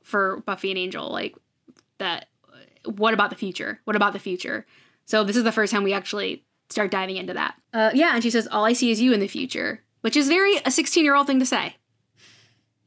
for 0.02 0.40
Buffy 0.46 0.70
and 0.70 0.78
Angel, 0.78 1.08
like 1.10 1.36
that. 1.98 2.26
What 2.84 3.14
about 3.14 3.30
the 3.30 3.36
future? 3.36 3.80
What 3.84 3.94
about 3.96 4.12
the 4.12 4.18
future? 4.18 4.66
So 5.04 5.22
this 5.24 5.36
is 5.36 5.44
the 5.44 5.52
first 5.52 5.72
time 5.72 5.84
we 5.84 5.92
actually 5.92 6.44
start 6.68 6.90
diving 6.90 7.16
into 7.16 7.34
that. 7.34 7.54
Uh, 7.72 7.90
yeah, 7.94 8.14
and 8.14 8.22
she 8.22 8.30
says, 8.30 8.48
"All 8.50 8.64
I 8.64 8.72
see 8.72 8.90
is 8.90 9.00
you 9.00 9.12
in 9.12 9.20
the 9.20 9.28
future," 9.28 9.82
which 10.00 10.16
is 10.16 10.28
very 10.28 10.56
a 10.64 10.70
16 10.70 11.04
year 11.04 11.14
old 11.14 11.26
thing 11.26 11.38
to 11.40 11.46
say. 11.46 11.76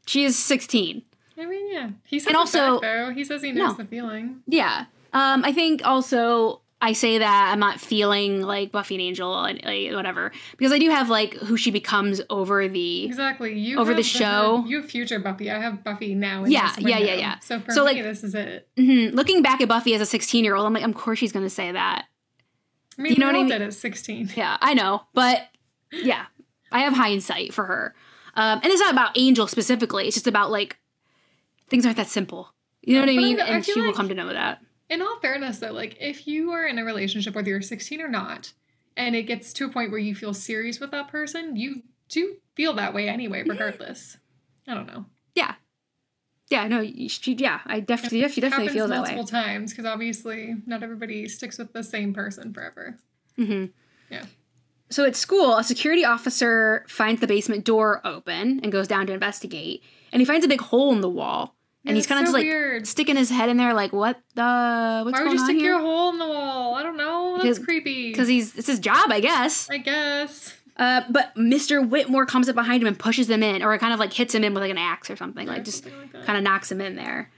She 0.06 0.24
is 0.24 0.38
16. 0.38 1.04
I 1.38 1.46
mean, 1.46 1.72
yeah. 1.72 1.90
He 2.04 2.20
says 2.20 2.28
And 2.28 2.36
also- 2.36 2.80
back, 2.82 3.08
though. 3.08 3.14
He 3.14 3.24
says 3.24 3.42
he 3.42 3.52
knows 3.52 3.78
No. 3.78 3.84
the 3.84 3.86
feeling. 3.86 4.42
Yeah. 4.48 4.86
Um, 5.14 5.44
I 5.46 5.54
think 5.54 5.82
also 5.86 6.62
I 6.82 6.94
say 6.94 7.18
that 7.18 7.50
I'm 7.52 7.60
not 7.60 7.80
feeling 7.80 8.42
like 8.42 8.72
Buffy 8.72 8.96
and 8.96 9.02
Angel 9.02 9.44
and 9.44 9.62
like, 9.64 9.92
whatever 9.94 10.32
because 10.52 10.72
I 10.72 10.80
do 10.80 10.90
have 10.90 11.10
like 11.10 11.34
who 11.34 11.58
she 11.58 11.72
becomes 11.72 12.22
over 12.30 12.68
the. 12.68 13.06
Exactly. 13.06 13.58
You 13.58 13.80
Over 13.80 13.92
the 13.94 13.98
have 13.98 14.06
show. 14.06 14.64
You 14.68 14.82
have 14.82 14.90
future 14.90 15.20
Buffy. 15.20 15.50
I 15.52 15.60
have 15.60 15.84
Buffy 15.84 16.16
now. 16.16 16.44
In 16.46 16.52
Yeah, 16.52 16.74
yeah, 16.80 16.98
yeah, 17.00 17.14
yeah. 17.16 17.40
So 17.40 17.60
for 17.60 17.72
So, 17.72 17.82
me, 17.86 17.94
like- 17.94 18.04
this 18.04 18.24
is 18.24 18.34
it. 18.36 18.68
Mhm. 18.78 19.14
Looking 19.14 19.42
back 19.42 19.62
at 19.62 19.68
Buffy 19.68 19.94
as 19.94 20.02
a 20.02 20.06
16 20.06 20.44
year 20.44 20.56
old, 20.56 20.66
I'm 20.66 20.74
like, 20.74 20.84
of 20.84 20.94
course 20.96 21.20
she's 21.20 21.32
gonna 21.32 21.50
say 21.50 21.72
that. 21.72 22.06
I 23.00 23.02
mean, 23.02 23.14
you 23.14 23.20
know 23.20 23.28
what 23.28 23.36
I 23.36 23.40
mean? 23.40 23.48
did 23.48 23.62
at 23.62 23.74
16. 23.74 24.32
Yeah, 24.36 24.58
I 24.62 24.74
know, 24.74 25.04
but 25.14 25.48
yeah, 25.92 26.26
I 26.72 26.82
have 26.82 26.94
hindsight 26.94 27.54
for 27.54 27.66
her, 27.66 27.96
um, 28.36 28.60
and 28.62 28.66
it's 28.66 28.82
not 28.82 28.92
about 28.94 29.18
Angel 29.18 29.48
specifically. 29.48 30.06
It's 30.08 30.16
just 30.18 30.28
about 30.28 30.52
like 30.52 30.78
things 31.70 31.86
aren't 31.86 31.98
that 31.98 32.08
simple. 32.08 32.54
You 32.82 32.96
know 32.96 33.06
No, 33.06 33.14
what 33.14 33.14
I 33.14 33.18
mean? 33.24 33.40
and 33.40 33.66
she 33.66 33.80
will 33.80 33.94
come 33.94 34.10
to 34.10 34.16
know 34.16 34.28
that. 34.32 34.62
In 34.90 35.02
all 35.02 35.20
fairness, 35.22 35.60
though, 35.60 35.72
like 35.72 35.98
if 36.00 36.28
you 36.28 36.52
are 36.52 36.66
in 36.66 36.78
a 36.80 36.84
relationship, 36.86 37.36
whether 37.36 37.50
you're 37.50 37.62
16 37.62 38.02
or 38.02 38.08
not, 38.08 38.52
and 38.98 39.16
it 39.16 39.24
gets 39.24 39.54
to 39.54 39.66
a 39.66 39.70
point 39.70 39.92
where 39.92 40.00
you 40.00 40.14
feel 40.16 40.34
serious 40.34 40.80
with 40.80 40.92
that 40.92 41.08
person, 41.10 41.56
you 41.56 41.84
do 42.10 42.36
feel 42.56 42.74
that 42.74 42.94
way 42.94 43.08
anyway, 43.08 43.44
regardless. 43.48 44.18
I 44.68 44.74
don't 44.74 44.88
know. 44.88 45.06
Yeah. 46.50 46.68
No, 46.68 46.84
she, 47.08 47.34
yeah, 47.34 47.60
I 47.66 47.80
definitely, 47.80 48.22
yeah, 48.22 48.28
she 48.28 48.42
definitely 48.42 48.70
feels 48.74 48.90
that 48.90 49.04
way. 49.04 49.16
multiple 49.16 49.26
times 49.26 49.72
because 49.72 49.86
obviously 49.86 50.56
not 50.66 50.82
everybody 50.84 51.28
sticks 51.28 51.58
with 51.58 51.74
the 51.74 51.84
same 51.84 52.14
person 52.14 52.54
forever. 52.54 52.98
Mm-hmm. 53.38 53.66
Yeah. 54.12 54.26
So 54.90 55.06
at 55.06 55.16
school, 55.16 55.58
a 55.58 55.64
security 55.64 56.04
officer 56.04 56.84
finds 56.88 57.22
the 57.22 57.28
basement 57.28 57.64
door 57.66 58.02
open 58.04 58.60
and 58.64 58.72
goes 58.72 58.88
down 58.88 59.06
to 59.08 59.14
investigate, 59.14 59.84
and 60.12 60.20
he 60.20 60.26
finds 60.26 60.44
a 60.44 60.50
big 60.50 60.62
hole 60.62 60.92
in 60.92 61.02
the 61.02 61.10
wall, 61.10 61.56
and 61.86 61.96
Yeah, 61.96 61.98
he's 62.00 62.08
kind 62.08 62.20
of 62.20 62.28
so 62.28 62.32
just 62.32 62.34
like 62.34 62.46
weird. 62.46 62.88
sticking 62.88 63.16
his 63.16 63.30
head 63.30 63.50
in 63.50 63.58
there, 63.58 63.76
like, 63.76 63.94
"What 63.94 64.20
the? 64.34 65.02
What's 65.06 65.20
Why 65.20 65.24
would 65.26 65.34
you 65.34 65.38
stick 65.40 65.58
here?" 65.58 65.74
your 65.74 65.80
hole 65.80 66.10
in 66.10 66.18
the 66.18 66.28
wall? 66.28 66.74
I 66.74 66.82
don't 66.82 66.98
know. 66.98 67.38
That's 67.44 67.60
creepy. 67.60 68.10
Because 68.12 68.28
he's 68.28 68.56
it's 68.58 68.66
his 68.66 68.80
job, 68.80 69.12
I 69.12 69.20
guess. 69.20 69.70
I 69.70 69.78
guess. 69.78 70.56
Uh, 70.80 71.04
but 71.10 71.36
Mr. 71.36 71.88
Whitmore 71.88 72.26
comes 72.26 72.48
up 72.48 72.56
behind 72.56 72.82
him 72.82 72.88
and 72.88 72.98
pushes 72.98 73.30
him 73.30 73.44
in, 73.44 73.62
or 73.62 73.74
it 73.74 73.80
kind 73.80 73.94
of 73.94 74.00
like 74.00 74.14
hits 74.14 74.34
him 74.34 74.44
in 74.46 74.54
with 74.54 74.64
like 74.64 74.72
an 74.72 74.78
axe 74.78 75.10
or 75.10 75.18
something, 75.18 75.46
like 75.46 75.66
just 75.66 75.84
Something 75.84 76.10
like 76.14 76.26
kind 76.26 76.38
of 76.38 76.44
knocks 76.44 76.72
him 76.72 76.80
in 76.80 76.96
there. 76.96 77.30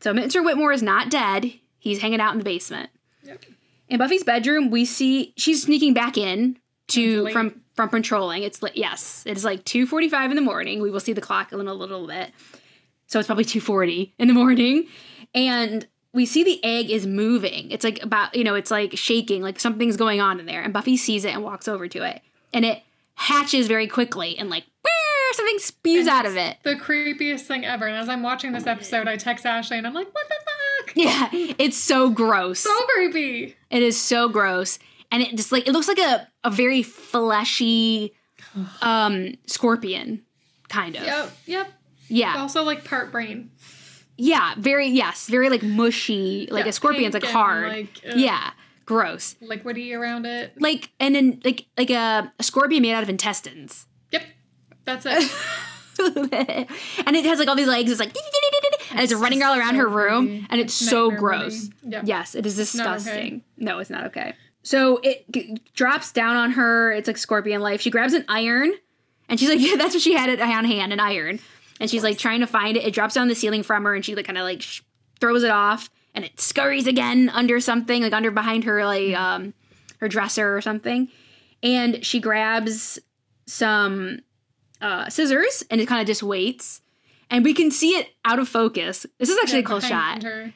So 0.00 0.12
Mr. 0.12 0.44
Whitmore 0.44 0.72
is 0.72 0.82
not 0.82 1.08
dead. 1.08 1.52
He's 1.78 2.00
hanging 2.00 2.20
out 2.20 2.32
in 2.32 2.38
the 2.38 2.44
basement. 2.44 2.90
Yep. 3.22 3.44
In 3.88 3.98
Buffy's 3.98 4.24
bedroom, 4.24 4.70
we 4.70 4.84
see 4.84 5.32
she's 5.36 5.62
sneaking 5.62 5.94
back 5.94 6.18
in 6.18 6.58
to 6.88 7.30
from 7.30 7.60
from 7.74 7.90
patrolling. 7.90 8.42
It's 8.42 8.62
like 8.62 8.76
yes, 8.76 9.22
it's 9.24 9.44
like 9.44 9.64
two 9.64 9.86
forty 9.86 10.08
five 10.08 10.30
in 10.30 10.36
the 10.36 10.42
morning. 10.42 10.82
We 10.82 10.90
will 10.90 11.00
see 11.00 11.12
the 11.12 11.20
clock 11.20 11.52
in 11.52 11.60
a 11.60 11.74
little 11.74 12.06
bit, 12.06 12.32
so 13.06 13.18
it's 13.18 13.26
probably 13.26 13.44
two 13.44 13.60
forty 13.60 14.14
in 14.18 14.26
the 14.28 14.34
morning, 14.34 14.88
and 15.34 15.86
we 16.12 16.26
see 16.26 16.44
the 16.44 16.62
egg 16.64 16.90
is 16.90 17.06
moving. 17.06 17.70
It's 17.70 17.84
like 17.84 18.02
about 18.02 18.34
you 18.34 18.44
know 18.44 18.54
it's 18.54 18.70
like 18.70 18.96
shaking, 18.96 19.42
like 19.42 19.60
something's 19.60 19.96
going 19.96 20.20
on 20.20 20.40
in 20.40 20.46
there. 20.46 20.62
And 20.62 20.72
Buffy 20.72 20.96
sees 20.96 21.24
it 21.24 21.34
and 21.34 21.44
walks 21.44 21.68
over 21.68 21.86
to 21.88 22.02
it, 22.02 22.22
and 22.54 22.64
it 22.64 22.82
hatches 23.16 23.68
very 23.68 23.86
quickly 23.86 24.38
and 24.38 24.48
like 24.48 24.64
something 25.32 25.58
spews 25.58 26.06
And 26.06 26.08
out 26.10 26.26
of 26.26 26.36
it. 26.36 26.58
The 26.62 26.76
creepiest 26.76 27.40
thing 27.40 27.64
ever. 27.64 27.86
And 27.86 27.96
as 27.96 28.08
I'm 28.08 28.22
watching 28.22 28.52
this 28.52 28.66
episode, 28.68 29.08
I 29.08 29.16
text 29.16 29.44
Ashley 29.44 29.78
and 29.78 29.86
I'm 29.86 29.92
like, 29.94 30.06
what 30.14 30.28
the 30.28 30.34
fuck? 30.34 30.44
Yeah, 30.96 31.28
it's 31.32 31.76
so 31.76 32.08
gross. 32.10 32.60
So 32.60 32.70
creepy. 32.94 33.56
It 33.70 33.82
is 33.82 34.00
so 34.00 34.28
gross. 34.28 34.78
And 35.10 35.22
it 35.22 35.34
just 35.36 35.50
like 35.50 35.66
it 35.66 35.72
looks 35.72 35.88
like 35.88 35.98
a, 35.98 36.28
a 36.44 36.50
very 36.50 36.82
fleshy 36.84 38.14
um 38.82 39.34
scorpion 39.46 40.22
kind 40.68 40.94
of. 40.96 41.02
Yep. 41.04 41.30
Yep. 41.46 41.72
Yeah. 42.08 42.36
Also 42.38 42.62
like 42.62 42.84
part 42.84 43.10
brain. 43.10 43.50
Yeah, 44.16 44.54
very 44.56 44.86
yes, 44.88 45.26
very 45.28 45.48
like 45.50 45.64
mushy, 45.64 46.46
like 46.50 46.64
Yeah, 46.64 46.70
a 46.70 46.72
scorpion's 46.72 47.14
like 47.14 47.24
hard. 47.24 47.68
like, 47.68 48.00
ugh. 48.08 48.16
yeah. 48.16 48.50
Gross. 48.84 49.34
Liquidy 49.42 49.96
around 49.96 50.26
it. 50.26 50.60
Like 50.60 50.90
and 51.00 51.14
then 51.14 51.40
like 51.44 51.66
like 51.78 51.90
a, 51.90 52.32
a 52.38 52.42
scorpion 52.42 52.82
made 52.82 52.94
out 52.94 53.02
of 53.02 53.08
intestines. 53.08 53.86
Yep. 54.12 54.22
That's 54.84 55.06
it. 55.06 55.30
and 57.06 57.16
it 57.16 57.24
has 57.24 57.38
like 57.38 57.48
all 57.48 57.54
these 57.54 57.68
legs, 57.68 57.90
it's 57.90 58.00
like 58.00 58.14
and 58.90 59.00
it's 59.00 59.14
running 59.14 59.42
all 59.42 59.58
around 59.58 59.76
her 59.76 59.88
room 59.88 60.46
and 60.50 60.60
it's 60.60 60.74
so 60.74 61.10
gross. 61.10 61.70
Yes, 61.82 62.34
it 62.34 62.44
is 62.46 62.74
not 62.74 62.86
okay. 62.86 62.94
disgusting. 62.96 63.42
No, 63.56 63.78
it's 63.78 63.90
not 63.90 64.04
okay. 64.06 64.34
So 64.64 64.98
it 65.02 65.30
g- 65.30 65.58
drops 65.74 66.10
down 66.10 66.36
on 66.36 66.52
her. 66.52 66.90
It's 66.90 67.06
like 67.06 67.18
scorpion 67.18 67.60
life. 67.60 67.80
She 67.82 67.90
grabs 67.90 68.14
an 68.14 68.24
iron, 68.28 68.72
and 69.28 69.38
she's 69.38 69.48
like, 69.48 69.60
"Yeah, 69.60 69.76
that's 69.78 69.94
what 69.94 70.02
she 70.02 70.14
had 70.14 70.30
it 70.30 70.40
on 70.40 70.64
hand, 70.64 70.92
an 70.92 71.00
iron." 71.00 71.38
And 71.80 71.90
she's 71.90 72.02
like 72.02 72.18
trying 72.18 72.40
to 72.40 72.46
find 72.46 72.76
it. 72.76 72.84
It 72.84 72.94
drops 72.94 73.14
down 73.14 73.28
the 73.28 73.34
ceiling 73.34 73.62
from 73.62 73.84
her, 73.84 73.94
and 73.94 74.04
she 74.04 74.14
like 74.14 74.26
kind 74.26 74.38
of 74.38 74.44
like 74.44 74.62
sh- 74.62 74.80
throws 75.20 75.44
it 75.44 75.50
off, 75.50 75.90
and 76.14 76.24
it 76.24 76.40
scurries 76.40 76.86
again 76.86 77.28
under 77.28 77.60
something, 77.60 78.02
like 78.02 78.12
under 78.12 78.30
behind 78.30 78.64
her, 78.64 78.84
like 78.84 79.14
um, 79.16 79.52
her 79.98 80.08
dresser 80.08 80.56
or 80.56 80.60
something. 80.60 81.08
And 81.62 82.04
she 82.04 82.20
grabs 82.20 82.98
some 83.46 84.20
uh, 84.80 85.08
scissors, 85.08 85.64
and 85.70 85.80
it 85.80 85.86
kind 85.88 86.00
of 86.00 86.06
just 86.06 86.22
waits. 86.22 86.80
And 87.30 87.44
we 87.44 87.54
can 87.54 87.70
see 87.70 87.90
it 87.98 88.08
out 88.24 88.38
of 88.38 88.48
focus. 88.48 89.06
This 89.18 89.28
is 89.30 89.38
actually 89.38 89.60
Yeah, 89.60 89.64
a 89.64 89.68
close 89.68 89.88
behind 89.88 90.22
shot 90.22 90.30
her. 90.30 90.52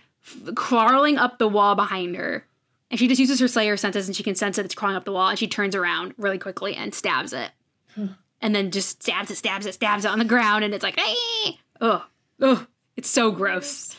crawling 0.55 1.17
up 1.19 1.39
the 1.39 1.49
wall 1.49 1.75
behind 1.75 2.17
her. 2.17 2.45
And 2.91 2.99
she 2.99 3.09
just 3.09 3.21
uses 3.21 3.41
her 3.41 3.49
Slayer 3.49 3.77
senses 3.77 4.07
and 4.09 4.17
she 4.17 4.23
can 4.23 4.35
sense 4.35 4.57
that 4.57 4.65
it's 4.65 4.75
crawling 4.75 4.97
up 4.97 5.05
the 5.05 5.13
wall 5.13 5.29
and 5.29 5.39
she 5.39 5.47
turns 5.47 5.75
around 5.75 6.15
really 6.17 6.39
quickly 6.39 6.75
and 6.75 6.95
stabs 6.95 7.33
it. 7.35 7.51
and 7.97 8.55
then 8.55 8.71
just 8.71 9.03
stabs 9.03 9.31
it, 9.31 9.37
stabs 9.37 9.67
it, 9.67 9.75
stabs 9.75 10.05
it 10.05 10.11
on 10.11 10.19
the 10.19 10.25
ground 10.25 10.65
and 10.65 10.73
it's 10.73 10.83
like, 10.83 10.99
hey! 10.99 11.59
Ugh. 11.81 12.03
Ugh. 12.41 12.67
It's 12.97 13.11
so 13.11 13.31
gross. 13.31 13.95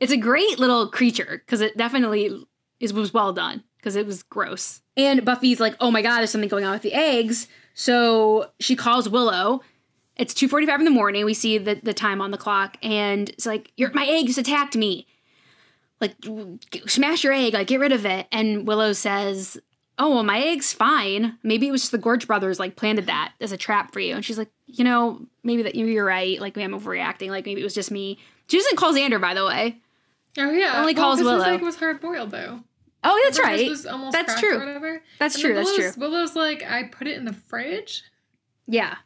It's 0.00 0.12
a 0.12 0.16
great 0.16 0.58
little 0.58 0.88
creature 0.88 1.42
because 1.44 1.60
it 1.60 1.76
definitely 1.76 2.44
is 2.80 2.92
was 2.92 3.12
well 3.12 3.32
done 3.32 3.64
because 3.78 3.96
it 3.96 4.06
was 4.06 4.22
gross. 4.22 4.82
And 4.96 5.24
Buffy's 5.24 5.60
like, 5.60 5.76
oh 5.80 5.90
my 5.90 6.02
god, 6.02 6.18
there's 6.18 6.30
something 6.30 6.48
going 6.48 6.64
on 6.64 6.72
with 6.72 6.82
the 6.82 6.94
eggs. 6.94 7.48
So 7.74 8.50
she 8.60 8.76
calls 8.76 9.08
Willow. 9.08 9.60
It's 10.16 10.34
2.45 10.34 10.80
in 10.80 10.84
the 10.84 10.90
morning. 10.90 11.24
We 11.24 11.34
see 11.34 11.58
the, 11.58 11.74
the 11.80 11.94
time 11.94 12.20
on 12.20 12.32
the 12.32 12.38
clock. 12.38 12.76
And 12.82 13.28
it's 13.30 13.46
like, 13.46 13.72
my 13.94 14.04
egg 14.06 14.26
just 14.26 14.38
attacked 14.38 14.76
me 14.76 15.06
like 16.00 16.14
smash 16.86 17.24
your 17.24 17.32
egg, 17.32 17.54
like 17.54 17.66
get 17.66 17.80
rid 17.80 17.92
of 17.92 18.06
it. 18.06 18.26
And 18.30 18.66
Willow 18.66 18.92
says, 18.92 19.58
"Oh, 19.98 20.10
well, 20.10 20.22
my 20.22 20.40
egg's 20.40 20.72
fine. 20.72 21.38
Maybe 21.42 21.68
it 21.68 21.72
was 21.72 21.82
just 21.82 21.92
the 21.92 21.98
Gorch 21.98 22.26
brothers 22.26 22.58
like 22.58 22.76
planted 22.76 23.06
that 23.06 23.32
as 23.40 23.52
a 23.52 23.56
trap 23.56 23.92
for 23.92 24.00
you." 24.00 24.14
And 24.14 24.24
she's 24.24 24.38
like, 24.38 24.50
"You 24.66 24.84
know, 24.84 25.26
maybe 25.42 25.62
that 25.62 25.74
you're 25.74 26.04
right. 26.04 26.40
Like 26.40 26.56
maybe 26.56 26.72
I'm 26.72 26.78
overreacting. 26.78 27.30
Like 27.30 27.46
maybe 27.46 27.60
it 27.60 27.64
was 27.64 27.74
just 27.74 27.90
me." 27.90 28.18
She 28.48 28.58
doesn't 28.58 28.76
call 28.76 28.94
Xander, 28.94 29.20
by 29.20 29.34
the 29.34 29.44
way. 29.44 29.80
Oh 30.36 30.50
yeah. 30.50 30.80
Only 30.80 30.94
calls 30.94 31.18
'cause 31.18 31.24
Willow. 31.24 31.38
His 31.44 31.54
egg 31.54 31.62
was 31.62 31.76
hard 31.76 32.00
boiled 32.00 32.30
though. 32.30 32.60
Oh, 33.04 33.20
that's 33.24 33.38
right. 33.38 33.68
was 33.70 33.86
almost 33.86 34.12
That's 34.12 34.38
true. 34.40 34.56
Or 34.56 34.58
whatever. 34.58 35.02
That's 35.20 35.36
And 35.36 35.42
true. 35.44 35.54
then 35.54 35.64
That's 35.64 35.76
true. 35.76 35.84
Willow's, 35.96 35.96
Willow's 35.96 36.36
like, 36.36 36.62
I 36.68 36.84
put 36.84 37.06
it 37.06 37.16
in 37.16 37.24
the 37.24 37.32
fridge. 37.32 38.02
Yeah. 38.66 38.96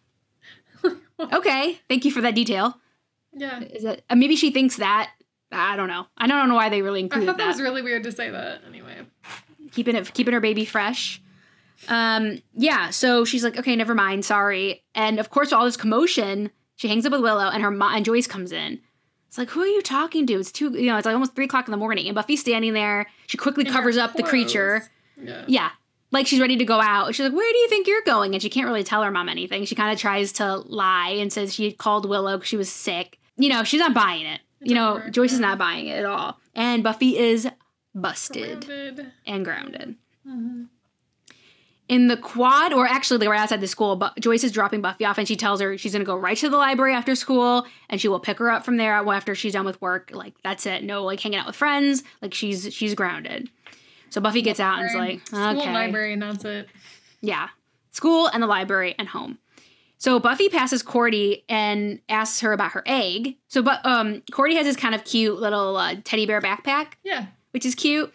Okay. 1.20 1.78
Thank 1.88 2.04
you 2.04 2.10
for 2.10 2.20
that 2.22 2.34
detail. 2.34 2.76
Yeah. 3.32 3.60
Is 3.60 3.84
that 3.84 4.02
uh, 4.10 4.16
maybe 4.16 4.34
she 4.34 4.50
thinks 4.50 4.78
that? 4.78 5.10
I 5.52 5.76
don't 5.76 5.86
know. 5.86 6.06
I 6.18 6.26
don't 6.26 6.48
know 6.48 6.54
why 6.56 6.68
they 6.68 6.82
really 6.82 7.04
I 7.04 7.08
thought 7.08 7.26
that 7.26 7.36
that. 7.38 7.46
was 7.46 7.60
really 7.60 7.80
weird 7.82 8.02
to 8.04 8.12
say 8.12 8.30
that. 8.30 8.62
Anyway. 8.66 8.96
keeping 9.70 9.94
it 9.94 10.12
keeping 10.14 10.34
her 10.34 10.40
baby 10.40 10.64
fresh. 10.64 11.22
Um, 11.88 12.42
yeah, 12.54 12.90
so 12.90 13.24
she's 13.24 13.44
like, 13.44 13.56
okay, 13.58 13.76
never 13.76 13.94
mind, 13.94 14.24
sorry. 14.24 14.84
And 14.94 15.18
of 15.20 15.30
course, 15.30 15.52
all 15.52 15.64
this 15.64 15.76
commotion, 15.76 16.50
she 16.76 16.88
hangs 16.88 17.04
up 17.06 17.12
with 17.12 17.20
Willow, 17.22 17.48
and 17.50 17.62
her 17.62 17.70
mom 17.70 17.94
and 17.96 18.04
Joyce 18.04 18.26
comes 18.26 18.50
in. 18.52 18.80
It's 19.32 19.38
like, 19.38 19.48
who 19.48 19.62
are 19.62 19.66
you 19.66 19.80
talking 19.80 20.26
to? 20.26 20.34
It's 20.34 20.52
two, 20.52 20.78
you 20.78 20.84
know, 20.88 20.98
it's 20.98 21.06
like 21.06 21.14
almost 21.14 21.34
three 21.34 21.46
o'clock 21.46 21.66
in 21.66 21.70
the 21.72 21.78
morning, 21.78 22.06
and 22.06 22.14
Buffy's 22.14 22.42
standing 22.42 22.74
there. 22.74 23.06
She 23.28 23.38
quickly 23.38 23.64
covers 23.64 23.96
up 23.96 24.12
the 24.12 24.22
creature. 24.22 24.86
Yeah. 25.18 25.44
Yeah, 25.48 25.70
like 26.10 26.26
she's 26.26 26.38
ready 26.38 26.58
to 26.58 26.66
go 26.66 26.82
out. 26.82 27.14
She's 27.14 27.24
like, 27.24 27.32
where 27.32 27.50
do 27.50 27.58
you 27.58 27.66
think 27.70 27.86
you're 27.86 28.02
going? 28.02 28.34
And 28.34 28.42
she 28.42 28.50
can't 28.50 28.66
really 28.66 28.84
tell 28.84 29.02
her 29.02 29.10
mom 29.10 29.30
anything. 29.30 29.64
She 29.64 29.74
kind 29.74 29.90
of 29.90 29.98
tries 29.98 30.32
to 30.32 30.56
lie 30.56 31.16
and 31.18 31.32
says 31.32 31.54
she 31.54 31.72
called 31.72 32.06
Willow 32.06 32.36
because 32.36 32.48
she 32.50 32.58
was 32.58 32.70
sick. 32.70 33.18
You 33.38 33.48
know, 33.48 33.64
she's 33.64 33.80
not 33.80 33.94
buying 33.94 34.26
it. 34.26 34.42
You 34.60 34.74
know, 34.74 34.96
work, 34.96 35.10
Joyce 35.12 35.32
is 35.32 35.40
not 35.40 35.56
buying 35.56 35.86
it 35.86 35.96
at 36.00 36.04
all. 36.04 36.38
And 36.54 36.82
Buffy 36.82 37.16
is 37.16 37.48
busted 37.94 38.66
Grounded. 38.66 39.12
and 39.26 39.44
grounded. 39.46 39.96
Mhm. 40.28 40.68
In 41.92 42.06
the 42.08 42.16
quad, 42.16 42.72
or 42.72 42.86
actually 42.86 43.18
they 43.18 43.28
were 43.28 43.34
outside 43.34 43.60
the 43.60 43.68
school, 43.68 43.96
but 43.96 44.18
Joyce 44.18 44.44
is 44.44 44.50
dropping 44.50 44.80
Buffy 44.80 45.04
off 45.04 45.18
and 45.18 45.28
she 45.28 45.36
tells 45.36 45.60
her 45.60 45.76
she's 45.76 45.92
gonna 45.92 46.04
go 46.06 46.16
right 46.16 46.38
to 46.38 46.48
the 46.48 46.56
library 46.56 46.94
after 46.94 47.14
school 47.14 47.66
and 47.90 48.00
she 48.00 48.08
will 48.08 48.18
pick 48.18 48.38
her 48.38 48.50
up 48.50 48.64
from 48.64 48.78
there 48.78 48.94
after 48.94 49.34
she's 49.34 49.52
done 49.52 49.66
with 49.66 49.78
work. 49.82 50.10
Like 50.14 50.32
that's 50.42 50.64
it. 50.64 50.82
No 50.84 51.04
like 51.04 51.20
hanging 51.20 51.38
out 51.38 51.46
with 51.46 51.54
friends. 51.54 52.02
Like 52.22 52.32
she's 52.32 52.72
she's 52.72 52.94
grounded. 52.94 53.50
So 54.08 54.22
Buffy 54.22 54.40
gets 54.40 54.58
out 54.58 54.78
and 54.78 54.88
is 54.88 54.94
like, 54.94 55.26
School 55.26 55.38
and 55.62 55.74
library, 55.74 56.14
and 56.14 56.22
that's 56.22 56.44
it. 56.46 56.68
Yeah. 57.20 57.48
School 57.90 58.26
and 58.28 58.42
the 58.42 58.46
library 58.46 58.94
and 58.98 59.06
home. 59.06 59.38
So 59.98 60.18
Buffy 60.18 60.48
passes 60.48 60.82
Cordy 60.82 61.44
and 61.48 62.00
asks 62.08 62.40
her 62.40 62.54
about 62.54 62.72
her 62.72 62.82
egg. 62.86 63.36
So 63.48 63.62
but 63.62 63.84
um 63.84 64.22
Cordy 64.32 64.54
has 64.56 64.64
this 64.64 64.76
kind 64.76 64.94
of 64.94 65.04
cute 65.04 65.38
little 65.38 65.76
uh, 65.76 65.96
teddy 66.04 66.24
bear 66.24 66.40
backpack 66.40 66.94
Yeah. 67.04 67.26
which 67.50 67.66
is 67.66 67.74
cute. 67.74 68.10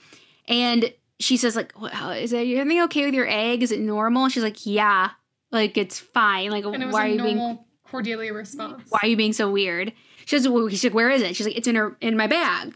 And 0.47 0.91
she 1.19 1.37
says, 1.37 1.55
like, 1.55 1.71
"What- 1.79 1.93
how- 1.93 2.11
is 2.11 2.33
everything 2.33 2.81
okay 2.83 3.05
with 3.05 3.13
your 3.13 3.27
egg? 3.27 3.63
Is 3.63 3.71
it 3.71 3.79
normal? 3.79 4.25
And 4.25 4.31
she's 4.33 4.43
like, 4.43 4.65
yeah, 4.65 5.11
like 5.51 5.77
it's 5.77 5.99
fine. 5.99 6.51
Like, 6.51 6.65
And 6.65 6.81
it 6.83 6.85
was 6.85 6.93
why 6.93 7.03
are 7.03 7.05
a 7.05 7.11
you 7.13 7.23
being 7.23 7.37
normal 7.37 7.65
Cordelia 7.85 8.33
response. 8.33 8.83
why 8.89 8.99
are 9.03 9.07
you 9.07 9.17
being 9.17 9.33
so 9.33 9.49
weird? 9.51 9.93
She 10.25 10.37
says, 10.37 10.47
well, 10.47 10.67
she's 10.69 10.83
like, 10.83 10.93
where 10.93 11.09
is 11.09 11.21
it? 11.21 11.35
She's 11.35 11.45
like, 11.47 11.57
it's 11.57 11.67
in 11.67 11.75
her 11.75 11.95
in 12.01 12.17
my 12.17 12.27
bag. 12.27 12.75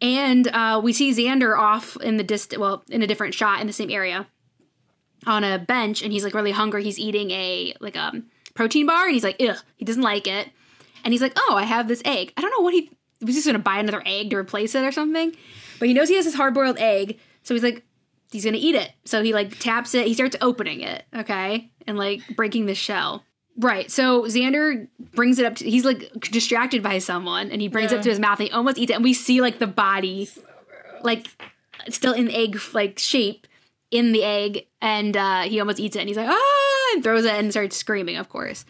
And 0.00 0.48
uh, 0.48 0.80
we 0.82 0.92
see 0.92 1.12
Xander 1.12 1.56
off 1.56 1.96
in 2.02 2.16
the 2.16 2.24
dist 2.24 2.56
well, 2.58 2.82
in 2.90 3.02
a 3.02 3.06
different 3.06 3.32
shot 3.34 3.60
in 3.60 3.66
the 3.66 3.72
same 3.72 3.90
area 3.90 4.26
on 5.26 5.44
a 5.44 5.58
bench, 5.58 6.02
and 6.02 6.12
he's 6.12 6.24
like 6.24 6.34
really 6.34 6.50
hungry. 6.50 6.82
He's 6.84 6.98
eating 6.98 7.30
a 7.30 7.74
like 7.80 7.96
um 7.96 8.24
protein 8.54 8.86
bar, 8.86 9.04
and 9.06 9.14
he's 9.14 9.24
like, 9.24 9.36
ugh, 9.40 9.56
he 9.76 9.84
doesn't 9.84 10.02
like 10.02 10.26
it. 10.26 10.48
And 11.04 11.12
he's 11.14 11.22
like, 11.22 11.32
oh, 11.36 11.54
I 11.56 11.62
have 11.64 11.86
this 11.88 12.02
egg. 12.04 12.32
I 12.36 12.40
don't 12.40 12.50
know 12.50 12.60
what 12.62 12.74
he 12.74 12.90
was 13.22 13.34
just 13.34 13.46
gonna 13.46 13.58
buy 13.60 13.78
another 13.78 14.02
egg 14.04 14.30
to 14.30 14.36
replace 14.36 14.74
it 14.74 14.84
or 14.84 14.92
something, 14.92 15.34
but 15.78 15.88
he 15.88 15.94
knows 15.94 16.08
he 16.08 16.16
has 16.16 16.24
this 16.24 16.34
hard 16.34 16.52
boiled 16.54 16.78
egg, 16.78 17.18
so 17.44 17.54
he's 17.54 17.62
like, 17.62 17.84
he's 18.32 18.44
gonna 18.44 18.58
eat 18.60 18.74
it. 18.74 18.90
So 19.04 19.22
he 19.22 19.32
like 19.32 19.58
taps 19.58 19.94
it. 19.94 20.06
He 20.06 20.14
starts 20.14 20.36
opening 20.40 20.80
it, 20.80 21.04
okay, 21.14 21.70
and 21.86 21.96
like 21.96 22.22
breaking 22.34 22.66
the 22.66 22.74
shell. 22.74 23.24
Right. 23.56 23.88
So 23.88 24.22
Xander 24.22 24.88
brings 24.98 25.38
it 25.38 25.46
up. 25.46 25.56
To, 25.56 25.70
he's 25.70 25.84
like 25.84 26.10
distracted 26.32 26.82
by 26.82 26.98
someone, 26.98 27.52
and 27.52 27.62
he 27.62 27.68
brings 27.68 27.92
it 27.92 27.96
up 27.96 28.02
to 28.02 28.10
his 28.10 28.18
mouth. 28.18 28.40
And 28.40 28.48
he 28.48 28.52
almost 28.52 28.78
eats 28.78 28.90
it, 28.90 28.94
and 28.94 29.04
we 29.04 29.14
see 29.14 29.40
like 29.40 29.60
the 29.60 29.68
body, 29.68 30.28
like 31.02 31.28
still 31.88 32.12
in 32.12 32.30
egg 32.30 32.58
like 32.72 32.98
shape 32.98 33.46
in 33.92 34.12
the 34.12 34.24
egg, 34.24 34.66
and 34.82 35.16
uh, 35.16 35.42
he 35.42 35.60
almost 35.60 35.78
eats 35.78 35.94
it. 35.94 36.00
And 36.00 36.08
he's 36.08 36.16
like 36.16 36.28
ah, 36.28 36.92
and 36.94 37.04
throws 37.04 37.24
it 37.24 37.34
and 37.34 37.52
starts 37.52 37.76
screaming, 37.76 38.16
of 38.16 38.28
course. 38.28 38.64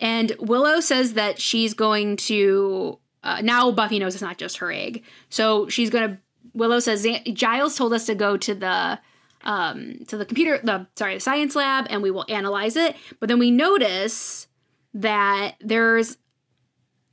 And 0.00 0.32
Willow 0.40 0.80
says 0.80 1.14
that 1.14 1.40
she's 1.40 1.72
going 1.74 2.16
to 2.16 2.98
uh, 3.26 3.40
now 3.42 3.72
Buffy 3.72 3.98
knows 3.98 4.14
it's 4.14 4.22
not 4.22 4.38
just 4.38 4.58
her 4.58 4.70
egg. 4.70 5.02
So 5.30 5.68
she's 5.68 5.90
gonna. 5.90 6.20
Willow 6.54 6.80
says 6.80 7.06
Giles 7.32 7.76
told 7.76 7.92
us 7.92 8.06
to 8.06 8.14
go 8.14 8.36
to 8.36 8.54
the 8.54 8.98
um 9.42 10.00
to 10.08 10.16
the 10.16 10.24
computer 10.24 10.58
the 10.62 10.86
sorry 10.96 11.14
the 11.14 11.20
science 11.20 11.54
lab 11.54 11.86
and 11.90 12.02
we 12.02 12.10
will 12.10 12.24
analyze 12.28 12.76
it. 12.76 12.96
But 13.20 13.28
then 13.28 13.38
we 13.38 13.50
notice 13.50 14.48
that 14.94 15.56
there's 15.60 16.16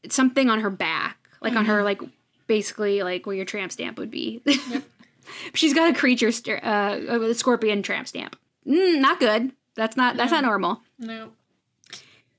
something 0.09 0.49
on 0.49 0.61
her 0.61 0.69
back, 0.69 1.17
like 1.41 1.55
on 1.55 1.65
her 1.65 1.83
like 1.83 2.01
basically 2.47 3.03
like 3.03 3.25
where 3.25 3.35
your 3.35 3.45
tramp 3.45 3.71
stamp 3.71 3.97
would 3.97 4.11
be. 4.11 4.41
She's 5.53 5.73
got 5.73 5.89
a 5.89 5.93
creature 5.93 6.31
st- 6.31 6.63
uh, 6.63 6.99
a 7.09 7.33
scorpion 7.33 7.81
tramp 7.81 8.07
stamp. 8.07 8.35
Mm, 8.67 8.99
not 8.99 9.19
good. 9.19 9.51
That's 9.75 9.97
not 9.97 10.17
that's 10.17 10.31
not 10.31 10.43
normal. 10.43 10.81
No. 10.99 11.31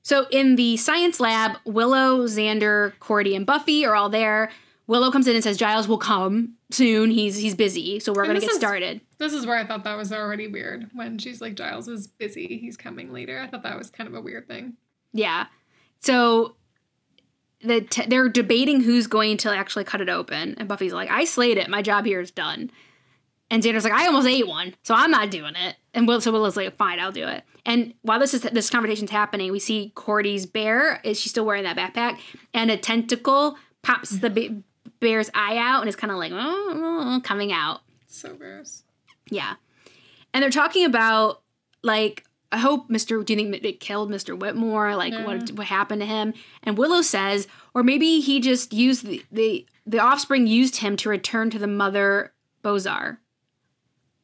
So 0.03 0.27
in 0.29 0.55
the 0.55 0.77
science 0.77 1.19
lab, 1.19 1.57
Willow, 1.65 2.27
Xander, 2.27 2.93
Cordy, 2.99 3.35
and 3.35 3.45
Buffy 3.45 3.85
are 3.85 3.95
all 3.95 4.09
there. 4.09 4.51
Willow 4.87 5.09
comes 5.11 5.27
in 5.27 5.33
and 5.35 5.43
says 5.43 5.57
Giles 5.57 5.87
will 5.87 5.97
come 5.97 6.53
soon. 6.71 7.09
He's 7.09 7.37
he's 7.37 7.55
busy, 7.55 7.99
so 7.99 8.13
we're 8.13 8.23
And 8.23 8.29
gonna 8.29 8.39
get 8.39 8.51
is- 8.51 8.57
started. 8.57 9.01
This 9.17 9.33
is 9.33 9.45
where 9.45 9.57
I 9.57 9.65
thought 9.65 9.83
that 9.85 9.95
was 9.95 10.11
already 10.11 10.47
weird 10.47 10.89
when 10.93 11.17
she's 11.17 11.41
like, 11.41 11.55
Giles 11.55 11.87
is 11.87 12.07
busy. 12.07 12.57
He's 12.59 12.77
coming 12.77 13.11
later. 13.13 13.39
I 13.39 13.47
thought 13.47 13.63
that 13.63 13.77
was 13.77 13.89
kind 13.89 14.07
of 14.07 14.13
a 14.13 14.21
weird 14.21 14.47
thing. 14.47 14.73
Yeah. 15.13 15.45
So 16.01 16.55
the 17.61 17.81
t- 17.81 18.05
they're 18.07 18.29
debating 18.29 18.81
who's 18.81 19.07
going 19.07 19.37
to 19.37 19.55
actually 19.55 19.85
cut 19.85 20.01
it 20.01 20.09
open, 20.09 20.55
and 20.57 20.67
Buffy's 20.67 20.93
like, 20.93 21.09
"I 21.09 21.25
slayed 21.25 21.57
it. 21.57 21.69
My 21.69 21.81
job 21.81 22.05
here 22.05 22.19
is 22.19 22.31
done." 22.31 22.69
And 23.49 23.63
Xander's 23.63 23.83
like, 23.83 23.93
"I 23.93 24.05
almost 24.07 24.27
ate 24.27 24.47
one, 24.47 24.75
so 24.83 24.93
I'm 24.93 25.11
not 25.11 25.31
doing 25.31 25.55
it." 25.55 25.75
And 25.93 26.07
Will, 26.07 26.19
so 26.21 26.31
Willow's 26.31 26.57
like, 26.57 26.75
"Fine, 26.75 26.99
I'll 26.99 27.11
do 27.11 27.27
it." 27.27 27.43
And 27.65 27.93
while 28.03 28.19
this 28.19 28.33
is 28.35 28.41
this 28.41 28.69
conversation's 28.69 29.09
happening, 29.11 29.51
we 29.51 29.59
see 29.59 29.91
Cordy's 29.95 30.45
bear. 30.45 30.99
Is 31.03 31.19
she 31.19 31.29
still 31.29 31.45
wearing 31.45 31.63
that 31.63 31.77
backpack? 31.77 32.19
And 32.53 32.69
a 32.69 32.77
tentacle 32.77 33.57
pops 33.81 34.09
the 34.11 34.29
ba- 34.29 34.61
bear's 35.05 35.29
eye 35.33 35.57
out, 35.57 35.81
and 35.81 35.89
is 35.89 35.95
kind 35.95 36.11
of 36.11 36.17
like 36.17 36.31
"Oh, 36.33 36.71
oh," 37.17 37.21
coming 37.23 37.51
out. 37.51 37.81
So 38.07 38.33
gross. 38.33 38.83
Yeah. 39.29 39.55
And 40.33 40.41
they're 40.41 40.49
talking 40.49 40.85
about 40.85 41.41
like 41.83 42.23
I 42.51 42.57
hope 42.57 42.89
Mr. 42.89 43.23
Do 43.25 43.33
you 43.33 43.37
think 43.39 43.61
they 43.63 43.73
killed 43.73 44.09
Mr. 44.09 44.37
Whitmore? 44.37 44.95
Like 44.95 45.13
what 45.25 45.51
what 45.51 45.67
happened 45.67 46.01
to 46.01 46.05
him? 46.07 46.33
And 46.63 46.77
Willow 46.77 47.01
says, 47.01 47.47
or 47.73 47.83
maybe 47.83 48.19
he 48.19 48.39
just 48.39 48.73
used 48.73 49.05
the 49.05 49.23
the, 49.31 49.65
the 49.85 49.99
offspring 49.99 50.47
used 50.47 50.77
him 50.77 50.95
to 50.97 51.09
return 51.09 51.49
to 51.51 51.59
the 51.59 51.67
mother 51.67 52.33
Bezoar. 52.63 53.17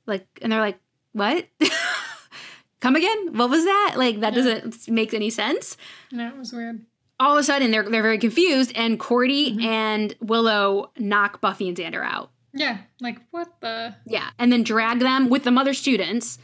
Like 0.05 0.25
and 0.41 0.51
they're 0.51 0.59
like, 0.59 0.79
What? 1.13 1.47
Come 2.79 2.95
again? 2.95 3.33
What 3.37 3.49
was 3.51 3.63
that? 3.65 3.93
Like 3.97 4.19
that 4.21 4.33
Yeah. 4.33 4.43
doesn't 4.43 4.89
make 4.89 5.13
any 5.13 5.29
sense. 5.29 5.77
No, 6.11 6.27
it 6.29 6.37
was 6.37 6.51
weird. 6.51 6.81
All 7.21 7.33
of 7.33 7.39
a 7.39 7.43
sudden 7.43 7.69
they're 7.69 7.87
they're 7.87 8.01
very 8.01 8.17
confused 8.17 8.71
and 8.75 8.99
Cordy 8.99 9.57
and 9.61 10.15
Willow 10.21 10.91
knock 10.97 11.39
Buffy 11.39 11.67
and 11.67 11.77
Xander 11.77 12.03
out. 12.03 12.31
Yeah. 12.53 12.79
Like, 12.99 13.19
what 13.31 13.47
the? 13.61 13.95
Yeah, 14.05 14.29
and 14.39 14.51
then 14.51 14.63
drag 14.63 14.99
them 14.99 15.29
with 15.29 15.43
the 15.43 15.51
mother 15.51 15.73
students 15.73 16.37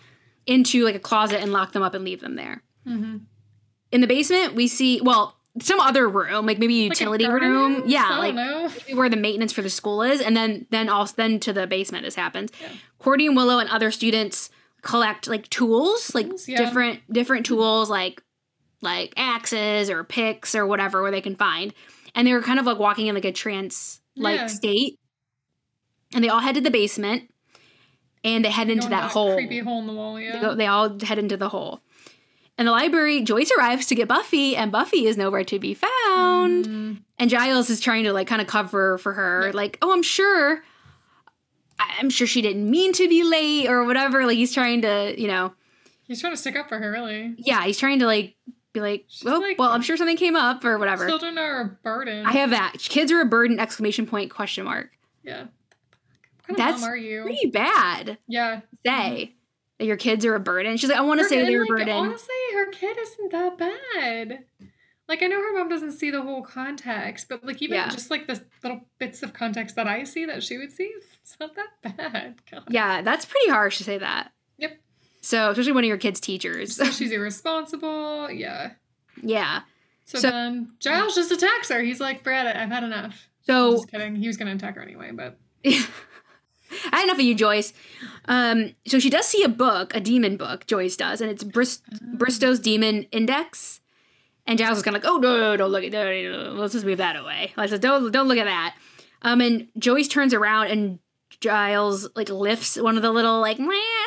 into 0.46 0.86
like 0.86 0.96
a 0.96 1.00
closet 1.00 1.42
and 1.42 1.52
lock 1.52 1.74
them 1.74 1.84
up 1.84 1.94
and 1.94 2.04
leave 2.04 2.22
them 2.22 2.36
there. 2.36 2.62
Mm-hmm. 2.88 3.18
In 3.92 4.02
the 4.02 4.08
basement, 4.08 4.54
we 4.54 4.68
see 4.68 5.02
well 5.02 5.36
some 5.62 5.80
other 5.80 6.08
room, 6.08 6.46
like 6.46 6.60
maybe 6.60 6.82
a 6.82 6.84
utility 6.86 7.28
room. 7.28 7.84
Yeah, 7.86 8.08
I 8.08 8.20
like 8.20 8.36
don't 8.36 8.90
know. 8.90 8.96
where 8.96 9.10
the 9.10 9.18
maintenance 9.18 9.52
for 9.52 9.62
the 9.62 9.70
school 9.70 10.02
is, 10.02 10.22
and 10.22 10.38
then 10.38 10.68
then 10.70 10.90
also 10.90 11.14
then 11.18 11.40
to 11.42 11.54
the 11.54 11.68
basement. 11.68 12.06
This 12.06 12.16
happens. 12.16 12.52
Yeah. 12.62 12.70
Cordy 13.00 13.28
and 13.28 13.36
Willow 13.36 13.60
and 13.60 13.70
other 13.70 13.92
students 13.92 14.50
collect 14.82 15.28
like 15.28 15.50
tools, 15.50 16.14
like 16.14 16.28
yeah. 16.48 16.58
different 16.58 17.02
different 17.12 17.46
tools, 17.46 17.90
like 17.90 18.22
like 18.82 19.14
axes 19.18 19.90
or 19.90 20.04
picks 20.04 20.54
or 20.56 20.66
whatever 20.68 21.02
where 21.02 21.12
they 21.12 21.22
can 21.22 21.36
find, 21.36 21.74
and 22.16 22.28
they 22.28 22.34
were 22.34 22.42
kind 22.42 22.60
of 22.60 22.66
like 22.66 22.78
walking 22.80 23.08
in 23.08 23.16
like 23.16 23.26
a 23.26 23.32
trance 23.32 24.02
like 24.16 24.40
Yeah. 24.40 24.48
state. 24.48 25.00
And 26.14 26.24
they 26.24 26.30
all 26.30 26.40
head 26.40 26.56
to 26.56 26.62
the 26.62 26.72
basement, 26.72 27.30
and 28.24 28.46
they 28.46 28.50
head 28.50 28.70
into 28.70 28.88
Going 28.88 28.92
that 29.02 29.12
hole. 29.12 29.34
Creepy 29.36 29.60
hole 29.60 29.80
in 29.82 29.88
the 29.88 29.94
wall, 29.94 30.20
yeah. 30.20 30.34
They, 30.34 30.40
go, 30.40 30.56
they 30.56 30.68
all 30.68 30.98
head 31.02 31.20
into 31.20 31.36
the 31.38 31.50
hole. 31.50 31.82
In 32.58 32.66
the 32.66 32.72
library, 32.72 33.22
Joyce 33.24 33.52
arrives 33.58 33.86
to 33.88 33.96
get 33.96 34.08
Buffy, 34.08 34.56
and 34.56 34.72
Buffy 34.72 35.06
is 35.06 35.18
nowhere 35.18 35.44
to 35.44 35.60
be 35.60 35.74
found. 35.74 36.66
Mm, 36.66 36.98
And 37.20 37.30
Giles 37.30 37.70
is 37.70 37.80
trying 37.82 38.06
to 38.06 38.14
like 38.14 38.28
kind 38.28 38.42
of 38.42 38.48
cover 38.48 38.98
for 39.00 39.14
her, 39.14 39.48
Yeah. 39.48 39.52
like, 39.54 39.78
oh, 39.82 39.92
I'm 39.92 40.02
sure, 40.02 40.64
I'm 41.80 42.10
sure 42.10 42.26
she 42.26 42.42
didn't 42.42 42.70
mean 42.70 42.94
to 42.94 43.08
be 43.08 43.24
late 43.24 43.68
or 43.70 43.84
whatever. 43.86 44.26
Like 44.26 44.38
he's 44.38 44.54
trying 44.54 44.82
to, 44.84 45.14
you 45.20 45.28
know, 45.28 45.54
He's 46.08 46.22
trying 46.22 46.32
to 46.34 46.38
stick 46.38 46.56
up 46.56 46.70
for 46.70 46.80
her, 46.80 46.90
really. 46.90 47.36
yeah, 47.38 47.66
he's 47.66 47.78
trying 47.78 48.00
to 48.00 48.06
like 48.06 48.36
be 48.78 48.82
like, 48.82 49.06
She's 49.08 49.28
oh, 49.28 49.40
like- 49.40 49.58
well, 49.60 49.72
I'm 49.72 49.82
sure 49.82 49.98
something 49.98 50.18
came 50.18 50.36
up 50.36 50.64
or 50.66 50.78
whatever. 50.78 51.08
Children 51.08 51.38
are 51.38 51.62
a 51.62 51.66
burden. 51.84 52.26
I 52.26 52.32
have 52.34 52.52
that. 52.52 52.74
Kids 52.80 53.12
are 53.12 53.22
a 53.22 53.26
burden! 53.26 53.60
Exclamation 53.60 54.06
point! 54.06 54.32
Question 54.32 54.66
mark. 54.66 54.90
yeah. 55.24 55.46
What 56.46 56.58
kind 56.58 56.60
That's 56.60 56.76
of 56.78 56.82
mom 56.82 56.90
are 56.92 56.98
you? 56.98 57.24
Pretty 57.24 57.50
bad. 57.50 58.18
Yeah. 58.28 58.62
Say 58.86 59.36
that 59.80 59.86
your 59.86 59.98
kids 59.98 60.26
are 60.26 60.34
a 60.34 60.40
burden. 60.40 60.78
She's 60.78 60.90
like, 60.90 60.98
I 60.98 61.02
want 61.02 61.20
to 61.20 61.26
say 61.28 61.44
they're 61.44 61.58
a 61.58 61.60
like, 61.62 61.68
burden. 61.70 61.90
Honestly, 61.90 62.34
her 62.54 62.72
kid 62.72 62.98
isn't 62.98 63.32
that 63.34 63.58
bad. 63.58 64.46
Like 65.10 65.22
I 65.24 65.28
know 65.28 65.42
her 65.42 65.54
mom 65.58 65.68
doesn't 65.70 65.92
see 65.94 66.10
the 66.10 66.22
whole 66.22 66.42
context, 66.42 67.28
but 67.30 67.44
like 67.46 67.62
even 67.62 67.76
Yeah. 67.76 67.90
just 67.90 68.10
like 68.10 68.28
the 68.28 68.42
little 68.64 68.82
bits 68.98 69.24
of 69.24 69.34
context 69.34 69.76
that 69.76 69.88
I 69.88 70.04
see 70.06 70.26
that 70.26 70.42
she 70.44 70.58
would 70.58 70.72
see, 70.72 70.92
it's 71.22 71.36
not 71.40 71.56
that 71.56 71.98
bad. 71.98 72.42
God. 72.52 72.64
Yeah, 72.70 73.02
that's 73.02 73.26
pretty 73.26 73.50
harsh 73.50 73.78
to 73.80 73.84
say 73.84 73.98
that. 73.98 74.32
Yep. 74.58 74.80
So, 75.28 75.50
especially 75.52 75.74
one 75.74 75.84
of 75.84 75.88
your 75.90 75.98
kids' 75.98 76.20
teachers. 76.22 76.76
So 76.78 76.86
she's 76.92 77.12
irresponsible. 77.12 78.32
Yeah. 78.32 78.72
yeah. 79.22 79.62
So, 80.06 80.20
So- 80.20 80.30
then 80.30 80.72
Giles 80.80 81.16
just 81.16 81.32
attacks 81.34 81.70
her. 81.70 81.82
He's 81.82 82.00
like, 82.00 82.24
Brad, 82.24 82.48
I've 82.48 82.70
had 82.70 82.84
enough. 82.84 83.06
I'm 83.06 83.44
So, 83.46 83.72
just 83.74 83.92
kidding. 83.92 84.16
He 84.16 84.28
was 84.28 84.38
gonna 84.38 84.56
attack 84.56 84.76
her 84.76 84.82
anyway, 84.82 85.12
but 85.14 85.38
I 85.66 85.80
had 86.92 87.04
enough 87.06 87.18
of 87.18 87.22
you, 87.26 87.36
Joyce. 87.36 87.74
Um, 88.26 88.74
so 88.86 89.00
she 89.00 89.10
does 89.10 89.28
see 89.28 89.44
a 89.44 89.50
book, 89.50 89.94
a 89.96 90.00
demon 90.00 90.38
book, 90.38 90.66
Joyce 90.66 90.96
does, 90.96 91.20
and 91.22 91.30
it's 91.30 91.44
Brist- 91.44 91.82
Bristow's 92.18 92.60
Demon 92.60 93.04
Index. 93.12 93.82
And 94.46 94.58
Giles 94.58 94.78
is 94.78 94.84
kind 94.84 94.96
of 94.96 95.04
like, 95.04 95.12
oh, 95.12 95.18
no, 95.18 95.38
no, 95.38 95.58
don't 95.58 95.72
look 95.72 95.84
at 95.84 95.92
no, 95.92 96.06
no, 96.06 96.44
no, 96.46 96.52
Let's 96.54 96.72
just 96.72 96.86
move 96.86 97.00
that 97.00 97.18
away. 97.18 97.52
I 97.58 97.66
said, 97.68 97.82
don't, 97.82 98.10
don't 98.14 98.30
look 98.30 98.38
at 98.38 98.46
that. 98.46 98.76
Um, 99.24 99.42
and 99.42 99.68
Joyce 99.78 100.08
turns 100.08 100.34
around 100.34 100.68
and 100.68 101.00
Giles 101.40 102.10
like 102.16 102.30
lifts 102.30 102.78
one 102.78 102.96
of 102.96 103.02
the 103.04 103.12
little 103.12 103.40
like 103.40 103.58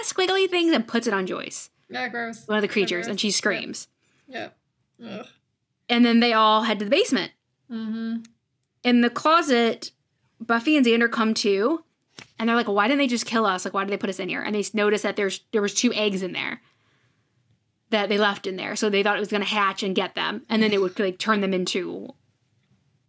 squiggly 0.05 0.51
things 0.51 0.73
and 0.73 0.87
puts 0.87 1.07
it 1.07 1.15
on 1.15 1.27
Joyce, 1.27 1.71
yeah, 1.89 2.09
gross. 2.09 2.47
one 2.47 2.59
of 2.59 2.63
the 2.63 2.69
creatures, 2.69 3.07
and 3.07 3.21
she 3.21 3.31
screams. 3.31 3.89
Yeah. 4.29 4.49
Ugh. 5.05 5.27
And 5.89 6.05
then 6.05 6.21
they 6.21 6.33
all 6.33 6.63
head 6.63 6.79
to 6.79 6.85
the 6.85 6.91
basement. 6.91 7.33
Mm-hmm. 7.71 8.23
in 8.83 9.01
the 9.01 9.11
closet, 9.11 9.93
Buffy 10.41 10.77
and 10.77 10.85
Xander 10.85 11.09
come 11.09 11.35
to, 11.35 11.85
and 12.39 12.49
they're 12.49 12.57
like, 12.57 12.67
"Why 12.67 12.89
didn't 12.89 12.99
they 12.99 13.07
just 13.07 13.27
kill 13.27 13.47
us? 13.47 13.65
Like, 13.65 13.75
why 13.75 13.85
did 13.85 13.93
they 13.93 13.97
put 13.97 14.11
us 14.11 14.19
in 14.19 14.29
here?" 14.29 14.43
And 14.43 14.55
they 14.57 14.65
notice 14.75 15.03
that 15.03 15.15
there's 15.15 15.41
there 15.53 15.63
was 15.63 15.73
two 15.75 15.93
eggs 15.93 16.23
in 16.25 16.33
there 16.33 16.61
that 17.91 18.09
they 18.09 18.19
left 18.19 18.49
in 18.49 18.57
there, 18.57 18.75
so 18.75 18.91
they 18.91 19.05
thought 19.05 19.17
it 19.17 19.21
was 19.21 19.29
gonna 19.31 19.45
hatch 19.45 19.85
and 19.85 19.95
get 19.95 20.17
them, 20.17 20.43
and 20.49 20.61
then 20.61 20.73
it 20.73 20.81
would 20.81 20.99
like 20.99 21.19
turn 21.19 21.41
them 21.43 21.55
into 21.55 22.09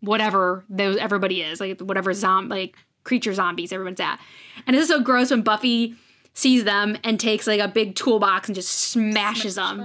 whatever 0.01 0.63
those 0.69 0.97
everybody 0.97 1.41
is, 1.41 1.59
like 1.59 1.79
whatever 1.81 2.13
zom 2.13 2.49
like 2.49 2.75
creature 3.03 3.33
zombies 3.33 3.71
everyone's 3.71 3.99
at. 3.99 4.19
And 4.67 4.75
it's 4.75 4.87
so 4.87 5.01
gross 5.01 5.31
when 5.31 5.41
Buffy 5.41 5.95
sees 6.33 6.63
them 6.63 6.97
and 7.03 7.19
takes 7.19 7.45
like 7.47 7.59
a 7.59 7.67
big 7.67 7.95
toolbox 7.95 8.47
and 8.47 8.55
just 8.55 8.71
smashes 8.71 9.55
them. 9.55 9.79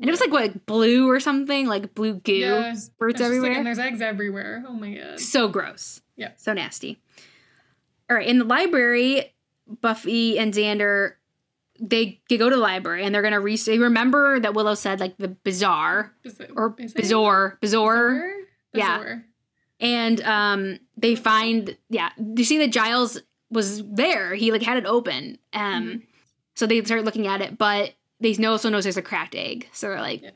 And 0.00 0.08
it 0.08 0.10
was 0.10 0.20
like 0.20 0.32
what 0.32 0.66
blue 0.66 1.08
or 1.08 1.20
something, 1.20 1.66
like 1.66 1.94
blue 1.94 2.14
goo, 2.14 2.32
Yeah. 2.32 2.72
spurts 2.74 3.14
It's 3.14 3.20
like, 3.20 3.26
everywhere 3.28 3.52
and 3.52 3.66
there's 3.66 3.78
eggs 3.78 4.00
everywhere. 4.00 4.64
Oh 4.66 4.72
my 4.72 4.94
god. 4.94 5.20
so 5.20 5.46
gross. 5.48 6.00
Yeah. 6.16 6.32
So 6.36 6.52
nasty. 6.52 7.00
All 8.10 8.16
right, 8.16 8.26
in 8.26 8.38
the 8.40 8.44
library, 8.44 9.32
Buffy 9.80 10.38
and 10.38 10.52
Xander 10.52 11.12
they, 11.80 12.20
they 12.28 12.36
go 12.36 12.48
to 12.48 12.54
the 12.54 12.60
library 12.62 13.04
and 13.04 13.12
they're 13.14 13.22
gonna 13.22 13.40
re- 13.40 13.56
they 13.56 13.78
remember 13.78 14.38
that 14.38 14.54
Willow 14.54 14.74
said 14.74 15.00
like 15.00 15.16
the 15.16 15.28
bizarre 15.28 16.12
it- 16.24 16.50
or 16.54 16.74
it- 16.78 16.94
bizarre 16.94 17.58
bizarre 17.60 18.14
Bizarre? 18.72 19.14
Yeah. 19.14 19.18
And 19.82 20.20
um 20.22 20.78
they 20.96 21.14
find 21.14 21.76
yeah 21.90 22.10
you 22.36 22.44
see 22.44 22.56
that 22.58 22.70
Giles 22.72 23.20
was 23.50 23.84
there? 23.84 24.34
He 24.34 24.50
like 24.52 24.62
had 24.62 24.78
it 24.78 24.86
open 24.86 25.36
um 25.52 25.62
Mhm. 25.84 26.02
so 26.54 26.66
they 26.66 26.82
start 26.84 27.04
looking 27.04 27.26
at 27.26 27.42
it 27.42 27.58
but 27.58 27.92
they 28.20 28.32
know 28.34 28.52
also 28.52 28.70
knows 28.70 28.84
there's 28.84 28.96
a 28.96 29.02
cracked 29.02 29.34
egg. 29.34 29.68
So 29.72 29.88
they're 29.88 30.00
like 30.00 30.22
Yeah. 30.22 30.30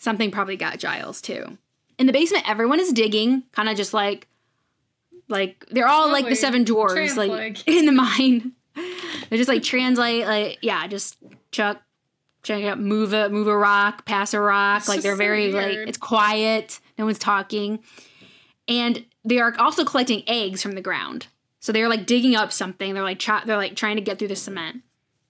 something 0.00 0.30
probably 0.32 0.56
got 0.56 0.78
Giles 0.80 1.20
too. 1.20 1.58
In 1.98 2.06
the 2.06 2.12
basement 2.12 2.48
everyone 2.48 2.80
is 2.80 2.92
digging 2.92 3.44
kind 3.52 3.68
of 3.68 3.76
just 3.76 3.94
like 3.94 4.26
like 5.28 5.66
they're 5.70 5.88
all 5.88 6.10
like 6.10 6.28
the 6.28 6.36
seven 6.36 6.64
dwarves 6.64 7.16
like, 7.16 7.62
in 7.68 7.86
the 7.86 7.92
mine. 7.92 8.52
They're 9.28 9.38
just 9.38 9.48
like 9.48 9.62
translate 9.62 10.24
like 10.26 10.58
yeah 10.62 10.86
just 10.86 11.16
chuck 11.50 11.80
check 12.42 12.62
it 12.62 12.66
out 12.68 12.78
move 12.78 13.12
a 13.12 13.28
move 13.28 13.48
a 13.48 13.56
rock 13.56 14.04
pass 14.06 14.34
a 14.34 14.40
rock. 14.40 14.80
It's 14.80 14.88
like 14.88 15.00
they're 15.02 15.14
so 15.14 15.18
very 15.18 15.50
like 15.52 15.72
it's 15.88 15.98
quiet 15.98 16.78
no 16.98 17.04
one's 17.06 17.18
talking 17.18 17.80
and 18.68 19.04
they 19.24 19.38
are 19.38 19.54
also 19.58 19.84
collecting 19.84 20.22
eggs 20.26 20.62
from 20.62 20.72
the 20.72 20.80
ground 20.80 21.26
so 21.60 21.72
they're 21.72 21.88
like 21.88 22.06
digging 22.06 22.34
up 22.36 22.52
something 22.52 22.94
they're 22.94 23.02
like 23.02 23.22
they're 23.44 23.56
like 23.56 23.76
trying 23.76 23.96
to 23.96 24.02
get 24.02 24.18
through 24.18 24.28
the 24.28 24.36
cement 24.36 24.82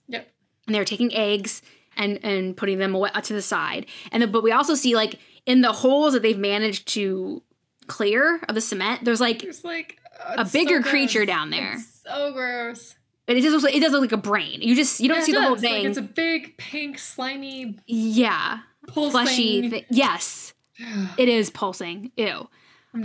Yep. 0.09 0.28
and 0.66 0.74
they're 0.74 0.84
taking 0.84 1.12
eggs 1.14 1.62
and 1.97 2.18
and 2.22 2.57
putting 2.57 2.78
them 2.78 2.95
away 2.95 3.11
uh, 3.14 3.20
to 3.22 3.32
the 3.32 3.43
side 3.43 3.87
and 4.12 4.22
then, 4.22 4.30
but 4.32 4.43
we 4.43 4.53
also 4.53 4.74
see 4.74 4.95
like 4.95 5.18
in 5.47 5.61
the 5.61 5.72
holes 5.72 6.12
that 6.12 6.22
they've 6.22 6.39
managed 6.39 6.89
to 6.89 7.43
clear 7.87 8.41
of 8.49 8.55
the 8.57 8.61
cement, 8.61 9.05
there's 9.05 9.20
like 9.20 9.43
There's 9.43 9.64
like 9.64 9.99
oh, 10.26 10.34
A 10.39 10.41
it's 10.43 10.53
so 10.53 10.59
bigger 10.59 10.82
creature 10.82 11.24
down 11.24 11.51
there. 11.51 11.74
It's 11.74 12.03
so 12.03 12.32
gross. 12.32 12.97
it 13.28 13.41
does 13.41 13.55
also, 13.55 13.68
it 13.68 13.78
does 13.80 13.93
look 13.93 14.01
like 14.01 14.11
a 14.12 14.16
brain. 14.16 14.61
You 14.61 14.74
just 14.74 14.99
you 15.01 15.09
don't 15.09 15.18
Yeah, 15.18 15.24
see 15.24 15.32
the 15.32 15.41
whole 15.43 15.55
does. 15.55 15.62
Like, 15.62 15.72
thing. 15.72 15.87
it's 15.87 15.99
a 15.99 16.03
big 16.03 16.57
pink 16.59 16.99
slimy 16.99 17.76
yeah, 17.87 18.59
pulsing. 18.89 19.11
fleshy. 19.12 19.70
Thi- 19.70 19.87
yes, 19.89 20.53
it 21.16 21.28
is 21.28 21.49
pulsing. 21.51 22.11
Ew. 22.16 22.49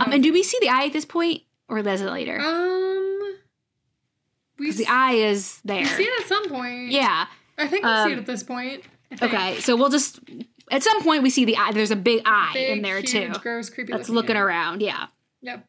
Um, 0.00 0.12
and 0.12 0.22
do 0.22 0.32
we 0.32 0.42
see 0.42 0.58
the 0.60 0.68
eye 0.68 0.86
at 0.86 0.92
this 0.92 1.04
point, 1.04 1.42
or 1.68 1.78
is 1.78 2.00
it 2.00 2.04
later? 2.10 2.38
um, 2.40 3.34
we 4.58 4.66
Because 4.66 4.76
the 4.78 4.86
eye 4.86 5.12
is 5.14 5.60
we 5.64 5.68
there. 5.74 5.86
see 5.86 6.04
it 6.04 6.20
at 6.22 6.26
some 6.28 6.48
point. 6.48 6.90
Yeah. 6.90 7.26
I 7.58 7.66
think 7.68 7.84
we 7.84 7.90
see 7.90 7.94
Um, 7.94 8.12
it 8.12 8.18
at 8.18 8.26
this 8.26 8.42
point. 8.42 8.84
Okay. 9.20 9.60
So 9.60 9.76
we'll 9.76 9.90
just 9.90 10.20
at 10.70 10.82
some 10.82 11.02
point 11.02 11.22
we 11.22 11.30
see 11.30 11.44
the 11.44 11.56
eye. 11.56 11.72
There's 11.72 11.90
a 11.90 11.96
big 11.96 12.22
eye 12.24 12.50
Big, 12.54 12.70
in 12.78 12.82
there 12.82 12.98
huge, 13.00 13.10
too. 13.10 13.32
Gross, 13.40 13.68
creepy. 13.70 13.92
That's 13.92 14.08
looking 14.08 14.36
at. 14.36 14.42
around. 14.42 14.80
Yeah. 14.82 15.06
Yep. 15.42 15.66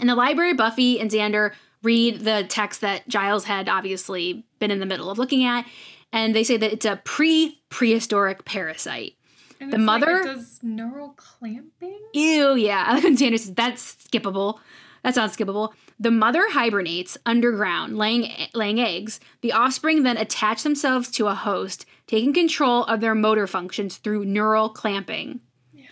In 0.00 0.06
the 0.06 0.14
library, 0.14 0.54
Buffy 0.54 0.98
and 1.00 1.10
Xander 1.10 1.52
read 1.82 2.20
the 2.20 2.46
text 2.48 2.80
that 2.80 3.06
Giles 3.08 3.44
had 3.44 3.68
obviously 3.68 4.44
been 4.58 4.70
in 4.70 4.78
the 4.80 4.86
middle 4.86 5.10
of 5.10 5.18
looking 5.18 5.44
at, 5.44 5.66
and 6.12 6.34
they 6.34 6.44
say 6.44 6.56
that 6.56 6.72
it's 6.72 6.86
a 6.86 6.96
pre-prehistoric 7.04 8.44
parasite. 8.44 9.14
And 9.62 9.72
The 9.72 9.78
like 9.78 9.84
mother- 10.00 10.20
it 10.20 10.24
does 10.24 10.58
neural 10.62 11.10
clamping. 11.16 12.00
Ew, 12.14 12.54
yeah. 12.54 12.84
I 12.86 12.94
like 12.94 13.04
when 13.04 13.16
Xander 13.16 13.38
says 13.38 13.54
that's 13.54 13.94
skippable. 13.96 14.58
That 15.04 15.14
sounds 15.14 15.36
skippable. 15.36 15.72
The 15.98 16.10
mother 16.12 16.48
hibernates 16.50 17.16
underground, 17.26 17.96
laying 17.98 18.30
laying 18.54 18.80
eggs. 18.80 19.18
The 19.40 19.52
offspring 19.52 20.02
then 20.04 20.16
attach 20.16 20.62
themselves 20.62 21.10
to 21.12 21.26
a 21.26 21.34
host, 21.34 21.86
taking 22.06 22.32
control 22.32 22.84
of 22.84 23.00
their 23.00 23.14
motor 23.14 23.46
functions 23.46 23.96
through 23.96 24.24
neural 24.24 24.68
clamping. 24.68 25.40
Yeah. 25.72 25.86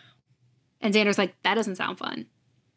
And 0.81 0.95
Xander's 0.95 1.19
like, 1.19 1.35
that 1.43 1.55
doesn't 1.55 1.77
sound 1.77 1.99
fun. 1.99 2.27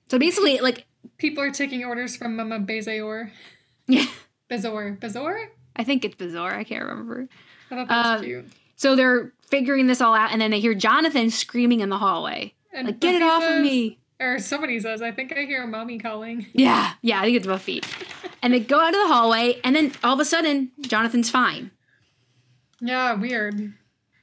So 0.10 0.18
basically, 0.20 0.60
like, 0.62 0.86
People 1.18 1.44
are 1.44 1.52
taking 1.52 1.84
orders 1.84 2.16
from 2.16 2.36
Mama 2.38 2.60
Bezayor. 2.62 3.30
yeah, 3.88 4.06
Bezoar. 4.50 4.98
Bezoar? 5.00 5.48
I 5.76 5.84
think 5.84 6.06
it's 6.06 6.16
bizarre. 6.16 6.54
I 6.56 6.64
can't 6.64 6.86
remember. 6.86 7.28
I 7.70 7.76
thought 7.76 7.88
that 7.90 7.98
was 8.14 8.22
Uh, 8.22 8.24
cute. 8.24 8.46
So 8.76 8.96
they're 8.96 9.34
figuring 9.54 9.86
this 9.86 10.02
all 10.02 10.16
out, 10.16 10.32
and 10.32 10.42
then 10.42 10.50
they 10.50 10.60
hear 10.60 10.74
Jonathan 10.74 11.30
screaming 11.30 11.82
in 11.82 11.90
the 11.90 11.98
hallway, 12.00 12.54
And 12.74 12.88
like, 12.88 13.00
"Get 13.00 13.14
it 13.14 13.22
off 13.22 13.44
of 13.44 13.62
me!" 13.62 14.00
Or 14.20 14.40
somebody 14.40 14.80
says, 14.80 15.02
I 15.02 15.12
think 15.12 15.36
I 15.36 15.44
hear 15.46 15.68
mommy 15.68 15.98
calling. 16.00 16.46
Yeah, 16.54 16.94
yeah, 17.02 17.20
I 17.20 17.26
think 17.26 17.38
it's 17.38 17.48
Buffy. 17.48 17.84
and 18.42 18.54
they 18.54 18.60
go 18.62 18.80
out 18.80 18.94
of 18.94 19.02
the 19.02 19.08
hallway, 19.08 19.60
and 19.64 19.76
then 19.76 19.92
all 20.04 20.14
of 20.14 20.20
a 20.20 20.26
sudden, 20.26 20.72
Jonathan's 20.82 21.30
fine. 21.30 21.72
Yeah, 22.80 23.14
weird. 23.14 23.74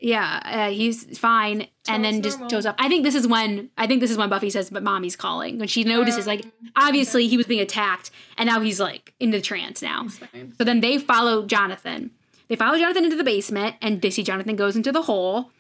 Yeah, 0.01 0.41
uh, 0.45 0.71
he's 0.71 1.19
fine, 1.19 1.67
and 1.87 2.03
then 2.03 2.23
just 2.23 2.39
normal. 2.39 2.51
goes 2.51 2.67
up. 2.67 2.77
I 2.79 2.89
think 2.89 3.05
this 3.05 3.15
is 3.15 3.27
when 3.27 3.69
I 3.77 3.87
think 3.87 4.01
this 4.01 4.11
is 4.11 4.17
when 4.17 4.31
Buffy 4.31 4.49
says, 4.49 4.71
"But 4.71 4.83
mommy's 4.83 5.15
calling." 5.17 5.59
When 5.59 5.69
she 5.69 5.85
notices, 5.85 6.27
like, 6.27 6.45
Um, 6.45 6.53
obviously 6.75 7.29
he 7.29 7.37
was 7.37 7.47
being 7.47 7.61
attacked, 7.61 8.11
and 8.39 8.47
now 8.49 8.61
he's 8.61 8.81
like 8.81 9.13
in 9.21 9.31
the 9.31 9.41
trance 9.43 9.83
now. 9.83 10.07
So 10.57 10.65
then 10.65 10.81
they 10.81 10.97
follow 10.99 11.45
Jonathan. 11.47 12.11
They 12.51 12.57
follow 12.57 12.77
Jonathan 12.77 13.05
into 13.05 13.17
the 13.17 13.25
basement, 13.25 13.77
and 13.81 14.03
they 14.03 14.11
see 14.11 14.23
Jonathan 14.25 14.57
goes 14.57 14.75
into 14.77 14.91
the 14.91 15.03
hole, 15.03 15.53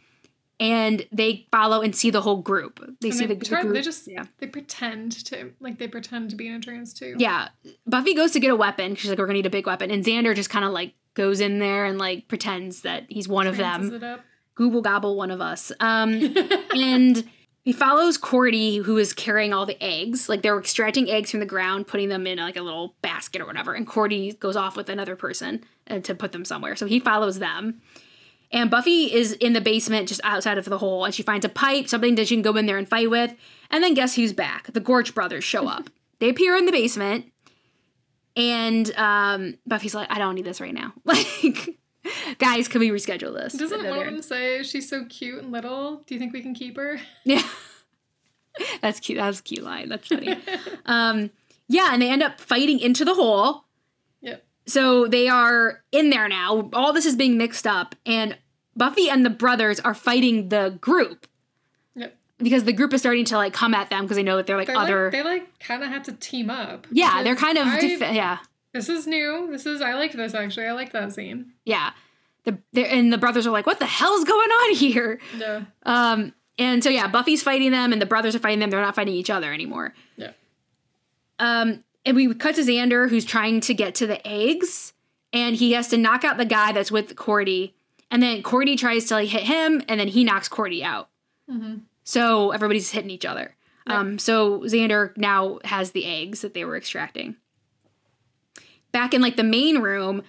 and 0.59 1.07
they 1.13 1.47
follow 1.53 1.81
and 1.83 1.95
see 1.95 2.11
the 2.11 2.21
whole 2.21 2.43
group. 2.43 2.81
They 3.01 3.09
And 3.09 3.17
see 3.17 3.27
they, 3.27 3.35
the, 3.37 3.45
the 3.49 3.57
group. 3.63 3.73
they 3.73 3.81
just 3.81 4.09
yeah. 4.09 4.25
they 4.39 4.49
pretend 4.49 5.25
to 5.27 5.53
like 5.61 5.79
they 5.79 5.87
pretend 5.89 6.31
to 6.31 6.37
be 6.37 6.49
in 6.49 6.55
a 6.55 6.61
trance 6.61 6.93
too. 6.93 7.15
Yeah. 7.17 7.49
Buffy 7.87 8.13
goes 8.13 8.33
to 8.33 8.41
get 8.41 8.51
a 8.51 8.57
weapon. 8.57 8.91
Because 8.91 9.03
she's 9.03 9.11
like, 9.11 9.19
we're 9.21 9.27
gonna 9.27 9.39
need 9.39 9.47
a 9.47 9.51
big 9.51 9.67
weapon. 9.67 9.91
And 9.93 10.05
Xander 10.05 10.35
just 10.35 10.51
kind 10.51 10.65
of 10.65 10.73
like 10.73 10.95
goes 11.15 11.41
in 11.41 11.61
there 11.61 11.85
and 11.87 11.97
like 11.99 12.27
pretends 12.29 12.83
that 12.83 13.05
he's 13.09 13.29
one 13.29 13.47
of 13.47 13.57
them. 13.57 14.19
Google 14.57 14.83
gobble 14.83 15.17
one 15.17 15.31
of 15.31 15.41
us. 15.41 15.73
Um, 15.81 16.35
and 16.75 17.25
he 17.63 17.73
follows 17.73 18.17
Cordy, 18.17 18.79
who 18.79 18.97
is 18.97 19.13
carrying 19.13 19.53
all 19.53 19.67
the 19.67 19.83
eggs. 19.83 20.29
Like 20.29 20.43
they're 20.43 20.59
extracting 20.59 21.11
eggs 21.11 21.31
from 21.31 21.41
the 21.41 21.47
ground, 21.47 21.87
putting 21.87 22.09
them 22.09 22.27
in 22.27 22.39
like 22.39 22.57
a 22.57 22.63
little 22.63 22.95
basket 23.03 23.43
or 23.43 23.47
whatever. 23.47 23.75
And 23.75 23.87
Cordy 23.87 24.33
goes 24.33 24.57
off 24.57 24.77
with 24.77 24.89
another 24.89 25.15
person 25.15 25.65
uh, 25.89 25.99
to 26.01 26.15
put 26.15 26.33
them 26.33 26.45
somewhere. 26.45 26.75
So 26.77 26.87
he 26.87 27.01
follows 27.01 27.39
them. 27.39 27.83
And 28.53 28.71
Buffy 28.71 29.13
is 29.13 29.33
in 29.33 29.53
the 29.53 29.61
basement 29.61 30.09
just 30.09 30.21
outside 30.25 30.59
of 30.59 30.65
the 30.65 30.79
hole, 30.79 31.05
and 31.05 31.15
she 31.15 31.23
finds 31.23 31.45
a 31.45 31.49
pipe, 31.49 31.89
something 31.89 32.17
that 32.17 32.27
she 32.27 32.35
can 32.35 32.43
go 32.43 32.57
in 32.57 32.67
there 32.67 32.79
and 32.79 32.89
fight 32.89 33.09
with. 33.09 33.33
And 33.71 33.85
then 33.85 33.95
guess 33.95 34.17
who's 34.17 34.33
back? 34.33 34.73
The 34.73 34.81
Gorch 34.81 35.15
brothers 35.15 35.45
show 35.45 35.69
up. 35.69 35.89
they 36.19 36.31
appear 36.31 36.57
in 36.57 36.67
the 36.67 36.73
basement, 36.73 37.27
and 38.35 38.91
um, 38.97 39.55
Buffy's 39.67 39.95
like, 39.95 40.11
"I 40.11 40.19
don't 40.19 40.35
need 40.35 40.45
this 40.45 40.61
right 40.61 40.75
now. 40.75 40.93
Like, 41.05 41.80
guys, 42.39 42.69
can 42.69 42.81
we 42.81 42.91
reschedule 42.91 43.33
this?" 43.35 43.53
Doesn't 43.55 43.79
And 43.79 43.87
then 43.89 43.97
one 43.97 44.07
of 44.09 44.13
them 44.15 44.23
say 44.23 44.63
she's 44.63 44.89
so 44.89 45.05
cute 45.07 45.43
and 45.43 45.53
little? 45.53 46.03
Do 46.07 46.15
you 46.15 46.19
think 46.21 46.33
we 46.33 46.43
can 46.43 46.55
keep 46.55 46.77
her? 46.77 47.01
Yeah. 47.25 47.43
That's 48.83 49.01
cute. 49.01 49.19
That 49.19 49.27
was 49.29 49.41
a 49.41 49.43
cute 49.43 49.63
line. 49.65 49.89
That's 49.89 50.07
funny. 50.09 50.37
um, 50.87 51.31
yeah, 51.69 51.91
and 51.93 52.03
they 52.03 52.11
end 52.11 52.23
up 52.23 52.41
fighting 52.41 52.81
into 52.81 53.05
the 53.05 53.15
hole. 53.15 53.65
Yep. 54.23 54.45
So 54.67 55.07
they 55.07 55.29
are 55.29 55.83
in 55.93 56.11
there 56.11 56.29
now. 56.29 56.69
All 56.73 56.93
this 56.93 57.07
is 57.07 57.17
being 57.17 57.39
mixed 57.39 57.67
up, 57.67 57.95
and 58.05 58.37
Buffy 58.77 59.09
and 59.09 59.25
the 59.25 59.31
brothers 59.31 59.79
are 59.81 59.95
fighting 59.95 60.49
the 60.49 60.77
group 60.81 61.27
Yep. 61.95 62.17
because 62.39 62.65
the 62.65 62.73
group 62.73 62.93
is 62.93 63.01
starting 63.01 63.25
to 63.27 63.37
like 63.37 63.53
come 63.53 63.73
at 63.75 63.89
them 63.91 64.03
because 64.03 64.17
they 64.17 64.23
know 64.23 64.37
that 64.37 64.47
they're 64.47 64.57
like 64.57 64.67
They're 64.67 64.77
other. 64.77 65.05
like, 65.05 65.13
they 65.13 65.23
like 65.23 65.59
kind 65.61 65.83
of 65.83 65.89
had 65.89 66.05
to 66.05 66.13
team 66.13 66.51
up. 66.51 66.87
yeah, 66.91 67.23
they're 67.23 67.37
kind 67.37 67.57
of 67.59 67.67
def- 67.81 68.01
yeah, 68.13 68.39
This 68.73 68.89
is 68.89 69.07
new. 69.07 69.49
This 69.51 69.67
is 69.67 69.81
I 69.81 69.95
liked 69.95 70.17
this 70.17 70.35
actually. 70.35 70.67
I 70.67 70.73
like 70.73 70.93
that 70.93 71.13
scene. 71.13 71.53
yeah. 71.65 71.91
The 72.45 72.59
and 72.91 73.13
the 73.13 73.19
brothers 73.19 73.47
are 73.47 73.51
like, 73.51 73.67
"What 73.67 73.81
the 73.81 73.87
hell's 73.87 74.25
going 74.25 74.49
on 74.49 74.75
here?" 74.75 75.21
Yeah. 75.37 75.65
Um, 75.85 76.33
and 76.59 76.83
so 76.83 76.89
yeah, 76.89 77.07
Buffy's 77.07 77.43
fighting 77.43 77.71
them, 77.71 77.93
and 77.93 78.01
the 78.01 78.07
brothers 78.07 78.35
are 78.35 78.39
fighting 78.39 78.61
them. 78.61 78.71
They're 78.71 78.81
not 78.81 78.95
fighting 78.95 79.13
each 79.15 79.29
other 79.29 79.53
anymore. 79.53 79.93
Yeah. 80.17 80.31
Um, 81.39 81.85
and 82.07 82.17
we 82.17 82.33
cut 82.35 82.55
to 82.55 82.63
Xander, 82.63 83.11
who's 83.11 83.27
trying 83.27 83.61
to 83.61 83.75
get 83.75 83.95
to 83.97 84.07
the 84.07 84.27
eggs, 84.27 84.95
and 85.35 85.55
he 85.55 85.73
has 85.73 85.89
to 85.89 85.99
knock 85.99 86.25
out 86.25 86.39
the 86.39 86.47
guy 86.47 86.73
that's 86.73 86.91
with 86.91 87.15
Cordy, 87.15 87.75
and 88.11 88.23
then 88.23 88.43
Cordy 88.43 88.75
tries 88.77 89.05
to 89.07 89.15
like 89.15 89.29
hit 89.29 89.43
him, 89.43 89.83
and 89.87 90.01
then 90.01 90.09
he 90.09 90.25
knocks 90.25 90.49
Cordy 90.49 90.83
out. 90.83 91.09
Mm-hmm. 91.51 91.79
So 92.05 92.53
everybody's 92.53 92.91
hitting 92.91 93.11
each 93.11 93.27
other. 93.27 93.55
Yeah. 93.87 93.99
Um, 93.99 94.19
so 94.19 94.61
Xander 94.61 95.17
now 95.19 95.59
has 95.65 95.91
the 95.93 96.07
eggs 96.07 96.41
that 96.41 96.55
they 96.55 96.65
were 96.65 96.77
extracting. 96.77 97.37
Back 98.93 99.15
in 99.15 99.21
like 99.21 99.37
the 99.37 99.45
main 99.45 99.79
room, 99.79 100.23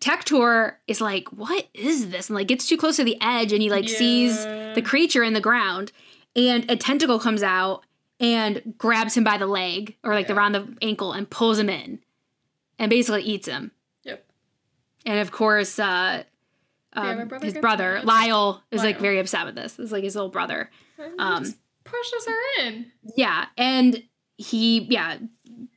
Tector 0.00 0.74
is 0.86 1.00
like, 1.00 1.28
"What 1.28 1.68
is 1.74 2.10
this?" 2.10 2.28
and 2.28 2.36
like 2.36 2.48
gets 2.48 2.66
too 2.66 2.76
close 2.76 2.96
to 2.96 3.04
the 3.04 3.18
edge, 3.20 3.52
and 3.52 3.60
he 3.62 3.70
like 3.70 3.88
sees 3.88 4.44
the 4.44 4.82
creature 4.84 5.22
in 5.22 5.34
the 5.34 5.40
ground, 5.40 5.92
and 6.34 6.70
a 6.70 6.76
tentacle 6.76 7.18
comes 7.18 7.42
out 7.42 7.84
and 8.18 8.74
grabs 8.78 9.16
him 9.16 9.24
by 9.24 9.36
the 9.38 9.46
leg 9.46 9.96
or 10.04 10.14
like 10.14 10.28
Yeah. 10.28 10.34
around 10.36 10.52
the 10.52 10.76
ankle 10.82 11.12
and 11.12 11.28
pulls 11.28 11.58
him 11.58 11.68
in, 11.68 12.00
and 12.78 12.88
basically 12.90 13.22
eats 13.22 13.46
him. 13.46 13.72
Yep. 14.04 14.24
And 15.06 15.18
of 15.20 15.32
course, 15.32 15.78
uh, 15.78 16.24
other 16.94 17.22
um, 17.22 17.28
brother 17.28 17.44
his 17.44 17.54
brother? 17.54 18.00
Lyle 18.02 18.62
is 18.70 18.82
like 18.82 18.98
very 18.98 19.18
upset 19.18 19.46
with 19.46 19.54
this. 19.54 19.78
It's 19.78 19.92
like 19.92 20.04
his 20.04 20.14
little 20.14 20.30
brother. 20.30 20.70
Um, 21.18 21.44
just 21.44 21.56
pushes 21.84 22.26
her 22.26 22.64
in. 22.66 22.86
Yeah, 23.16 23.46
and 23.56 24.02
he, 24.38 24.80
yeah, 24.90 25.18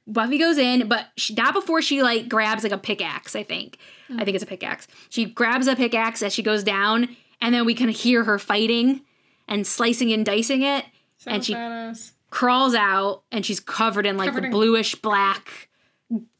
Buffy 0.05 0.37
goes 0.37 0.57
in, 0.57 0.87
but 0.87 1.07
she, 1.15 1.33
not 1.33 1.53
before 1.53 1.81
she 1.81 2.03
like 2.03 2.27
grabs 2.27 2.63
like 2.63 2.71
a 2.73 2.77
pickaxe. 2.77 3.35
I 3.35 3.43
think, 3.43 3.77
I 4.17 4.25
think 4.25 4.35
it's 4.35 4.43
a 4.43 4.47
pickaxe. 4.47 4.87
She 5.09 5.25
grabs 5.25 5.67
a 5.67 5.75
pickaxe 5.75 6.21
as 6.21 6.33
she 6.33 6.43
goes 6.43 6.63
down, 6.63 7.15
and 7.41 7.55
then 7.55 7.65
we 7.65 7.73
can 7.73 7.87
hear 7.89 8.23
her 8.25 8.37
fighting 8.37 9.01
and 9.47 9.65
slicing 9.65 10.11
and 10.11 10.25
dicing 10.25 10.61
it. 10.63 10.85
Sounds 11.17 11.35
and 11.35 11.45
she- 11.45 11.53
badass. 11.53 12.11
Crawls 12.29 12.73
out, 12.73 13.21
and 13.31 13.45
she's 13.45 13.59
covered 13.59 14.07
in 14.07 14.17
like 14.17 14.29
Covered 14.29 14.41
the 14.43 14.47
in- 14.47 14.51
bluish 14.51 14.95
black 14.95 15.69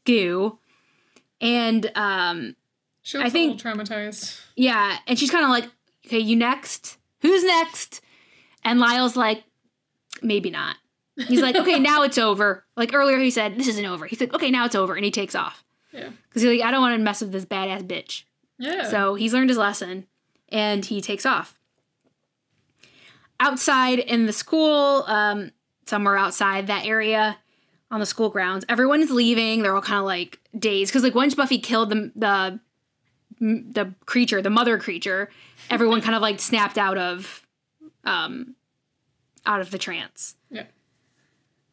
goo, 0.04 0.58
and 1.40 1.90
um, 1.94 2.56
She 3.02 3.16
I 3.18 3.30
think- 3.30 3.60
a 3.64 3.68
little 3.68 3.84
traumatized. 3.84 4.40
yeah, 4.56 4.98
and 5.06 5.16
she's 5.18 5.30
kind 5.30 5.44
of 5.44 5.50
like, 5.50 5.68
okay, 6.06 6.18
you 6.18 6.34
next? 6.36 6.98
Who's 7.20 7.44
next? 7.44 8.00
And 8.64 8.80
Lyle's 8.80 9.14
like, 9.16 9.44
maybe 10.20 10.50
not. 10.50 10.76
He's 11.16 11.40
like, 11.40 11.54
okay, 11.54 11.78
now 11.78 12.02
it's 12.02 12.18
over. 12.18 12.64
Like 12.76 12.92
earlier, 12.92 13.18
he 13.18 13.30
said, 13.30 13.56
this 13.56 13.68
isn't 13.68 13.84
over. 13.84 14.06
He's 14.06 14.20
like, 14.20 14.34
okay, 14.34 14.50
now 14.50 14.64
it's 14.64 14.74
over. 14.74 14.96
And 14.96 15.04
he 15.04 15.10
takes 15.10 15.34
off. 15.34 15.64
Yeah. 15.92 16.08
Because 16.28 16.42
he's 16.42 16.58
like, 16.58 16.68
I 16.68 16.72
don't 16.72 16.80
want 16.80 16.98
to 16.98 17.02
mess 17.02 17.20
with 17.20 17.30
this 17.30 17.44
badass 17.44 17.86
bitch. 17.86 18.24
Yeah. 18.58 18.88
So 18.88 19.14
he's 19.14 19.32
learned 19.32 19.50
his 19.50 19.58
lesson 19.58 20.06
and 20.48 20.84
he 20.84 21.00
takes 21.00 21.24
off. 21.24 21.56
Outside 23.38 24.00
in 24.00 24.26
the 24.26 24.32
school, 24.32 25.04
um, 25.06 25.52
somewhere 25.86 26.16
outside 26.16 26.66
that 26.66 26.84
area 26.84 27.36
on 27.90 28.00
the 28.00 28.06
school 28.06 28.28
grounds, 28.28 28.64
everyone 28.68 29.00
is 29.00 29.10
leaving. 29.10 29.62
They're 29.62 29.74
all 29.74 29.82
kind 29.82 30.00
of 30.00 30.04
like 30.04 30.40
dazed. 30.58 30.90
Because, 30.90 31.04
like, 31.04 31.14
once 31.14 31.34
Buffy 31.34 31.58
killed 31.58 31.90
the, 31.90 32.10
the, 32.16 32.60
the 33.40 33.94
creature, 34.06 34.42
the 34.42 34.50
mother 34.50 34.78
creature, 34.78 35.30
everyone 35.70 36.00
kind 36.00 36.16
of 36.16 36.22
like 36.22 36.40
snapped 36.40 36.78
out 36.78 36.98
of, 36.98 37.46
um, 38.04 38.56
out 39.46 39.60
of 39.60 39.70
the 39.70 39.78
trance. 39.78 40.34
Yeah. 40.50 40.64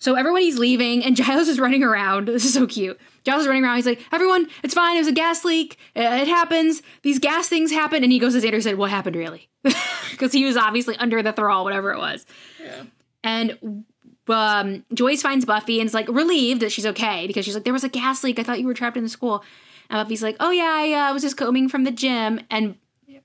So 0.01 0.15
everyone 0.15 0.41
he's 0.41 0.57
leaving, 0.57 1.05
and 1.05 1.15
Giles 1.21 1.47
is 1.47 1.59
running 1.59 1.83
around. 1.83 2.27
This 2.27 2.43
is 2.43 2.55
so 2.55 2.65
cute. 2.65 2.99
Giles 3.23 3.43
is 3.43 3.47
running 3.47 3.63
around. 3.63 3.75
He's 3.75 3.85
like, 3.85 4.01
"Everyone, 4.11 4.47
it's 4.63 4.73
fine. 4.73 4.95
It 4.95 4.99
was 4.99 5.07
a 5.07 5.11
gas 5.11 5.45
leak. 5.45 5.77
Uh, 5.95 6.01
It 6.01 6.27
happens. 6.27 6.81
These 7.03 7.19
gas 7.19 7.47
things 7.47 7.71
happen." 7.71 8.03
And 8.03 8.11
he 8.11 8.17
goes 8.17 8.33
to 8.33 8.41
Xander 8.41 8.55
and 8.55 8.63
said, 8.63 8.77
"What 8.77 8.89
happened, 8.89 9.15
really?" 9.15 9.47
Because 10.11 10.33
he 10.33 10.43
was 10.43 10.57
obviously 10.57 10.95
under 10.97 11.21
the 11.23 11.31
thrall, 11.31 11.63
whatever 11.63 11.91
it 11.93 11.97
was. 11.97 12.25
yeah. 12.61 12.83
And 13.23 13.85
um, 14.27 14.85
Joyce 14.93 15.21
finds 15.21 15.45
Buffy 15.45 15.79
and 15.79 15.87
is 15.87 15.93
like 15.93 16.07
relieved 16.09 16.61
that 16.61 16.71
she's 16.71 16.85
okay 16.85 17.27
because 17.27 17.45
she's 17.45 17.53
like, 17.55 17.63
there 17.63 17.73
was 17.73 17.83
a 17.83 17.89
gas 17.89 18.23
leak. 18.23 18.37
I 18.39 18.43
thought 18.43 18.59
you 18.59 18.67
were 18.67 18.73
trapped 18.73 18.97
in 18.97 19.03
the 19.03 19.09
school. 19.09 19.43
And 19.89 20.03
Buffy's 20.03 20.23
like, 20.23 20.37
oh 20.39 20.51
yeah, 20.51 20.71
I 20.73 21.09
uh, 21.09 21.13
was 21.13 21.21
just 21.21 21.37
coming 21.37 21.69
from 21.69 21.83
the 21.85 21.91
gym. 21.91 22.39
And 22.49 22.75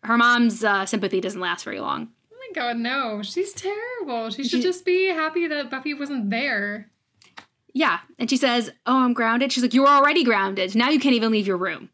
her 0.04 0.16
mom's 0.16 0.64
uh, 0.64 0.86
sympathy 0.86 1.20
doesn't 1.20 1.40
last 1.40 1.64
very 1.64 1.80
long. 1.80 2.08
Oh 2.56 2.60
god, 2.60 2.76
no. 2.78 3.22
She's 3.22 3.52
terrible. 3.52 4.30
She 4.30 4.42
should 4.44 4.58
She- 4.58 4.62
just 4.62 4.84
be 4.84 5.06
happy 5.08 5.46
that 5.46 5.70
Buffy 5.70 5.94
wasn't 5.94 6.30
there. 6.30 6.90
Yeah. 7.74 7.98
And 8.18 8.30
she 8.30 8.38
says, 8.38 8.70
oh, 8.86 8.98
I'm 9.04 9.12
grounded. 9.12 9.52
She's 9.52 9.62
like, 9.62 9.74
you 9.74 9.82
were 9.82 9.88
already 9.88 10.24
grounded. 10.24 10.74
Now 10.74 10.88
you 10.88 10.98
can't 10.98 11.14
even 11.14 11.30
leave 11.30 11.46
your 11.46 11.58
room. 11.58 11.90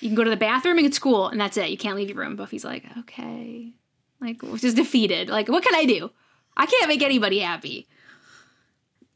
You 0.00 0.08
can 0.08 0.16
go 0.16 0.24
to 0.24 0.30
the 0.30 0.36
bathroom 0.36 0.76
and 0.78 0.84
get 0.86 0.94
school, 0.94 1.28
and 1.28 1.40
that's 1.40 1.56
it. 1.56 1.70
You 1.70 1.78
can't 1.78 1.94
leave 1.96 2.08
your 2.08 2.18
room. 2.18 2.34
Buffy's 2.34 2.64
like, 2.64 2.84
okay. 2.98 3.72
Like, 4.20 4.40
just 4.56 4.76
defeated. 4.76 5.28
Like, 5.28 5.48
what 5.48 5.62
can 5.64 5.74
I 5.76 5.84
do? 5.84 6.10
I 6.56 6.66
can't 6.66 6.88
make 6.88 7.02
anybody 7.02 7.38
happy. 7.38 7.86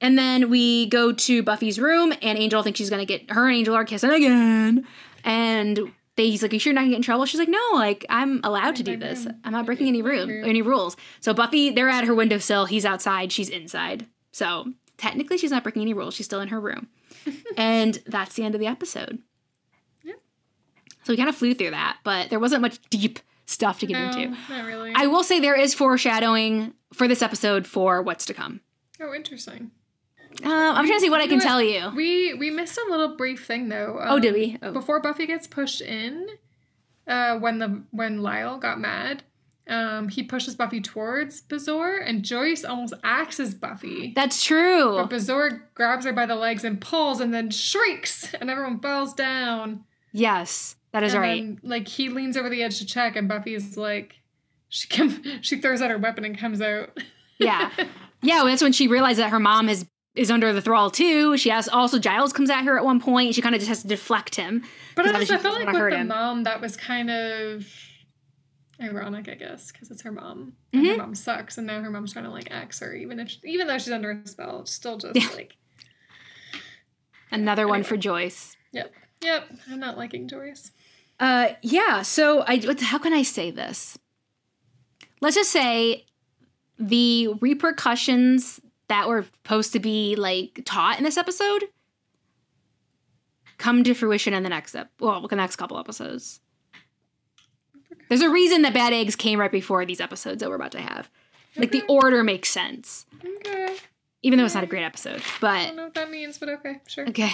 And 0.00 0.16
then 0.16 0.48
we 0.48 0.86
go 0.86 1.12
to 1.12 1.42
Buffy's 1.42 1.80
room, 1.80 2.12
and 2.22 2.38
Angel 2.38 2.62
thinks 2.62 2.78
she's 2.78 2.90
gonna 2.90 3.04
get 3.04 3.30
her 3.32 3.48
and 3.48 3.56
Angel 3.56 3.74
are 3.74 3.84
kissing 3.84 4.10
again. 4.10 4.86
And 5.24 5.92
they, 6.18 6.28
he's 6.28 6.42
like, 6.42 6.52
"Are 6.52 6.54
you 6.54 6.60
sure 6.60 6.72
you're 6.72 6.74
not 6.74 6.82
gonna 6.82 6.90
get 6.90 6.96
in 6.96 7.02
trouble?" 7.02 7.24
She's 7.24 7.40
like, 7.40 7.48
"No, 7.48 7.62
like 7.72 8.04
I'm 8.10 8.40
allowed 8.44 8.76
to 8.76 8.82
do 8.82 8.96
this. 8.96 9.24
room. 9.24 9.36
I'm 9.44 9.52
not 9.52 9.64
breaking 9.64 9.88
any 9.88 10.02
room, 10.02 10.28
room." 10.28 10.44
any 10.44 10.60
rules." 10.60 10.96
So 11.20 11.32
Buffy, 11.32 11.70
they're 11.70 11.88
at 11.88 12.04
her 12.04 12.14
windowsill. 12.14 12.66
He's 12.66 12.84
outside. 12.84 13.32
She's 13.32 13.48
inside. 13.48 14.06
So 14.32 14.72
technically, 14.98 15.38
she's 15.38 15.50
not 15.50 15.62
breaking 15.62 15.82
any 15.82 15.94
rules. 15.94 16.14
She's 16.14 16.26
still 16.26 16.40
in 16.40 16.48
her 16.48 16.60
room. 16.60 16.88
and 17.56 18.02
that's 18.06 18.34
the 18.34 18.44
end 18.44 18.54
of 18.54 18.60
the 18.60 18.66
episode. 18.66 19.20
So 21.04 21.14
we 21.14 21.16
kind 21.16 21.30
of 21.30 21.36
flew 21.36 21.54
through 21.54 21.70
that, 21.70 21.96
but 22.04 22.28
there 22.28 22.38
wasn't 22.38 22.60
much 22.60 22.78
deep 22.90 23.18
stuff 23.46 23.78
to 23.78 23.86
get 23.86 23.98
no, 23.98 24.08
into. 24.08 24.36
not 24.50 24.66
really. 24.66 24.92
I 24.94 25.06
will 25.06 25.24
say 25.24 25.40
there 25.40 25.58
is 25.58 25.72
foreshadowing 25.72 26.74
for 26.92 27.08
this 27.08 27.22
episode 27.22 27.66
for 27.66 28.02
what's 28.02 28.26
to 28.26 28.34
come. 28.34 28.60
oh, 29.00 29.14
interesting. 29.14 29.70
Um, 30.44 30.50
I'm 30.52 30.86
trying 30.86 30.98
to 30.98 31.00
see 31.00 31.10
what 31.10 31.20
I 31.20 31.26
can 31.26 31.40
tell 31.40 31.60
you. 31.62 31.90
We 31.94 32.34
we 32.34 32.50
missed 32.50 32.78
a 32.78 32.90
little 32.90 33.16
brief 33.16 33.44
thing 33.46 33.68
though. 33.68 33.98
oh, 34.00 34.14
Um, 34.16 34.20
did 34.20 34.34
we? 34.34 34.56
Oh. 34.62 34.72
Before 34.72 35.00
Buffy 35.00 35.26
gets 35.26 35.46
pushed 35.46 35.80
in, 35.80 36.26
uh, 37.06 37.38
when 37.38 37.58
the 37.58 37.82
when 37.90 38.22
Lyle 38.22 38.58
got 38.58 38.78
mad, 38.78 39.24
um, 39.68 40.08
he 40.08 40.22
pushes 40.22 40.54
Buffy 40.54 40.80
towards 40.80 41.40
Bazaar, 41.40 41.96
and 41.98 42.24
Joyce 42.24 42.64
almost 42.64 42.94
axes 43.02 43.52
Buffy. 43.54 44.12
That's 44.14 44.44
true. 44.44 44.94
But 44.96 45.10
Bezoar 45.10 45.60
grabs 45.74 46.04
her 46.04 46.12
by 46.12 46.26
the 46.26 46.36
legs 46.36 46.62
and 46.64 46.80
pulls, 46.80 47.20
and 47.20 47.34
then 47.34 47.50
shrieks, 47.50 48.32
and 48.34 48.48
everyone 48.48 48.78
falls 48.80 49.14
down. 49.14 49.84
Yes, 50.12 50.76
that 50.92 51.02
is 51.02 51.14
and 51.14 51.22
right. 51.22 51.42
Then, 51.42 51.60
like 51.62 51.88
he 51.88 52.08
leans 52.10 52.36
over 52.36 52.48
the 52.48 52.62
edge 52.62 52.78
to 52.78 52.86
check, 52.86 53.16
and 53.16 53.28
Buffy's 53.28 53.76
like, 53.76 54.14
she 54.68 54.86
come, 54.88 55.22
she 55.42 55.60
throws 55.60 55.82
out 55.82 55.90
her 55.90 55.98
weapon 55.98 56.24
and 56.24 56.38
comes 56.38 56.60
out. 56.60 56.96
Yeah. 57.38 57.70
Yeah, 58.20 58.38
well, 58.38 58.46
that's 58.46 58.62
when 58.62 58.72
she 58.72 58.88
realized 58.88 59.20
that 59.20 59.30
her 59.30 59.38
mom 59.38 59.68
is 59.68 59.86
is 60.14 60.30
under 60.30 60.52
the 60.52 60.60
thrall 60.62 60.90
too. 60.90 61.36
She 61.36 61.48
has 61.50 61.68
also 61.68 61.98
Giles 61.98 62.32
comes 62.32 62.50
at 62.50 62.64
her 62.64 62.76
at 62.76 62.84
one 62.84 63.00
point. 63.00 63.34
She 63.34 63.42
kind 63.42 63.54
of 63.54 63.60
just 63.60 63.68
has 63.68 63.82
to 63.82 63.88
deflect 63.88 64.34
him. 64.34 64.62
But 64.94 65.02
Because 65.04 65.14
honestly, 65.16 65.36
I 65.36 65.38
felt 65.38 65.54
like 65.56 65.66
with 65.72 65.90
the 65.90 65.96
him. 65.98 66.08
mom, 66.08 66.42
that 66.44 66.60
was 66.60 66.76
kind 66.76 67.10
of 67.10 67.66
ironic, 68.80 69.28
I 69.28 69.34
guess, 69.34 69.70
because 69.72 69.90
it's 69.90 70.02
her 70.02 70.12
mom. 70.12 70.54
And 70.72 70.84
Mhm. 70.84 70.90
her 70.92 70.96
mom 70.98 71.14
sucks, 71.14 71.58
and 71.58 71.66
now 71.66 71.80
her 71.80 71.90
mom's 71.90 72.12
trying 72.12 72.24
to 72.24 72.30
like 72.30 72.50
axe 72.50 72.80
her, 72.80 72.94
even 72.94 73.20
if 73.20 73.28
she, 73.30 73.38
even 73.44 73.66
though 73.66 73.78
she's 73.78 73.92
under 73.92 74.10
a 74.10 74.26
spell, 74.28 74.60
it's 74.60 74.72
still 74.72 74.98
just 74.98 75.16
Yeah. 75.16 75.28
like, 75.34 75.56
Another 77.30 77.68
one 77.68 77.82
for 77.82 77.96
Joyce. 77.96 78.56
yep, 78.72 78.92
yep. 79.22 79.48
I'm 79.70 79.80
not 79.80 79.98
liking 79.98 80.28
Joyce. 80.28 80.72
Uh, 81.20 81.50
yeah. 81.62 82.02
So 82.02 82.40
I, 82.46 82.58
what- 82.58 82.80
how 82.80 82.98
can 82.98 83.12
I 83.12 83.22
say 83.22 83.50
this? 83.50 83.98
Let's 85.20 85.34
just 85.36 85.50
say 85.50 86.06
the 86.78 87.28
repercussions 87.40 88.60
that 88.88 89.08
were 89.08 89.22
supposed 89.22 89.72
to 89.74 89.80
be 89.80 90.16
like 90.16 90.62
taught 90.64 90.98
in 90.98 91.04
this 91.04 91.16
episode 91.16 91.64
come 93.58 93.82
to 93.84 93.94
fruition 93.94 94.32
in 94.34 94.42
the 94.42 94.48
next 94.48 94.74
ep- 94.74 94.90
well, 95.00 95.26
the 95.26 95.36
next 95.36 95.56
couple 95.56 95.78
episodes. 95.78 96.40
There's 98.08 98.22
a 98.22 98.30
reason 98.30 98.62
that 98.62 98.72
bad 98.72 98.92
eggs 98.92 99.16
came 99.16 99.38
right 99.40 99.52
before 99.52 99.84
these 99.84 100.00
episodes 100.00 100.40
that 100.40 100.48
we're 100.48 100.54
about 100.56 100.72
to 100.72 100.80
have. 100.80 101.10
Like 101.56 101.72
the 101.72 101.82
order 101.88 102.22
makes 102.22 102.48
sense, 102.50 103.04
Okay, 103.24 103.74
even 104.22 104.38
though 104.38 104.44
it's 104.44 104.54
not 104.54 104.62
a 104.64 104.68
great 104.68 104.84
episode. 104.84 105.20
But 105.40 105.50
I 105.50 105.66
don't 105.66 105.76
know 105.76 105.84
what 105.84 105.94
that 105.94 106.10
means, 106.10 106.38
but 106.38 106.48
okay, 106.50 106.80
sure. 106.86 107.08
okay, 107.08 107.32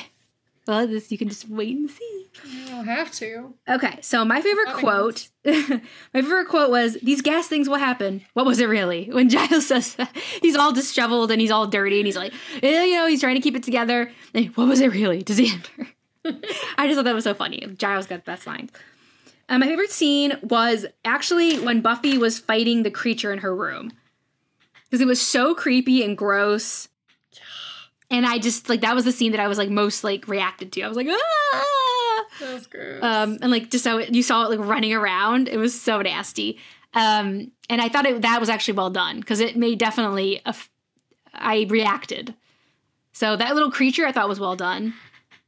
well, 0.66 0.86
this 0.86 1.12
you 1.12 1.18
can 1.18 1.28
just 1.28 1.48
wait 1.48 1.76
and 1.76 1.90
see. 1.90 2.26
I 2.44 2.70
don't 2.70 2.86
have 2.86 3.12
to. 3.12 3.54
Okay, 3.68 3.98
so 4.00 4.24
my 4.24 4.40
favorite 4.40 4.66
That 4.66 4.76
quote, 4.76 5.28
my 5.44 5.80
favorite 6.12 6.48
quote 6.48 6.70
was, 6.70 6.94
"These 7.02 7.22
gas 7.22 7.46
things 7.46 7.68
will 7.68 7.76
happen." 7.76 8.22
What 8.32 8.46
was 8.46 8.60
it 8.60 8.68
really? 8.68 9.10
When 9.12 9.28
Giles 9.28 9.66
says 9.66 9.94
that, 9.94 10.14
he's 10.42 10.56
all 10.56 10.72
disheveled 10.72 11.30
and 11.30 11.40
he's 11.40 11.50
all 11.50 11.66
dirty 11.66 11.98
and 12.00 12.06
he's 12.06 12.16
like, 12.16 12.32
eh, 12.62 12.84
you 12.84 12.96
know, 12.96 13.06
he's 13.06 13.20
trying 13.20 13.36
to 13.36 13.40
keep 13.40 13.54
it 13.56 13.62
together. 13.62 14.10
And 14.34 14.46
what 14.56 14.66
was 14.66 14.80
it 14.80 14.92
really? 14.92 15.22
Does 15.22 15.36
he 15.36 15.52
enter? 15.52 15.88
I 16.78 16.86
just 16.86 16.96
thought 16.96 17.04
that 17.04 17.14
was 17.14 17.24
so 17.24 17.34
funny. 17.34 17.66
Giles 17.76 18.06
got 18.06 18.24
the 18.24 18.30
best 18.30 18.46
lines. 18.46 18.70
Uh, 19.48 19.58
my 19.58 19.66
favorite 19.66 19.90
scene 19.90 20.38
was 20.42 20.86
actually 21.04 21.60
when 21.60 21.82
Buffy 21.82 22.16
was 22.18 22.38
fighting 22.38 22.82
the 22.82 22.90
creature 22.90 23.32
in 23.32 23.40
her 23.40 23.54
room 23.54 23.92
because 24.84 25.00
it 25.00 25.06
was 25.06 25.20
so 25.20 25.54
creepy 25.54 26.02
and 26.02 26.16
gross. 26.16 26.88
And 28.10 28.26
I 28.26 28.38
just 28.38 28.68
like 28.68 28.82
that 28.82 28.94
was 28.94 29.04
the 29.04 29.12
scene 29.12 29.32
that 29.32 29.40
I 29.40 29.48
was 29.48 29.58
like 29.58 29.70
most 29.70 30.04
like 30.04 30.28
reacted 30.28 30.72
to. 30.72 30.82
I 30.82 30.88
was 30.88 30.96
like, 30.96 31.08
ah. 31.10 32.24
That 32.40 32.54
was 32.54 32.66
gross. 32.66 33.02
Um, 33.02 33.38
and 33.42 33.50
like 33.50 33.70
just 33.70 33.84
so 33.84 33.98
it, 33.98 34.14
you 34.14 34.22
saw 34.22 34.44
it 34.44 34.56
like 34.56 34.66
running 34.66 34.92
around, 34.92 35.48
it 35.48 35.56
was 35.56 35.78
so 35.78 36.02
nasty. 36.02 36.58
Um, 36.92 37.50
and 37.68 37.80
I 37.80 37.88
thought 37.88 38.06
it, 38.06 38.22
that 38.22 38.40
was 38.40 38.48
actually 38.48 38.74
well 38.74 38.90
done 38.90 39.20
because 39.20 39.40
it 39.40 39.56
made 39.56 39.78
definitely 39.78 40.36
a 40.44 40.50
f- 40.50 40.70
I 41.32 41.66
reacted. 41.68 42.34
So 43.12 43.36
that 43.36 43.54
little 43.54 43.70
creature 43.70 44.06
I 44.06 44.12
thought 44.12 44.28
was 44.28 44.40
well 44.40 44.56
done. 44.56 44.94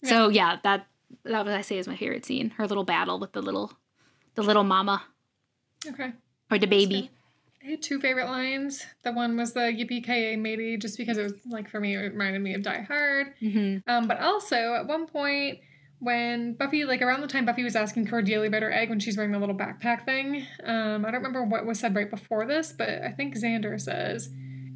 So 0.04 0.28
yeah, 0.28 0.58
that 0.62 0.86
that 1.24 1.44
was 1.44 1.54
I 1.54 1.62
say 1.62 1.78
is 1.78 1.88
my 1.88 1.96
favorite 1.96 2.24
scene. 2.24 2.50
Her 2.50 2.66
little 2.66 2.84
battle 2.84 3.18
with 3.18 3.32
the 3.32 3.42
little 3.42 3.72
the 4.34 4.42
little 4.42 4.64
mama 4.64 5.02
okay. 5.88 6.12
or 6.50 6.58
the 6.58 6.66
baby. 6.66 7.10
I 7.66 7.70
had 7.70 7.82
two 7.82 7.98
favorite 8.00 8.26
lines. 8.26 8.84
The 9.02 9.10
one 9.12 9.36
was 9.36 9.52
the 9.52 9.60
Yippee 9.60 10.04
Ki 10.04 10.36
matey, 10.36 10.76
just 10.76 10.96
because 10.96 11.18
it 11.18 11.24
was 11.24 11.32
like 11.46 11.68
for 11.68 11.80
me, 11.80 11.94
it 11.96 11.98
reminded 12.12 12.40
me 12.42 12.54
of 12.54 12.62
Die 12.62 12.82
Hard. 12.82 13.32
hmm 13.40 13.78
Um, 13.86 14.06
but 14.06 14.20
also 14.20 14.74
at 14.74 14.86
one 14.86 15.06
point 15.06 15.58
when 15.98 16.52
Buffy, 16.54 16.84
like 16.84 17.02
around 17.02 17.22
the 17.22 17.26
time 17.26 17.44
Buffy 17.46 17.64
was 17.64 17.74
asking 17.74 18.06
Cordelia 18.06 18.48
about 18.48 18.62
her 18.62 18.70
egg 18.72 18.90
when 18.90 19.00
she's 19.00 19.16
wearing 19.16 19.32
the 19.32 19.38
little 19.38 19.56
backpack 19.56 20.04
thing, 20.04 20.46
um, 20.62 21.04
I 21.04 21.10
don't 21.10 21.22
remember 21.22 21.42
what 21.42 21.66
was 21.66 21.80
said 21.80 21.94
right 21.96 22.08
before 22.10 22.46
this, 22.46 22.72
but 22.72 22.88
I 23.02 23.10
think 23.12 23.34
Xander 23.34 23.80
says, 23.80 24.28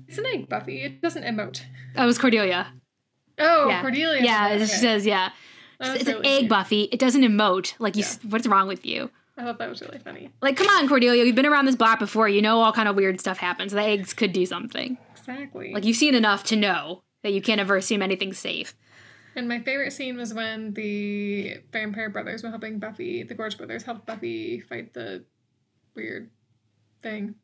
"It's 0.08 0.18
an 0.18 0.26
egg, 0.26 0.48
Buffy. 0.48 0.82
It 0.82 1.00
doesn't 1.02 1.22
emote." 1.22 1.62
That 1.94 2.06
was 2.06 2.18
Cordelia. 2.18 2.72
Oh, 3.38 3.68
Yeah. 3.68 3.80
Cordelia. 3.82 4.22
yeah, 4.22 4.48
okay. 4.54 4.58
she 4.66 4.76
says 4.76 5.06
yeah. 5.06 5.30
It's 5.82 6.08
an 6.08 6.16
egg, 6.26 6.38
cute. 6.40 6.48
Buffy. 6.50 6.82
It 6.90 6.98
doesn't 6.98 7.22
emote. 7.22 7.74
Like 7.78 7.96
you, 7.96 8.02
Yeah. 8.02 8.28
what's 8.30 8.46
wrong 8.46 8.66
with 8.68 8.84
you? 8.84 9.10
I 9.40 9.44
thought 9.44 9.58
that 9.58 9.70
was 9.70 9.80
really 9.80 9.98
funny. 9.98 10.30
Like, 10.42 10.56
come 10.56 10.66
on, 10.68 10.86
Cordelia. 10.86 11.24
You've 11.24 11.34
been 11.34 11.46
around 11.46 11.64
this 11.64 11.76
block 11.76 11.98
before. 11.98 12.28
You 12.28 12.42
know 12.42 12.60
all 12.60 12.72
kind 12.72 12.88
of 12.88 12.94
weird 12.96 13.18
stuff 13.20 13.38
happens. 13.38 13.72
The 13.72 13.80
eggs 13.80 14.12
could 14.12 14.32
do 14.32 14.44
something. 14.44 14.98
Exactly. 15.16 15.72
Like 15.72 15.84
you've 15.84 15.96
seen 15.96 16.14
enough 16.14 16.44
to 16.44 16.56
know 16.56 17.02
that 17.22 17.32
you 17.32 17.40
can't 17.40 17.60
ever 17.60 17.76
assume 17.76 18.02
anything's 18.02 18.38
safe. 18.38 18.74
And 19.34 19.48
my 19.48 19.60
favorite 19.60 19.92
scene 19.92 20.16
was 20.16 20.34
when 20.34 20.74
the 20.74 21.58
vampire 21.72 22.10
brothers 22.10 22.42
were 22.42 22.50
helping 22.50 22.78
Buffy, 22.78 23.22
the 23.22 23.34
Gorch 23.34 23.56
brothers 23.56 23.82
helped 23.84 24.04
Buffy 24.04 24.60
fight 24.60 24.92
the 24.92 25.24
weird 25.94 26.30
thing, 27.02 27.36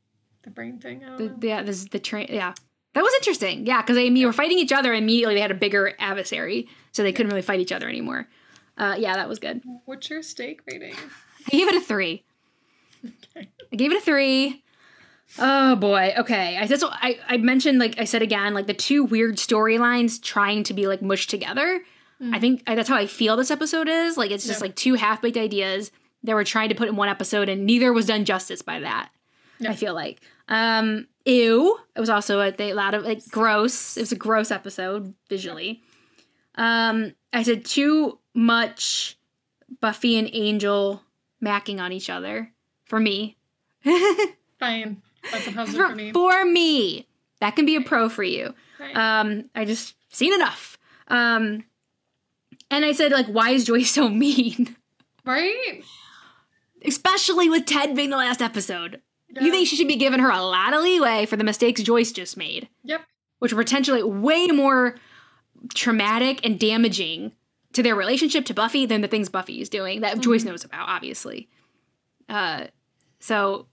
the 0.42 0.50
brain 0.50 0.78
thing. 0.78 1.00
The, 1.16 1.34
yeah, 1.40 1.62
this 1.62 1.76
is 1.76 1.86
the 1.86 1.98
train. 1.98 2.26
Yeah, 2.28 2.52
that 2.94 3.02
was 3.02 3.14
interesting. 3.14 3.66
Yeah, 3.66 3.80
because 3.80 3.96
they 3.96 4.26
were 4.26 4.32
fighting 4.32 4.58
each 4.58 4.72
other. 4.72 4.92
and 4.92 5.02
Immediately, 5.02 5.34
they 5.36 5.40
had 5.40 5.50
a 5.50 5.54
bigger 5.54 5.92
adversary, 5.98 6.68
so 6.92 7.02
they 7.02 7.12
couldn't 7.12 7.30
really 7.30 7.42
fight 7.42 7.60
each 7.60 7.72
other 7.72 7.88
anymore. 7.88 8.26
Uh, 8.76 8.96
yeah, 8.98 9.14
that 9.14 9.28
was 9.28 9.38
good. 9.38 9.62
What's 9.86 10.10
your 10.10 10.22
steak 10.22 10.60
rating? 10.70 10.94
I 11.46 11.50
gave 11.50 11.68
it 11.68 11.74
a 11.76 11.80
three. 11.80 12.24
Okay. 13.04 13.48
I 13.72 13.76
gave 13.76 13.92
it 13.92 13.98
a 13.98 14.00
three. 14.00 14.62
Oh 15.38 15.76
boy. 15.76 16.14
Okay. 16.18 16.56
I 16.56 16.66
that's 16.66 16.82
what 16.82 16.92
I, 16.94 17.18
I 17.28 17.36
mentioned 17.36 17.78
like 17.78 17.98
I 17.98 18.04
said 18.04 18.22
again 18.22 18.54
like 18.54 18.66
the 18.66 18.74
two 18.74 19.04
weird 19.04 19.36
storylines 19.36 20.22
trying 20.22 20.62
to 20.64 20.74
be 20.74 20.86
like 20.86 21.02
mushed 21.02 21.30
together. 21.30 21.80
I 22.32 22.38
think 22.38 22.62
I, 22.66 22.74
that's 22.74 22.88
how 22.88 22.96
I 22.96 23.06
feel 23.06 23.36
this 23.36 23.50
episode 23.50 23.88
is. 23.88 24.16
Like 24.16 24.30
it's 24.30 24.46
just 24.46 24.60
Yeah. 24.60 24.64
like 24.68 24.76
two 24.76 24.94
half 24.94 25.20
baked 25.20 25.36
ideas 25.36 25.90
that 26.22 26.34
were 26.34 26.44
trying 26.44 26.70
to 26.70 26.74
put 26.74 26.88
in 26.88 26.96
one 26.96 27.10
episode, 27.10 27.48
and 27.50 27.66
neither 27.66 27.92
was 27.92 28.06
done 28.06 28.24
justice 28.24 28.62
by 28.62 28.80
that. 28.80 29.10
Yeah. 29.58 29.70
I 29.70 29.74
feel 29.76 29.92
like. 29.94 30.20
Um, 30.48 31.08
ew. 31.26 31.78
It 31.94 32.00
was 32.00 32.08
also 32.08 32.40
a, 32.40 32.52
they, 32.52 32.70
a 32.70 32.74
lot 32.74 32.94
of 32.94 33.04
like 33.04 33.28
gross. 33.28 33.98
It 33.98 34.00
was 34.00 34.12
a 34.12 34.16
gross 34.16 34.50
episode 34.50 35.12
visually. 35.28 35.82
Um, 36.54 37.12
I 37.34 37.42
said 37.42 37.66
too 37.66 38.18
much 38.32 39.18
Buffy 39.82 40.16
and 40.18 40.30
Angel 40.32 41.02
macking 41.44 41.80
on 41.80 41.92
each 41.92 42.10
other 42.10 42.52
for 42.84 42.98
me. 43.00 43.36
Fine. 44.58 45.02
That's 45.32 45.46
a 45.46 45.52
positive 45.52 45.80
for, 45.80 45.88
for 45.90 45.94
me. 45.94 46.12
for 46.12 46.44
me. 46.44 47.06
That 47.40 47.56
can 47.56 47.66
be 47.66 47.76
a 47.76 47.80
pro 47.82 48.08
for 48.08 48.22
you. 48.22 48.54
Fine. 48.78 48.96
Um, 48.96 49.50
I 49.54 49.64
just 49.64 49.94
seen 50.10 50.32
enough. 50.34 50.78
Um, 51.08 51.64
and 52.70 52.84
I 52.84 52.92
said 52.92 53.12
like, 53.12 53.26
why 53.26 53.50
is 53.50 53.64
Joyce 53.64 53.90
so 53.90 54.08
mean? 54.10 54.76
right? 55.24 55.82
Especially 56.84 57.48
with 57.48 57.66
Ted 57.66 57.94
being 57.96 58.10
the 58.10 58.16
last 58.16 58.40
episode. 58.40 59.00
You 59.28 59.50
think 59.50 59.66
she 59.68 59.76
should 59.76 59.88
be 59.88 59.96
giving 59.96 60.20
her 60.20 60.30
a 60.30 60.40
lot 60.42 60.72
of 60.72 60.82
leeway 60.82 61.26
for 61.26 61.36
the 61.36 61.44
mistakes 61.44 61.82
Joyce 61.82 62.12
just 62.12 62.36
made? 62.36 62.68
Yep. 62.84 63.02
which 63.40 63.52
are 63.52 63.56
potentially 63.56 64.02
way 64.02 64.46
more 64.46 64.96
traumatic 65.74 66.44
and 66.46 66.58
damaging 66.60 67.32
to 67.76 67.82
their 67.82 67.94
relationship 67.94 68.44
to 68.46 68.54
Buffy 68.54 68.86
than 68.86 69.00
the 69.02 69.08
things 69.08 69.28
Buffy 69.28 69.60
is 69.60 69.68
doing 69.68 70.00
that 70.00 70.20
Joyce 70.20 70.44
knows 70.44 70.64
about, 70.64 70.88
obviously. 70.88 71.48
Uh, 72.28 72.64
so 73.20 73.66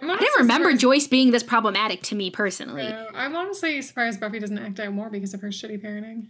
I'm 0.00 0.10
I 0.10 0.16
did 0.16 0.28
not 0.34 0.40
remember 0.40 0.66
surprised- 0.70 0.80
Joyce 0.80 1.06
being 1.06 1.30
this 1.30 1.42
problematic 1.42 2.02
to 2.02 2.14
me 2.14 2.30
personally. 2.30 2.84
I'm 3.14 3.34
honestly 3.34 3.80
surprised 3.82 4.20
Buffy 4.20 4.38
doesn't 4.38 4.58
act 4.58 4.78
out 4.80 4.92
more 4.92 5.10
because 5.10 5.32
of 5.34 5.40
her 5.40 5.48
shitty 5.48 5.82
parenting. 5.82 6.26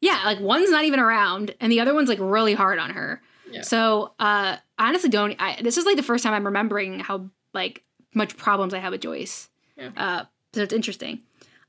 Yeah, 0.00 0.20
like 0.24 0.40
one's 0.40 0.70
not 0.70 0.84
even 0.84 0.98
around, 0.98 1.54
and 1.60 1.70
the 1.70 1.80
other 1.80 1.94
one's 1.94 2.08
like 2.08 2.18
really 2.20 2.54
hard 2.54 2.78
on 2.78 2.90
her. 2.90 3.20
Yeah. 3.50 3.62
So 3.62 4.14
uh, 4.18 4.56
I 4.78 4.88
honestly 4.88 5.10
don't. 5.10 5.36
I, 5.40 5.60
this 5.62 5.76
is 5.76 5.84
like 5.86 5.96
the 5.96 6.02
first 6.02 6.24
time 6.24 6.34
I'm 6.34 6.44
remembering 6.46 6.98
how 7.00 7.30
like 7.54 7.84
much 8.14 8.36
problems 8.36 8.74
I 8.74 8.78
have 8.78 8.92
with 8.92 9.00
Joyce. 9.02 9.48
Yeah. 9.76 9.90
Uh, 9.96 10.24
so 10.54 10.62
it's 10.62 10.72
interesting. 10.72 11.20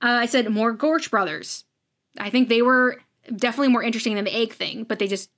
Uh, 0.01 0.07
I 0.21 0.25
said 0.25 0.49
more 0.49 0.71
Gorch 0.73 1.11
brothers. 1.11 1.63
I 2.17 2.29
think 2.29 2.49
they 2.49 2.61
were 2.61 2.99
definitely 3.35 3.69
more 3.69 3.83
interesting 3.83 4.15
than 4.15 4.25
the 4.25 4.35
egg 4.35 4.53
thing, 4.53 4.83
but 4.83 4.99
they 4.99 5.07
just 5.07 5.29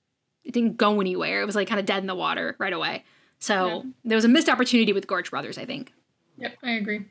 it 0.43 0.53
didn't 0.53 0.77
go 0.77 1.01
anywhere. 1.01 1.41
It 1.41 1.45
was 1.45 1.55
like 1.55 1.67
kind 1.67 1.79
of 1.79 1.85
dead 1.85 1.99
in 2.03 2.07
the 2.07 2.15
water 2.15 2.55
right 2.59 2.73
away. 2.73 3.03
So 3.39 3.67
Yeah. 3.67 3.81
there 4.05 4.15
was 4.15 4.25
a 4.25 4.29
missed 4.29 4.49
opportunity 4.49 4.93
with 4.93 5.07
Gorch 5.07 5.29
brothers. 5.31 5.57
I 5.57 5.65
think. 5.65 5.91
Yep, 6.37 6.57
I 6.63 6.71
agree. 6.71 7.05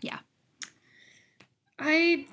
Yeah. 0.00 0.18
I 1.78 2.26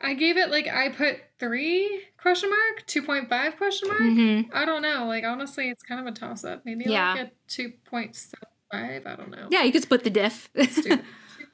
I 0.00 0.14
gave 0.14 0.36
it 0.36 0.50
like 0.50 0.68
I 0.68 0.90
put 0.90 1.18
three 1.38 2.02
question 2.20 2.50
mark, 2.50 2.86
two 2.86 3.02
point 3.02 3.28
five 3.28 3.56
question 3.56 3.88
mark. 3.88 4.00
Mm-hmm. 4.00 4.50
I 4.54 4.64
don't 4.64 4.82
know. 4.82 5.06
Like 5.06 5.24
honestly, 5.24 5.68
it's 5.70 5.82
kind 5.82 6.00
of 6.00 6.12
a 6.12 6.16
toss 6.16 6.44
up. 6.44 6.62
Maybe 6.64 6.84
Yeah. 6.86 7.12
like 7.14 7.20
a 7.28 7.30
two 7.48 7.72
point 7.90 8.14
seven 8.14 8.48
five. 8.70 9.06
I 9.06 9.16
don't 9.16 9.30
know. 9.30 9.48
Yeah, 9.50 9.62
you 9.64 9.72
could 9.72 9.82
split 9.82 10.04
the 10.04 10.10
diff. 10.10 10.48
Let's 10.54 10.80
do 10.80 10.92
it. 10.92 11.00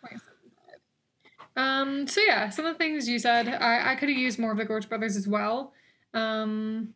2.75. 0.02 0.20
Um. 1.56 2.06
So 2.06 2.20
yeah, 2.20 2.50
some 2.50 2.66
of 2.66 2.74
the 2.74 2.78
things 2.78 3.08
you 3.08 3.18
said, 3.18 3.48
I 3.48 3.92
I 3.92 3.96
could 3.96 4.08
have 4.08 4.18
used 4.18 4.38
more 4.38 4.52
of 4.52 4.58
the 4.58 4.64
Gorch 4.64 4.88
Brothers 4.88 5.16
as 5.16 5.28
well. 5.28 5.72
Um. 6.12 6.94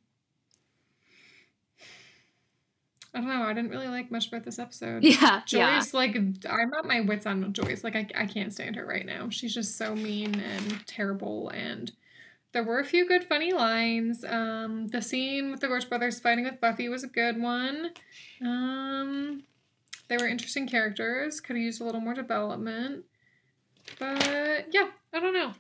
I 3.15 3.21
don't 3.21 3.29
know. 3.29 3.43
I 3.43 3.55
didn't 3.55 3.71
really 3.71 3.89
like 3.89 4.11
much 4.11 4.29
about 4.29 4.45
this 4.45 4.59
episode. 4.59 5.03
yeah, 5.03 5.41
Joyce, 5.47 5.51
yeah. 5.51 5.85
like, 5.95 6.15
I'm 6.15 6.75
at 6.75 6.85
my 6.85 7.01
wits' 7.01 7.25
end 7.25 7.43
with 7.43 7.55
Joyce. 7.55 7.83
Like, 7.83 7.97
I, 7.97 8.07
I 8.15 8.27
can't 8.27 8.53
stand 8.53 8.77
her 8.77 8.85
right 8.85 9.07
now. 9.07 9.31
She's 9.31 9.55
just 9.55 9.79
so 9.79 9.97
mean 9.97 10.39
and 10.39 10.87
terrible. 10.87 11.49
And 11.49 11.91
there 12.53 12.63
were 12.63 12.79
a 12.79 12.85
few 12.85 13.09
good, 13.09 13.25
funny 13.25 13.53
lines. 13.53 14.25
Um, 14.25 14.89
the 14.89 15.01
scene 15.01 15.51
with 15.51 15.61
the 15.61 15.69
Gorch 15.69 15.89
brothers 15.89 16.21
fighting 16.21 16.45
with 16.45 16.61
Buffy 16.61 16.89
was 16.91 17.03
a 17.03 17.09
good 17.09 17.41
one. 17.41 17.93
Um, 18.45 19.43
they 20.09 20.19
were 20.19 20.29
interesting 20.29 20.69
characters. 20.69 21.41
Could 21.41 21.57
have 21.57 21.63
used 21.63 21.81
a 21.81 21.85
little 21.85 22.03
more 22.03 22.15
development. 22.15 23.05
But 23.99 24.67
yeah, 24.73 24.89
I 25.13 25.21
don't 25.21 25.35
know. 25.35 25.53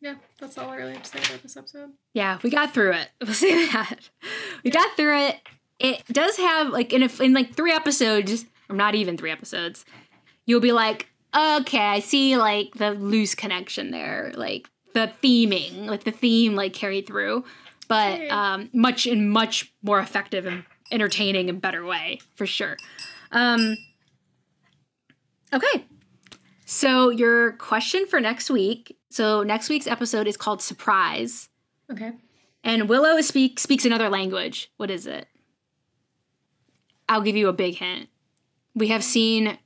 Yeah, 0.00 0.14
that's 0.38 0.58
all 0.58 0.68
I 0.70 0.76
really 0.76 0.92
have 0.94 1.02
to 1.04 1.10
say 1.10 1.18
about 1.30 1.42
this 1.42 1.56
episode. 1.56 1.90
Yeah, 2.12 2.38
we 2.42 2.50
got 2.50 2.74
through 2.74 2.92
it. 2.92 3.08
We'll 3.24 3.32
say 3.34 3.66
that. 3.68 4.10
We 4.62 4.70
got 4.70 4.96
through 4.96 5.18
it. 5.28 5.36
It 5.78 6.04
does 6.12 6.36
have 6.36 6.68
like 6.68 6.92
in 6.92 7.02
a, 7.02 7.08
in 7.22 7.32
like 7.32 7.54
three 7.54 7.72
episodes, 7.72 8.44
or 8.68 8.76
not 8.76 8.94
even 8.94 9.16
three 9.16 9.30
episodes, 9.30 9.84
you'll 10.46 10.60
be 10.60 10.72
like, 10.72 11.08
okay, 11.34 11.78
I 11.78 12.00
see 12.00 12.36
like 12.36 12.74
the 12.74 12.90
loose 12.90 13.34
connection 13.34 13.90
there, 13.90 14.32
like 14.36 14.68
the 14.92 15.10
theming, 15.22 15.86
like 15.86 16.04
the 16.04 16.12
theme 16.12 16.54
like 16.54 16.74
carried 16.74 17.06
through, 17.06 17.44
but 17.88 18.12
Okay. 18.14 18.28
um, 18.28 18.70
much 18.72 19.06
in 19.06 19.28
much 19.30 19.72
more 19.82 19.98
effective 20.00 20.46
and 20.46 20.64
entertaining 20.92 21.48
and 21.48 21.60
better 21.60 21.84
way 21.84 22.20
for 22.36 22.46
sure. 22.46 22.76
Um, 23.32 23.76
okay, 25.52 25.84
so 26.74 27.10
your 27.10 27.52
question 27.52 28.06
for 28.06 28.20
next 28.20 28.50
week. 28.50 28.96
So 29.10 29.42
next 29.42 29.68
week's 29.68 29.86
episode 29.86 30.26
is 30.26 30.36
called 30.36 30.60
Surprise. 30.60 31.48
Okay. 31.90 32.12
And 32.64 32.88
Willow 32.88 33.20
speak, 33.20 33.60
speaks 33.60 33.84
another 33.84 34.08
language. 34.08 34.72
What 34.76 34.90
is 34.90 35.06
it? 35.06 35.28
I'll 37.08 37.20
give 37.20 37.36
you 37.36 37.48
a 37.48 37.52
big 37.52 37.76
hint. 37.76 38.08
We 38.74 38.88
have 38.88 39.04
seen 39.04 39.56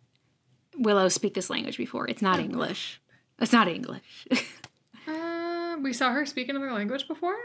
Willow 0.76 1.08
speak 1.08 1.34
this 1.34 1.48
language 1.48 1.78
before. 1.78 2.06
It's 2.08 2.20
not 2.20 2.40
English. 2.40 3.00
It's 3.40 3.52
not 3.52 3.68
English. 3.68 4.26
Uh, 5.06 5.78
we 5.82 5.94
saw 5.94 6.12
her 6.12 6.26
speak 6.26 6.50
another 6.50 6.70
language 6.70 7.08
before. 7.08 7.38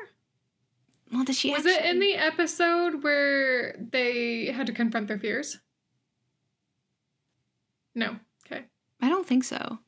well, 1.13 1.23
does 1.23 1.39
she 1.39 1.49
Was 1.51 1.65
actually? 1.65 1.71
it 1.75 1.85
in 1.85 1.99
the 2.01 2.15
episode 2.15 3.01
where 3.01 3.73
they 3.79 4.47
had 4.47 4.67
to 4.67 4.73
confront 4.73 5.07
their 5.07 5.17
fears? 5.17 5.59
No. 7.95 8.17
I 9.03 9.09
don't 9.09 9.27
think 9.27 9.43
so. 9.43 9.79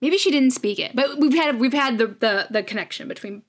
Maybe 0.00 0.16
she 0.18 0.30
didn't 0.30 0.50
speak 0.52 0.78
it, 0.78 0.96
but 0.96 1.18
we've 1.18 1.34
had 1.34 1.60
we've 1.60 1.72
had 1.72 1.98
the 1.98 2.06
the, 2.08 2.46
the 2.50 2.62
connection 2.62 3.06
between 3.06 3.42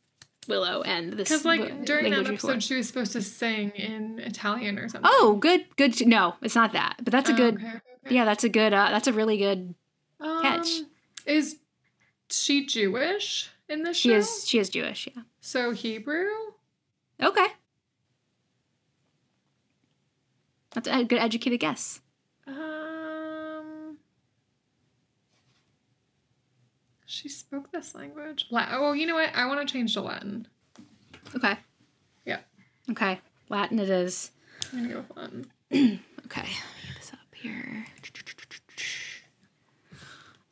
Willow 0.47 0.81
and 0.81 1.13
this. 1.13 1.29
Because 1.29 1.45
like 1.45 1.85
during 1.85 2.11
that 2.11 2.19
episode, 2.27 2.31
before. 2.47 2.59
she 2.61 2.75
was 2.75 2.87
supposed 2.87 3.13
to 3.13 3.21
sing 3.21 3.69
in 3.71 4.19
Italian 4.19 4.77
or 4.77 4.89
something. 4.89 5.09
Oh, 5.11 5.37
good, 5.39 5.65
good. 5.77 6.05
No, 6.05 6.35
it's 6.41 6.55
not 6.55 6.73
that. 6.73 6.97
But 7.03 7.11
that's 7.11 7.29
a 7.29 7.33
Oh, 7.33 7.37
good. 7.37 7.55
okay, 7.55 7.67
okay. 7.67 7.79
Yeah, 8.15 8.25
that's 8.25 8.43
a 8.43 8.49
good. 8.49 8.73
Uh, 8.73 8.89
that's 8.91 9.07
a 9.07 9.13
really 9.13 9.37
good. 9.37 9.73
Um, 10.19 10.41
catch. 10.41 10.67
Is 11.25 11.57
she 12.29 12.65
Jewish 12.65 13.49
in 13.69 13.83
this 13.83 13.95
She 13.97 14.09
show? 14.09 14.15
is. 14.17 14.45
She 14.47 14.59
is 14.59 14.69
Jewish. 14.69 15.07
Yeah. 15.15 15.23
So 15.39 15.71
Hebrew. 15.71 16.27
Okay. 17.21 17.47
That's 20.71 20.87
a 20.87 21.03
good 21.05 21.19
educated 21.19 21.59
guess. 21.61 22.01
Um. 22.45 22.72
She 27.14 27.30
spoke 27.30 27.72
this 27.72 27.93
language. 27.93 28.47
La- 28.49 28.70
oh, 28.72 28.93
you 28.93 29.05
know 29.05 29.14
what? 29.14 29.30
I 29.36 29.45
want 29.45 29.66
to 29.66 29.72
change 29.72 29.93
to 29.93 30.01
Latin. 30.01 30.47
Okay. 31.36 31.55
Yeah. 32.26 32.39
Okay. 32.89 33.22
Latin 33.49 33.78
it 33.78 33.89
is. 33.89 34.32
I'm 34.72 34.82
gonna 34.82 34.93
go 34.93 35.05
with 35.07 35.18
Latin. 35.18 35.99
Okay. 36.26 36.41
Let 36.41 36.47
me 36.47 36.88
get 36.88 36.97
this 36.97 37.11
up 37.14 37.20
here. 37.36 37.86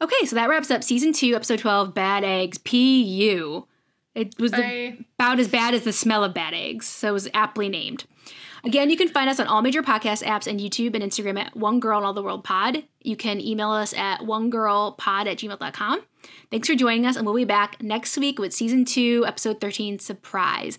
Okay, 0.02 0.26
so 0.26 0.36
that 0.36 0.50
wraps 0.50 0.70
up 0.70 0.84
season 0.84 1.14
two, 1.14 1.34
episode 1.34 1.60
12, 1.60 1.94
Bad 1.94 2.24
Eggs, 2.24 2.58
PU. 2.58 3.66
It 4.14 4.36
was 4.38 4.52
the, 4.52 4.98
about 5.18 5.40
as 5.40 5.48
bad 5.48 5.74
as 5.74 5.84
the 5.84 5.94
smell 5.94 6.24
of 6.24 6.34
bad 6.34 6.54
eggs, 6.54 6.86
so 6.86 7.08
it 7.08 7.14
was 7.14 7.30
aptly 7.34 7.70
named. 7.70 8.04
Again, 8.64 8.90
you 8.90 8.98
can 8.98 9.08
find 9.08 9.30
us 9.30 9.40
on 9.40 9.48
all 9.48 9.62
major 9.62 9.82
podcast 9.82 10.24
apps 10.24 10.46
and 10.46 10.60
YouTube 10.60 10.94
and 10.94 11.04
Instagram 11.04 11.40
at 11.40 11.56
One 11.56 11.80
Girl 11.80 11.98
in 11.98 12.04
All 12.06 12.14
the 12.14 12.22
World 12.22 12.44
Pod. 12.44 12.84
You 13.02 13.16
can 13.16 13.42
email 13.42 13.72
us 13.72 13.94
at 13.94 14.20
onegirlpod 14.20 15.00
at 15.28 15.38
gmail.com. 15.38 16.02
Thanks 16.52 16.68
for 16.68 16.76
joining 16.76 17.06
us, 17.08 17.16
and 17.16 17.26
we'll 17.26 17.36
be 17.36 17.46
back 17.46 17.82
next 17.82 18.18
week 18.18 18.38
with 18.38 18.54
season 18.54 18.86
two, 18.86 19.24
episode 19.26 19.60
13, 19.60 19.98
Surprise. 20.00 20.78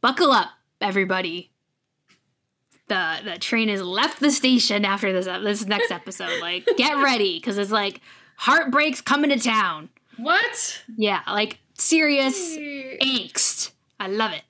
Buckle 0.00 0.30
up, 0.30 0.48
everybody. 0.80 1.50
The 2.88 3.18
the 3.24 3.38
train 3.38 3.68
has 3.68 3.80
left 3.82 4.20
the 4.20 4.30
station 4.30 4.84
after 4.84 5.12
this 5.12 5.26
this 5.26 5.66
next 5.66 5.90
episode. 5.90 6.40
Like, 6.40 6.68
get 6.76 6.94
ready, 7.02 7.38
because 7.38 7.58
it's 7.58 7.70
like 7.70 8.00
heartbreaks 8.36 9.00
coming 9.00 9.30
to 9.30 9.38
town. 9.38 9.88
what? 10.18 10.82
Yeah, 10.96 11.20
like 11.26 11.58
serious 11.78 12.36
angst. 13.02 13.70
I 13.98 14.08
love 14.08 14.32
it. 14.32 14.42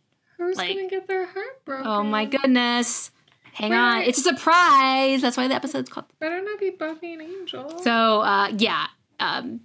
Who's 0.49 0.57
like- 0.59 0.75
gonna 0.77 0.89
get 0.89 1.07
their 1.09 1.27
heart 1.27 1.65
broken? 1.65 1.87
Oh 1.87 2.03
my 2.03 2.25
goodness. 2.25 3.11
Hang 3.55 3.71
Wait, 3.71 3.77
on. 3.77 4.03
It's 4.03 4.19
a 4.19 4.23
surprise. 4.23 5.21
That's 5.21 5.37
why 5.37 5.47
the 5.47 5.55
episode's 5.55 5.91
called. 5.91 6.07
Better 6.21 6.41
not 6.43 6.59
be 6.59 6.71
Buffy 6.71 7.13
and 7.13 7.21
Angel. 7.23 7.83
So, 7.83 8.21
uh, 8.23 8.51
yeah. 8.57 8.87
Um, 9.21 9.61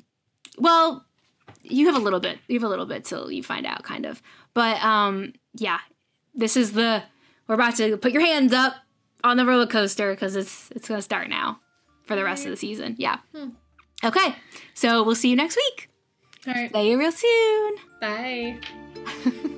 well, 0.57 1.05
you 1.63 1.85
have 1.87 1.95
a 1.95 1.99
little 1.99 2.19
bit. 2.19 2.37
You 2.47 2.55
have 2.59 2.63
a 2.65 2.69
little 2.69 2.85
bit 2.85 3.05
till 3.05 3.31
you 3.31 3.43
find 3.43 3.65
out, 3.65 3.83
kind 3.83 4.05
of. 4.05 4.21
But 4.53 4.83
um, 4.83 5.33
yeah, 5.55 5.79
this 6.35 6.57
is 6.57 6.73
the. 6.73 7.03
We're 7.47 7.55
about 7.55 7.77
to 7.77 7.95
put 7.97 8.11
your 8.11 8.25
hands 8.25 8.51
up 8.51 8.75
on 9.23 9.37
the 9.37 9.45
roller 9.45 9.67
coaster 9.67 10.11
because 10.11 10.35
it's 10.35 10.69
it's 10.71 10.87
gonna 10.89 11.01
start 11.01 11.29
now 11.29 11.61
for 12.05 12.15
the 12.15 12.23
rest 12.25 12.43
of 12.45 12.51
the 12.51 12.57
season. 12.57 12.95
Yeah. 12.97 13.19
Hmm. 13.33 13.49
Okay. 14.03 14.35
So 14.73 15.03
we'll 15.03 15.15
see 15.15 15.29
you 15.29 15.35
next 15.37 15.55
week. 15.55 15.89
All 16.45 16.53
right. 16.53 16.71
See 16.73 16.91
you 16.91 16.99
real 16.99 17.11
soon. 17.11 17.75
Bye. 18.01 18.59